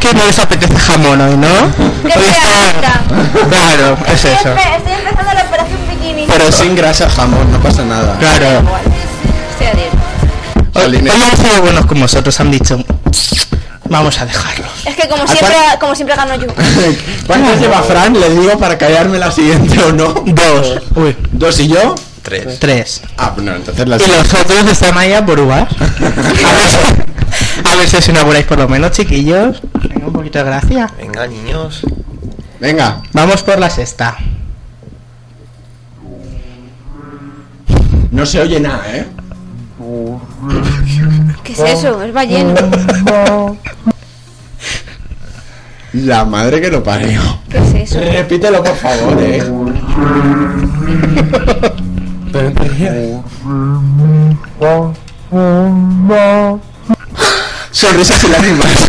que 0.07 0.13
no 0.13 0.25
les 0.25 0.39
apetece 0.39 0.75
jamón 0.75 1.19
hoy, 1.21 1.37
¿no? 1.37 1.47
¡Qué 1.47 1.83
Hoy 1.83 2.25
realista! 2.25 2.69
está- 2.75 3.47
Claro, 3.49 3.97
es 4.07 4.25
eso. 4.25 4.49
Estoy, 4.49 4.73
estoy 4.77 4.93
empezando 4.93 5.33
la 5.33 5.43
operación 5.43 5.79
bikini. 5.89 6.25
Pero 6.27 6.51
sin 6.51 6.75
grasa 6.75 7.09
jamón, 7.09 7.51
no 7.51 7.59
pasa 7.59 7.83
nada. 7.83 8.15
Claro. 8.19 8.63
Estoy 9.51 9.67
a 9.67 9.73
dieta. 9.73 9.97
Hoy, 10.73 11.09
han 11.31 11.37
sido 11.37 11.61
buenos 11.61 11.85
con 11.85 11.99
vosotros, 11.99 12.39
han 12.39 12.51
dicho, 12.51 12.77
vamos 13.89 14.19
a 14.19 14.25
dejarlos. 14.25 14.67
Es 14.85 14.95
que 14.95 15.07
como 15.07 15.23
¿A 15.23 15.27
siempre, 15.27 15.55
como 15.79 15.95
siempre 15.95 16.15
gano 16.15 16.35
yo. 16.35 16.47
¿Cuántos 17.27 17.59
lleva 17.59 17.81
Fran? 17.83 18.13
Le 18.19 18.29
digo 18.29 18.57
para 18.59 18.77
callarme 18.77 19.17
la 19.17 19.31
siguiente 19.31 19.81
o 19.83 19.91
no. 19.91 20.13
Dos. 20.25 20.81
Uy, 20.95 21.15
¿Dos 21.31 21.59
y 21.59 21.67
yo? 21.69 21.95
Tres. 22.21 22.59
tres. 22.59 23.01
Ah, 23.17 23.31
pues 23.35 23.45
no, 23.45 23.55
entonces 23.55 23.87
la 23.87 23.97
Y 23.97 23.99
los 23.99 24.33
otros 24.33 24.65
están 24.71 24.97
ahí 24.97 25.13
a 25.13 25.25
por 25.25 25.39
uvas. 25.39 25.67
A 25.79 25.83
ver, 25.93 26.69
si- 26.69 27.05
a 27.71 27.75
ver 27.77 27.87
si 27.89 27.97
os 27.97 28.07
inaugуráis 28.09 28.45
por 28.45 28.57
lo 28.57 28.67
menos, 28.67 28.91
chiquillos. 28.91 29.61
Poquito 30.15 30.39
de 30.39 30.45
gracia. 30.45 30.89
Venga, 30.97 31.27
niños. 31.27 31.81
Venga. 32.59 33.03
Vamos 33.11 33.43
por 33.43 33.59
la 33.59 33.69
sexta. 33.69 34.17
No 38.11 38.25
se 38.25 38.39
oye 38.39 38.61
nada, 38.61 38.95
¿eh? 38.95 39.05
¿Qué 41.43 41.51
es 41.51 41.59
eso? 41.59 42.01
Es 42.01 42.13
balleno. 42.13 42.55
La 45.91 46.23
madre 46.23 46.61
que 46.61 46.71
lo 46.71 46.81
parió. 46.81 47.19
¿Qué 47.49 47.57
es 47.57 47.73
eso? 47.91 47.99
Repítelo, 47.99 48.63
por 48.63 48.77
favor, 48.77 49.21
¿eh? 49.21 49.43
Sonrisas 57.71 58.23
y 58.23 58.27
lágrimas. 58.29 58.87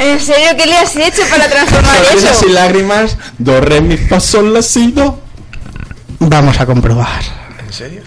¿En 0.00 0.18
serio 0.18 0.48
qué 0.56 0.64
le 0.64 0.78
has 0.78 0.96
hecho 0.96 1.20
para 1.30 1.46
transformar 1.46 1.94
Sonrisas 2.06 2.38
eso? 2.38 2.48
y 2.48 2.52
lágrimas. 2.52 3.18
Do, 3.36 3.60
re, 3.60 3.82
mi, 3.82 3.98
fa, 3.98 4.18
sol, 4.18 4.54
la, 4.54 4.62
si, 4.62 4.92
do. 4.92 5.20
Vamos 6.20 6.58
a 6.58 6.64
comprobar. 6.64 7.20
¿En 7.58 7.70
serio? 7.70 8.02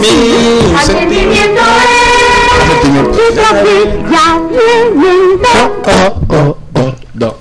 Mi 0.00 0.76
sentimiento. 0.84 1.62
Oh, 5.86 6.20
oh, 6.28 6.58
oh. 6.74 6.94
Do. 7.14 7.38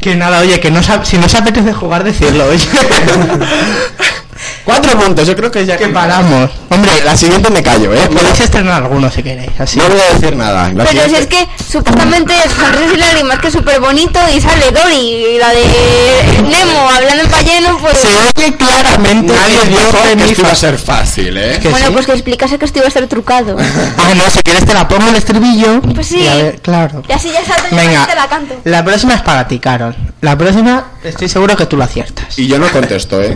Que 0.00 0.14
nada, 0.14 0.40
oye, 0.40 0.60
que 0.60 0.70
no 0.70 0.80
si 1.04 1.18
no 1.18 1.26
os 1.26 1.34
apetece 1.34 1.72
jugar, 1.72 2.04
decirlo, 2.04 2.44
oye. 2.46 2.64
Cuatro 4.64 4.98
puntos, 4.98 5.26
yo 5.26 5.36
creo 5.36 5.50
que 5.50 5.64
ya 5.64 5.76
que 5.76 5.88
paramos. 5.88 6.50
Hombre, 6.70 6.90
la 7.04 7.16
siguiente 7.16 7.50
me 7.50 7.62
callo, 7.62 7.94
¿eh? 7.94 8.08
Podéis 8.12 8.40
estrenar 8.40 8.82
alguno 8.82 9.10
si 9.10 9.22
queréis, 9.22 9.50
así. 9.58 9.78
No 9.78 9.88
voy 9.88 10.00
a 10.00 10.14
decir 10.14 10.36
nada. 10.36 10.72
La 10.72 10.84
Pero 10.84 11.08
si 11.08 11.14
es 11.14 11.26
que 11.26 11.46
supuestamente 11.70 12.34
Sonrisas 12.48 12.94
y 12.94 12.96
lágrimas 12.98 13.38
que 13.38 13.46
es 13.48 13.52
súper 13.52 13.80
bonito 13.80 14.18
y 14.34 14.40
sale 14.40 14.70
Dory 14.72 14.94
y 14.96 15.38
la 15.38 15.50
de 15.50 16.42
Nemo 16.42 16.90
hablando 16.90 17.22
en 17.24 17.30
balleno 17.30 17.78
pues... 17.80 17.98
Se 17.98 18.08
oye 18.08 18.56
claramente 18.56 19.32
Nadie 19.32 19.58
que 19.60 19.68
dijo 19.68 19.90
que 20.02 20.24
esto 20.30 20.40
iba 20.42 20.50
a 20.50 20.54
ser 20.54 20.78
fácil, 20.78 21.36
¿eh? 21.36 21.58
Que 21.62 21.68
Bueno, 21.68 21.86
sí. 21.86 21.92
pues 21.92 22.06
que 22.06 22.12
explicase 22.12 22.58
que 22.58 22.64
esto 22.64 22.78
iba 22.78 22.86
a 22.86 22.88
estar 22.88 23.06
trucado. 23.06 23.56
Ah, 23.98 24.14
no, 24.14 24.22
si 24.30 24.40
quieres 24.40 24.64
te 24.64 24.74
la 24.74 24.86
pongo 24.86 25.08
el 25.08 25.16
estribillo. 25.16 25.80
Pues 25.82 26.06
sí. 26.08 26.18
Y 26.20 26.26
a 26.28 26.34
ver, 26.34 26.60
claro. 26.60 27.02
Y 27.08 27.12
así 27.12 27.30
ya 27.32 27.44
salto 27.44 27.74
Venga, 27.74 28.04
y 28.04 28.06
te 28.10 28.14
la 28.14 28.28
canto. 28.28 28.54
la 28.64 28.84
próxima 28.84 29.14
es 29.14 29.22
para 29.22 29.48
ti, 29.48 29.58
Carol. 29.58 29.94
La 30.20 30.36
próxima 30.38 30.84
estoy 31.02 31.28
seguro 31.28 31.56
que 31.56 31.66
tú 31.66 31.76
lo 31.76 31.84
aciertas. 31.84 32.38
Y 32.38 32.46
yo 32.46 32.58
no 32.58 32.68
contesto, 32.70 33.20
¿eh? 33.22 33.34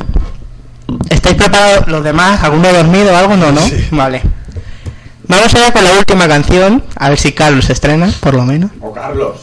¿Estáis 1.08 1.36
preparados 1.36 1.88
los 1.88 2.04
demás? 2.04 2.42
¿Alguno 2.42 2.72
dormido 2.72 3.12
o 3.12 3.16
algo? 3.16 3.36
No, 3.36 3.52
¿no? 3.52 3.60
Vale. 3.90 4.22
Vamos 5.28 5.54
allá 5.54 5.72
con 5.72 5.84
la 5.84 5.92
última 5.92 6.26
canción. 6.26 6.82
A 6.96 7.08
ver 7.10 7.18
si 7.18 7.32
Carlos 7.32 7.66
se 7.66 7.72
estrena, 7.72 8.12
por 8.20 8.34
lo 8.34 8.44
menos. 8.44 8.70
O 8.80 8.92
Carlos. 8.92 9.36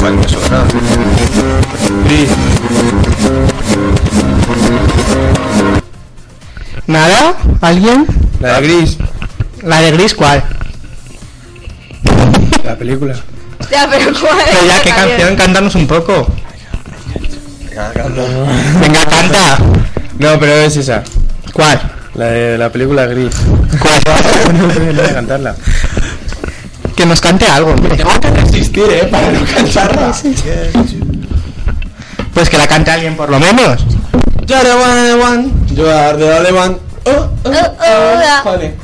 ¿Cuál 0.00 0.16
me 0.16 0.28
suena? 0.28 0.64
¿Nada? 6.90 7.36
¿Alguien? 7.60 8.04
La 8.40 8.60
de 8.60 8.66
Gris, 8.66 8.98
¿La 9.62 9.80
de 9.80 9.92
Gris 9.92 10.12
cuál? 10.12 10.42
la 12.64 12.74
película. 12.74 13.14
Ya, 13.70 13.88
pero 13.88 14.12
¿cuál 14.18 14.40
es 14.40 14.46
Pero 14.46 14.66
ya, 14.66 14.82
¿qué 14.82 14.90
canción? 14.90 15.36
Cántanos 15.36 15.74
un 15.76 15.86
poco. 15.86 16.26
Venga, 18.80 19.04
canta. 19.04 19.58
No, 20.18 20.36
pero 20.40 20.52
es 20.52 20.76
esa. 20.78 21.04
¿Cuál? 21.52 21.80
La 22.14 22.24
de 22.26 22.58
la 22.58 22.72
película 22.72 23.06
Gris. 23.06 23.36
¿Cuál? 23.78 24.58
no 24.58 24.66
voy 24.66 25.08
a 25.08 25.14
cantarla. 25.14 25.54
Que 26.96 27.06
nos 27.06 27.20
cante 27.20 27.46
algo, 27.46 27.70
hombre. 27.70 27.96
Tengo 27.96 28.18
que 28.18 28.30
resistir, 28.30 28.86
¿eh? 28.90 29.04
Para 29.08 29.30
no 29.30 29.44
cantarla. 29.44 30.12
Pues 32.34 32.50
que 32.50 32.58
la 32.58 32.66
cante 32.66 32.90
alguien 32.90 33.16
por 33.16 33.30
lo 33.30 33.38
menos. 33.38 33.86
You 34.50 34.56
are 34.56 34.64
the 34.64 34.74
one, 34.74 35.06
the 35.06 35.16
one. 35.16 35.42
You 35.76 35.86
are 35.86 36.16
the 36.16 36.36
only 36.36 36.52
one. 36.52 36.80
Oh, 37.06 37.30
oh, 37.44 37.52
Oh, 37.52 37.76
oh. 37.78 38.42
Vale. 38.44 38.74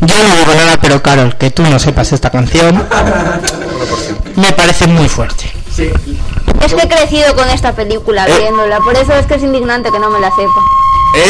Yo 0.00 0.14
no 0.28 0.36
digo 0.36 0.54
nada, 0.54 0.78
pero 0.80 1.02
Carol, 1.02 1.36
que 1.36 1.50
tú 1.50 1.62
no 1.62 1.78
sepas 1.78 2.12
esta 2.12 2.28
canción 2.30 2.76
me 4.36 4.52
parece 4.52 4.86
muy 4.86 5.08
fuerte. 5.08 5.50
Es 5.84 6.74
que 6.74 6.82
he 6.82 6.88
crecido 6.88 7.34
con 7.34 7.48
esta 7.50 7.72
película 7.74 8.26
Eh. 8.26 8.38
viéndola, 8.40 8.78
por 8.80 8.94
eso 8.96 9.12
es 9.14 9.26
que 9.26 9.34
es 9.34 9.42
indignante 9.42 9.90
que 9.90 9.98
no 9.98 10.10
me 10.10 10.20
la 10.20 10.30
sepa. 10.30 10.60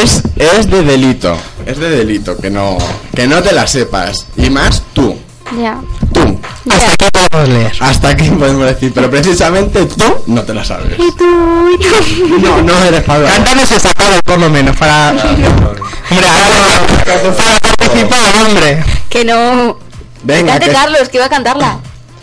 Es, 0.03 0.22
es 0.36 0.70
de 0.70 0.82
delito. 0.82 1.36
Es 1.64 1.78
de 1.78 1.90
delito 1.90 2.36
que 2.36 2.51
no, 2.51 2.78
que 3.14 3.26
no 3.26 3.42
te 3.42 3.53
la 3.53 3.66
sepas. 3.66 4.26
Y 4.36 4.51
más 4.51 4.82
tú. 4.92 5.16
Ya. 5.61 5.78
Tú. 6.12 6.40
Hasta 6.70 6.88
aquí 6.92 7.07
podemos 7.30 7.49
leer. 7.49 7.72
Hasta 7.80 8.09
aquí 8.09 8.28
podemos 8.30 8.66
decir. 8.66 8.92
Pero 8.94 9.11
precisamente 9.11 9.86
tú 9.86 10.16
no 10.26 10.42
te 10.42 10.55
la 10.55 10.64
sabes. 10.64 10.94
Y 10.99 11.12
tú, 11.16 11.68
y 11.70 11.78
tú. 11.78 12.38
No, 12.40 12.62
no 12.62 12.84
eres 12.84 13.03
Pablo. 13.05 13.26
Cántanos 13.28 13.70
esa 13.70 13.92
Carol 13.94 14.20
por 14.24 14.38
lo 14.38 14.51
menos 14.51 14.76
para... 14.76 15.11
Hombre, 16.11 16.26
ahora 16.28 17.36
para 17.36 17.61
participar, 17.61 18.47
hombre. 18.47 18.84
Que 19.09 19.24
no. 19.24 19.76
Venga, 20.22 20.53
Cante 20.53 20.66
que- 20.66 20.72
Carlos, 20.72 21.09
que 21.09 21.16
iba 21.18 21.26
a 21.26 21.30
cantarla. 21.30 21.78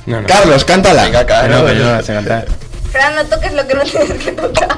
No, 0.05 0.21
no. 0.21 0.27
Carlos, 0.27 0.65
cántala. 0.65 1.03
Venga, 1.03 1.23
No, 1.47 1.71
yo 1.71 1.83
no 1.85 1.91
la 1.91 2.01
sé 2.03 2.13
cantar. 2.13 2.45
Fran, 2.91 3.15
no 3.15 3.25
toques 3.25 3.53
lo 3.53 3.65
que 3.67 3.73
no 3.73 3.81
tienes 3.83 4.23
que 4.23 4.31
tocar. 4.33 4.67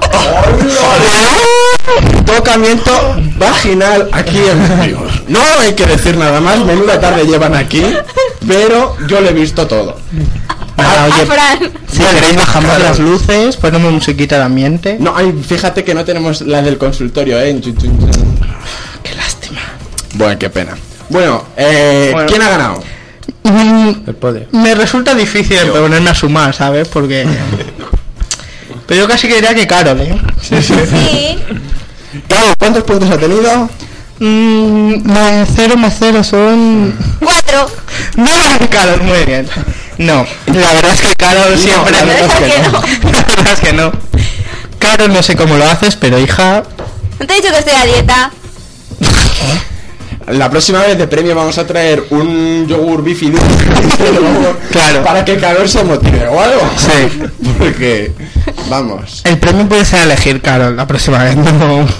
Todo 2.24 2.24
provocamiento 2.24 2.90
vaginal 3.38 4.08
aquí 4.12 4.38
en. 4.38 4.96
No 5.28 5.40
hay 5.60 5.74
que 5.74 5.86
decir 5.86 6.16
nada 6.16 6.40
más, 6.40 6.58
menuda 6.60 7.00
tarde 7.00 7.24
llevan 7.26 7.54
aquí, 7.54 7.82
pero 8.46 8.96
yo 9.06 9.20
lo 9.20 9.28
he 9.28 9.32
visto 9.32 9.66
todo. 9.66 9.96
Nada, 10.76 11.04
A 11.04 11.06
oye, 11.06 11.26
Fran. 11.26 11.72
si 11.90 11.98
queréis 12.02 12.36
bajamos 12.36 12.78
las 12.78 12.98
luces, 12.98 13.56
ponemos 13.56 13.92
musiquita 13.92 14.36
de 14.38 14.44
ambiente. 14.44 14.96
No, 14.98 15.14
ay, 15.16 15.32
fíjate 15.46 15.84
que 15.84 15.94
no 15.94 16.04
tenemos 16.04 16.40
la 16.42 16.62
del 16.62 16.78
consultorio, 16.78 17.40
¿eh? 17.40 17.58
Qué 19.02 19.14
lástima. 19.14 19.60
Bueno, 20.14 20.38
qué 20.38 20.50
pena. 20.50 20.76
Bueno, 21.08 21.44
eh, 21.56 22.10
Bueno. 22.12 22.28
¿quién 22.28 22.42
ha 22.42 22.50
ganado? 22.50 22.82
El 24.06 24.14
poder. 24.14 24.48
Me 24.52 24.74
resulta 24.74 25.14
difícil 25.14 25.58
ponerme 25.68 26.10
a 26.10 26.14
sumar, 26.14 26.54
¿sabes? 26.54 26.88
Porque... 26.88 27.26
Pero 28.86 29.02
yo 29.02 29.08
casi 29.08 29.28
quería 29.28 29.54
que 29.54 29.66
Carol, 29.66 30.00
¿eh? 30.00 30.18
Sí. 30.42 30.56
Claro, 32.28 32.54
¿cuántos 32.58 32.82
puntos 32.84 33.10
ha 33.10 33.18
tenido? 33.18 33.68
Mm, 34.20 35.12
más 35.12 35.48
cero 35.54 35.76
más 35.76 35.96
cero 35.98 36.24
son... 36.24 36.94
Cuatro. 37.20 37.70
No, 38.16 38.26
Carol, 38.70 39.02
muy 39.02 39.24
bien. 39.26 39.46
No, 39.98 40.26
la 40.46 40.72
verdad 40.72 40.94
es 40.94 41.00
que 41.02 41.14
Carol 41.16 41.58
siempre... 41.58 41.92
la 41.92 42.04
verdad 42.04 42.30
es 42.40 42.52
que 42.52 42.70
no. 42.70 42.72
La 43.12 43.22
verdad 43.22 43.52
es 43.52 43.60
que 43.60 43.72
no. 43.74 43.92
Carol, 44.78 45.12
no 45.12 45.22
sé 45.22 45.36
cómo 45.36 45.56
lo 45.56 45.64
haces, 45.68 45.96
pero 45.96 46.18
hija... 46.18 46.62
¿No 47.18 47.26
te 47.26 47.34
he 47.34 47.36
dicho 47.36 47.52
que 47.52 47.58
estoy 47.58 47.74
a 47.74 47.84
dieta? 47.84 48.30
La 50.28 50.50
próxima 50.50 50.80
vez 50.82 50.98
de 50.98 51.06
premio 51.06 51.34
vamos 51.36 51.56
a 51.58 51.66
traer 51.66 52.04
un 52.10 52.66
yogur 52.66 53.02
bifidus 53.02 53.40
Claro. 54.72 55.04
para 55.04 55.24
que 55.24 55.36
Carol 55.36 55.68
se 55.68 55.84
motive 55.84 56.26
o 56.26 56.40
algo. 56.40 56.60
Sí. 56.76 57.22
Porque, 57.58 58.12
vamos. 58.68 59.20
El 59.24 59.38
premio 59.38 59.68
puede 59.68 59.84
ser 59.84 60.02
elegir 60.02 60.40
Carol 60.42 60.76
la 60.76 60.86
próxima 60.86 61.22
vez, 61.22 61.36
no... 61.36 61.86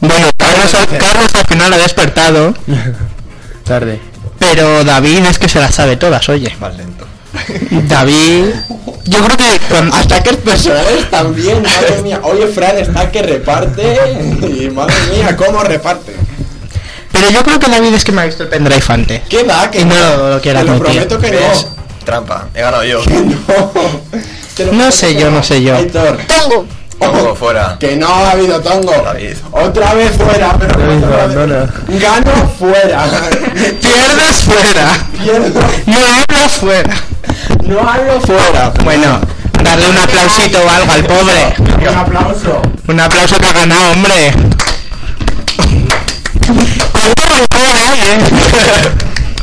Bueno, 0.00 0.26
Carlos, 0.36 0.74
al- 0.74 0.86
Carlos 0.98 1.34
al 1.34 1.46
final 1.46 1.72
ha 1.72 1.78
despertado, 1.78 2.54
Tarde. 3.64 3.98
pero 4.38 4.84
David 4.84 5.24
es 5.30 5.38
que 5.38 5.48
se 5.48 5.60
las 5.60 5.74
sabe 5.74 5.96
todas, 5.96 6.28
oye. 6.28 6.54
Más 6.60 6.76
lento. 6.76 7.06
David... 7.88 8.44
Yo 9.06 9.18
creo 9.24 9.36
que 9.36 9.60
cuando... 9.68 9.94
Ataques 9.96 10.36
personales 10.38 11.10
también, 11.10 11.62
madre 11.62 12.02
mía. 12.02 12.20
Oye, 12.22 12.46
Fran 12.48 12.76
está 12.78 13.10
que 13.10 13.22
reparte. 13.22 13.96
Y 14.42 14.68
madre 14.70 14.94
mía, 15.14 15.34
cómo 15.36 15.62
reparte. 15.62 16.14
Pero 17.14 17.30
yo 17.30 17.42
creo 17.42 17.58
que 17.58 17.70
David 17.70 17.94
es 17.94 18.04
que 18.04 18.12
me 18.12 18.22
ha 18.22 18.24
visto 18.26 18.42
el 18.42 18.48
pendrive 18.50 18.82
antes. 18.88 19.22
¿Qué 19.28 19.44
va? 19.44 19.70
Que 19.70 19.80
Y 19.80 19.84
no 19.84 19.94
lo 20.30 20.40
quiere 20.42 20.58
Te 20.58 20.64
lo 20.66 20.78
prometo 20.78 21.18
que 21.18 21.30
¿Ves? 21.30 21.66
no. 21.76 21.84
Trampa. 22.04 22.48
He 22.52 22.60
ganado 22.60 22.84
yo. 22.84 23.00
No. 23.06 23.72
No 24.72 24.92
sé 24.92 25.16
yo, 25.16 25.32
no 25.32 25.42
sé 25.42 25.62
yo. 25.62 25.74
Aitor, 25.74 26.16
Tongo. 26.28 26.66
Tongo, 27.00 27.34
fuera. 27.34 27.76
Que 27.80 27.96
no 27.96 28.06
ha 28.06 28.30
habido 28.30 28.60
tongo. 28.60 28.92
David. 29.04 29.36
Otra 29.50 29.94
vez 29.94 30.12
fuera, 30.12 30.56
pero 30.58 30.78
David. 30.78 32.00
Gano 32.00 32.48
fuera. 32.56 33.04
Pierdes 33.50 34.36
fuera. 34.44 34.92
Pierdo. 35.20 35.60
No 35.86 35.96
hablas 35.98 36.52
fuera. 36.52 36.94
No 37.64 37.80
hablo 37.88 38.20
fuera. 38.20 38.72
Bueno, 38.84 39.20
darle 39.62 39.88
un 39.88 39.98
aplausito 39.98 40.58
o 40.64 40.70
algo 40.70 40.92
al 40.92 41.04
pobre. 41.04 41.54
Un 41.90 41.96
aplauso. 41.96 42.62
Un 42.86 43.00
aplauso 43.00 43.36
que 43.38 43.46
ha 43.46 43.52
ganado, 43.52 43.90
hombre. 43.90 44.32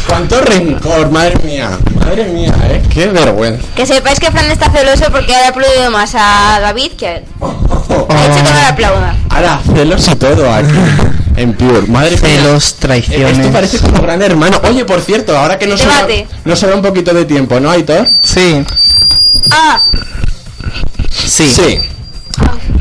¿Cuánto 0.07 0.41
rencor, 0.41 1.09
madre 1.11 1.35
mía? 1.43 1.77
Madre 1.95 2.25
mía, 2.25 2.53
eh. 2.69 2.81
Qué 2.93 3.07
vergüenza. 3.07 3.63
Que 3.75 3.85
sepáis 3.85 4.19
que 4.19 4.29
Fran 4.31 4.49
está 4.51 4.69
celoso 4.69 5.05
porque 5.11 5.33
ha 5.33 5.47
aplaudido 5.49 5.89
más 5.91 6.13
a 6.15 6.59
David 6.59 6.91
que 6.97 7.07
a 7.07 7.15
él. 7.17 7.23
Ha 7.39 8.27
dicho 8.27 8.35
que 8.35 8.43
no 8.43 8.53
le 8.53 8.65
aplauda. 8.67 9.15
Ahora, 9.29 9.59
celos 9.73 10.07
y 10.07 10.15
todo 10.15 10.53
aquí. 10.53 10.73
En 11.37 11.53
Pure. 11.53 11.83
Madre 11.87 12.11
mía. 12.11 12.19
Celos, 12.19 12.71
Eh, 12.71 12.75
traiciones. 12.79 13.37
Esto 13.37 13.51
parece 13.53 13.77
como 13.79 14.01
gran 14.01 14.21
hermano. 14.21 14.59
Oye, 14.67 14.83
por 14.83 14.99
cierto, 15.01 15.37
ahora 15.37 15.57
que 15.57 15.67
no 15.67 15.77
se, 15.77 15.85
Debate. 15.85 16.27
no 16.43 16.55
se 16.57 16.67
ve 16.67 16.73
un 16.73 16.81
poquito 16.81 17.13
de 17.13 17.23
tiempo, 17.25 17.59
¿no, 17.59 17.71
Aitor? 17.71 18.05
Sí, 18.21 18.65
Ah, 19.49 19.81
sí. 21.09 21.49
Sí. 21.49 21.79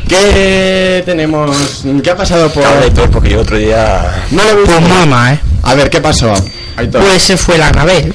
¿Qué 0.07 1.03
tenemos? 1.05 1.83
¿Qué 2.03 2.09
ha 2.11 2.17
pasado 2.17 2.49
por...? 2.51 2.63
Todo, 2.93 3.09
porque 3.11 3.29
yo 3.29 3.41
otro 3.41 3.57
día. 3.57 4.25
No 4.31 4.43
visto. 4.43 4.65
Pues 4.65 4.89
mamá, 4.89 5.33
¿eh? 5.33 5.39
A 5.63 5.73
ver, 5.75 5.89
¿qué 5.89 6.01
pasó? 6.01 6.33
Aitor. 6.75 7.01
Pues 7.03 7.21
se 7.23 7.37
fue 7.37 7.57
la 7.57 7.69
Anabel. 7.69 8.13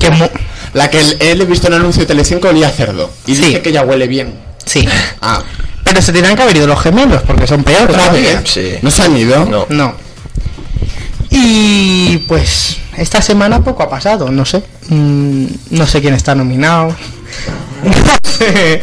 Que 0.00 0.10
mu- 0.10 0.28
La 0.74 0.90
que 0.90 1.00
él, 1.00 1.16
él 1.20 1.40
he 1.40 1.44
visto 1.44 1.68
en 1.68 1.74
el 1.74 1.80
anuncio 1.80 2.00
de 2.02 2.06
Telecinco 2.06 2.48
olía 2.48 2.68
a 2.68 2.70
cerdo. 2.70 3.10
Y 3.26 3.34
Sí. 3.34 3.42
dice 3.46 3.62
que 3.62 3.72
ya 3.72 3.82
huele 3.82 4.06
bien. 4.08 4.34
Sí. 4.64 4.86
Ah, 5.22 5.42
Pero 5.84 6.02
se 6.02 6.12
tenían 6.12 6.34
que 6.34 6.42
haber 6.42 6.56
ido 6.56 6.66
los 6.66 6.80
gemelos 6.82 7.22
porque 7.22 7.46
son 7.46 7.62
peores. 7.62 7.96
todavía. 7.96 8.40
vez. 8.40 8.50
Sí. 8.50 8.72
¿No 8.82 8.90
se 8.90 9.02
han 9.04 9.16
ido? 9.16 9.44
No. 9.46 9.66
No. 9.70 9.94
Y 11.30 12.18
pues 12.28 12.78
esta 12.96 13.20
semana 13.22 13.62
poco 13.62 13.82
ha 13.84 13.88
pasado, 13.90 14.30
no 14.30 14.44
sé. 14.44 14.62
Mm, 14.88 15.46
no 15.70 15.86
sé 15.86 16.00
quién 16.00 16.14
está 16.14 16.34
nominado. 16.34 16.94
No 17.84 17.92
sé. 18.30 18.82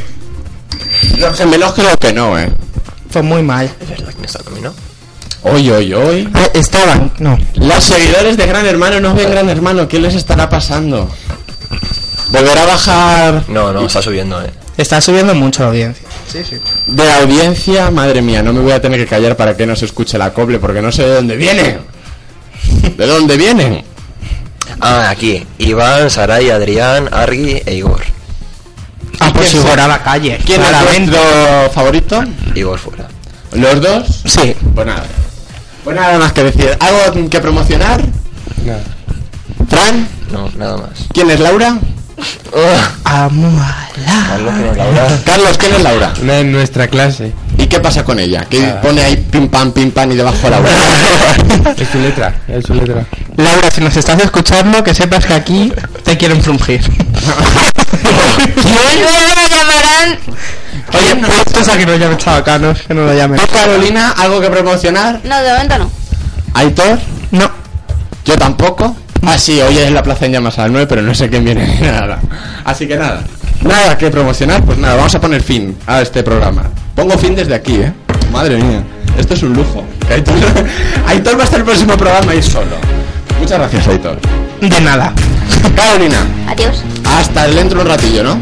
Los 1.18 1.38
gemelos 1.38 1.74
creo 1.74 1.98
que 1.98 2.14
no, 2.14 2.38
eh. 2.38 2.52
Fue 3.10 3.22
muy 3.22 3.44
mal. 3.44 3.70
¿Es 3.80 3.90
verdad 3.90 4.14
que 4.14 4.20
me 4.20 4.26
está 4.26 4.40
nominado? 4.44 4.74
Hoy, 5.44 5.70
hoy, 5.70 5.94
hoy. 5.94 6.30
Ah, 6.34 6.48
estaban, 6.54 7.12
no. 7.20 7.38
Los 7.56 7.84
seguidores 7.84 8.38
de 8.38 8.48
Gran 8.48 8.66
Hermano 8.66 9.00
no 9.00 9.14
ven 9.14 9.30
Gran 9.30 9.50
Hermano. 9.50 9.88
¿Qué 9.88 10.00
les 10.00 10.16
estará 10.16 10.50
pasando? 10.50 11.10
Volverá 12.32 12.64
a 12.64 12.66
bajar 12.66 13.44
No, 13.48 13.72
no, 13.74 13.86
está 13.86 14.02
subiendo, 14.02 14.42
eh. 14.42 14.50
Está 14.78 15.02
subiendo 15.02 15.36
mucho 15.36 15.62
la 15.62 15.70
audiencia. 15.70 16.08
Sí, 16.28 16.40
sí. 16.50 16.58
de 16.88 17.06
la 17.06 17.18
audiencia. 17.18 17.92
Madre 17.92 18.22
mía, 18.22 18.42
no 18.42 18.54
me 18.54 18.62
voy 18.62 18.72
a 18.72 18.82
tener 18.82 19.00
que 19.00 19.06
callar 19.06 19.38
para 19.38 19.56
que 19.56 19.68
no 19.68 19.76
se 19.76 19.86
escuche 19.86 20.18
la 20.18 20.34
coble 20.34 20.58
porque 20.58 20.82
no 20.82 20.92
sé 20.92 21.04
de 21.04 21.16
dónde 21.16 21.36
viene. 21.36 21.78
¿De 22.98 23.06
dónde 23.06 23.38
vienen? 23.38 23.84
Ah, 24.80 25.10
aquí. 25.10 25.46
Iván, 25.60 26.10
Saray, 26.10 26.50
Adrián, 26.50 27.10
Argi 27.12 27.62
e 27.66 27.76
Igor. 27.76 28.02
Ah, 29.20 29.32
pues 29.34 29.50
quién 29.52 30.04
calle. 30.04 30.40
¿Quién 30.46 30.62
es 30.62 30.68
claramente. 30.68 31.12
vuestro 31.12 31.72
favorito? 31.74 32.24
Igor 32.56 32.80
fuera. 32.80 33.08
¿Los 33.54 33.82
dos? 33.82 34.22
Sí. 34.26 34.56
Pues 34.74 34.88
nada. 34.88 35.04
Pues 35.84 35.96
nada 35.96 36.18
más 36.18 36.34
que 36.34 36.44
decir. 36.44 36.78
¿Algo 36.80 37.30
que 37.30 37.40
promocionar? 37.40 38.02
Nada. 38.66 38.82
¿Fran? 39.70 40.08
No, 40.32 40.50
nada 40.58 40.78
más. 40.78 41.08
¿Quién 41.14 41.30
es 41.30 41.40
Laura? 41.40 41.78
Amuala. 43.04 43.90
Carlos, 43.96 44.54
que 44.56 44.62
no, 44.64 44.74
Laura. 44.74 45.08
Carlos, 45.26 45.58
¿quién 45.58 45.74
es 45.76 45.82
Laura? 45.82 46.14
Una 46.22 46.40
en 46.40 46.52
nuestra 46.52 46.88
clase. 46.88 47.34
¿Y 47.58 47.68
qué 47.68 47.80
pasa 47.80 48.04
con 48.04 48.20
ella? 48.20 48.46
Que 48.46 48.60
Nada. 48.62 48.82
pone 48.82 49.04
ahí 49.04 49.16
pim 49.18 49.48
pam 49.50 49.72
pim 49.72 49.92
pam 49.92 50.12
y 50.12 50.16
debajo 50.16 50.50
Laura. 50.50 50.70
Es 51.78 51.88
su 51.90 52.00
letra. 52.00 52.34
Es 52.48 52.66
su 52.66 52.74
letra. 52.74 53.06
Laura, 53.38 53.70
si 53.72 53.82
nos 53.82 53.96
estás 53.96 54.20
escuchando, 54.22 54.84
que 54.84 54.94
sepas 54.94 55.26
que 55.26 55.34
aquí 55.34 55.72
te 56.04 56.18
quieren 56.18 56.42
frungir. 56.42 56.82
me 57.94 59.50
llamarán. 59.50 60.20
Oye, 60.94 61.16
puestos 61.16 61.68
a 61.68 61.78
que 61.78 61.86
no 61.86 62.18
chabacanos, 62.18 62.82
que 62.82 62.94
no 62.94 63.06
lo 63.06 63.14
llamen. 63.14 63.40
¿Tú, 63.40 63.48
Carolina, 63.48 64.12
algo 64.12 64.42
que 64.42 64.50
promocionar? 64.50 65.20
No, 65.24 65.42
de 65.42 65.52
momento 65.52 65.78
no. 65.80 65.92
¿Aitor? 66.54 67.00
No. 67.32 67.50
Yo 68.26 68.38
tampoco. 68.38 68.96
Ah, 69.26 69.38
sí, 69.38 69.62
hoy 69.62 69.78
es 69.78 69.92
la 69.92 70.04
plaza 70.04 70.26
en 70.26 70.34
llamas 70.34 70.60
a 70.60 70.64
las 70.64 70.72
9, 70.72 70.88
pero 70.88 71.02
no 71.02 71.16
sé 71.16 71.30
quién 71.30 71.46
viene 71.46 71.80
nada. 71.82 72.20
Así 72.66 72.88
que 72.88 72.98
nada. 72.98 73.24
Nada 73.62 73.98
que 73.98 74.10
promocionar, 74.10 74.64
pues 74.64 74.78
nada, 74.78 74.96
vamos 74.96 75.16
a 75.16 75.22
poner 75.22 75.42
fin 75.42 75.78
a 75.88 76.02
este 76.02 76.22
programa. 76.24 76.64
Pongo 76.96 77.18
fin 77.18 77.34
desde 77.36 77.56
aquí, 77.56 77.76
¿eh? 77.76 77.94
Madre 78.32 78.58
mía, 78.58 78.84
esto 79.18 79.36
es 79.36 79.44
un 79.44 79.54
lujo. 79.54 79.86
Aitor, 80.10 80.36
Aitor 81.08 81.38
va 81.38 81.42
a 81.42 81.46
estar 81.46 81.60
el 81.60 81.66
próximo 81.66 81.96
programa 81.96 82.36
y 82.36 82.44
solo. 82.44 82.76
Muchas 83.40 83.58
gracias, 83.60 83.88
Aitor. 83.88 84.20
De 84.60 84.82
nada. 84.82 85.14
Carolina, 85.76 86.26
Adiós. 86.48 86.84
hasta 87.06 87.48
dentro 87.48 87.80
de 87.80 87.86
un 87.86 87.90
ratillo, 87.90 88.24
¿no? 88.24 88.40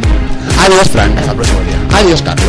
Adiós, 0.59 0.89
Frank. 0.91 1.17
Hasta 1.17 1.31
el 1.31 1.37
próximo 1.37 1.59
día. 1.61 1.97
Adiós, 1.97 2.21
Carlos. 2.21 2.47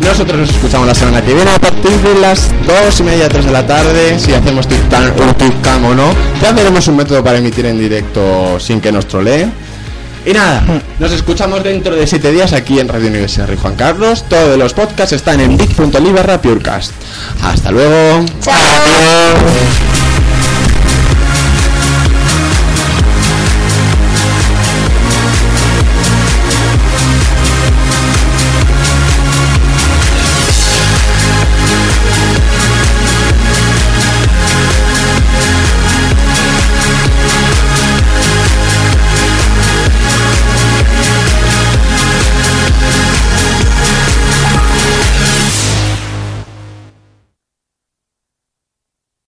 Nosotros 0.00 0.40
nos 0.40 0.50
escuchamos 0.50 0.86
la 0.86 0.94
semana 0.94 1.22
que 1.22 1.32
viene 1.32 1.50
a 1.50 1.58
partir 1.58 1.90
de 1.92 2.20
las 2.20 2.48
dos 2.66 2.98
y 3.00 3.02
media, 3.04 3.28
tres 3.28 3.44
de 3.44 3.52
la 3.52 3.66
tarde. 3.66 4.18
Si 4.18 4.32
hacemos 4.34 4.66
TikTok 4.66 5.12
o 5.20 5.34
TikTok 5.34 5.84
o 5.84 5.94
no, 5.94 6.12
ya 6.42 6.52
veremos 6.52 6.86
un 6.88 6.96
método 6.96 7.22
para 7.22 7.38
emitir 7.38 7.66
en 7.66 7.78
directo 7.78 8.58
sin 8.58 8.80
que 8.80 8.90
nos 8.92 9.06
troleen. 9.06 9.52
Y 10.24 10.32
nada, 10.32 10.62
nos 10.98 11.10
escuchamos 11.12 11.64
dentro 11.64 11.94
de 11.96 12.06
siete 12.06 12.30
días 12.30 12.52
aquí 12.52 12.78
en 12.78 12.88
Radio 12.88 13.08
Universidad 13.08 13.48
Rey 13.48 13.58
Juan 13.60 13.74
Carlos. 13.74 14.24
Todos 14.28 14.56
los 14.58 14.72
podcasts 14.72 15.12
están 15.12 15.40
en 15.40 15.56
big.ly 15.56 16.12
barra 16.12 16.40
purecast. 16.40 16.92
Hasta 17.42 17.70
luego. 17.70 18.24
Chao. 18.40 18.54
Adiós. 18.54 19.91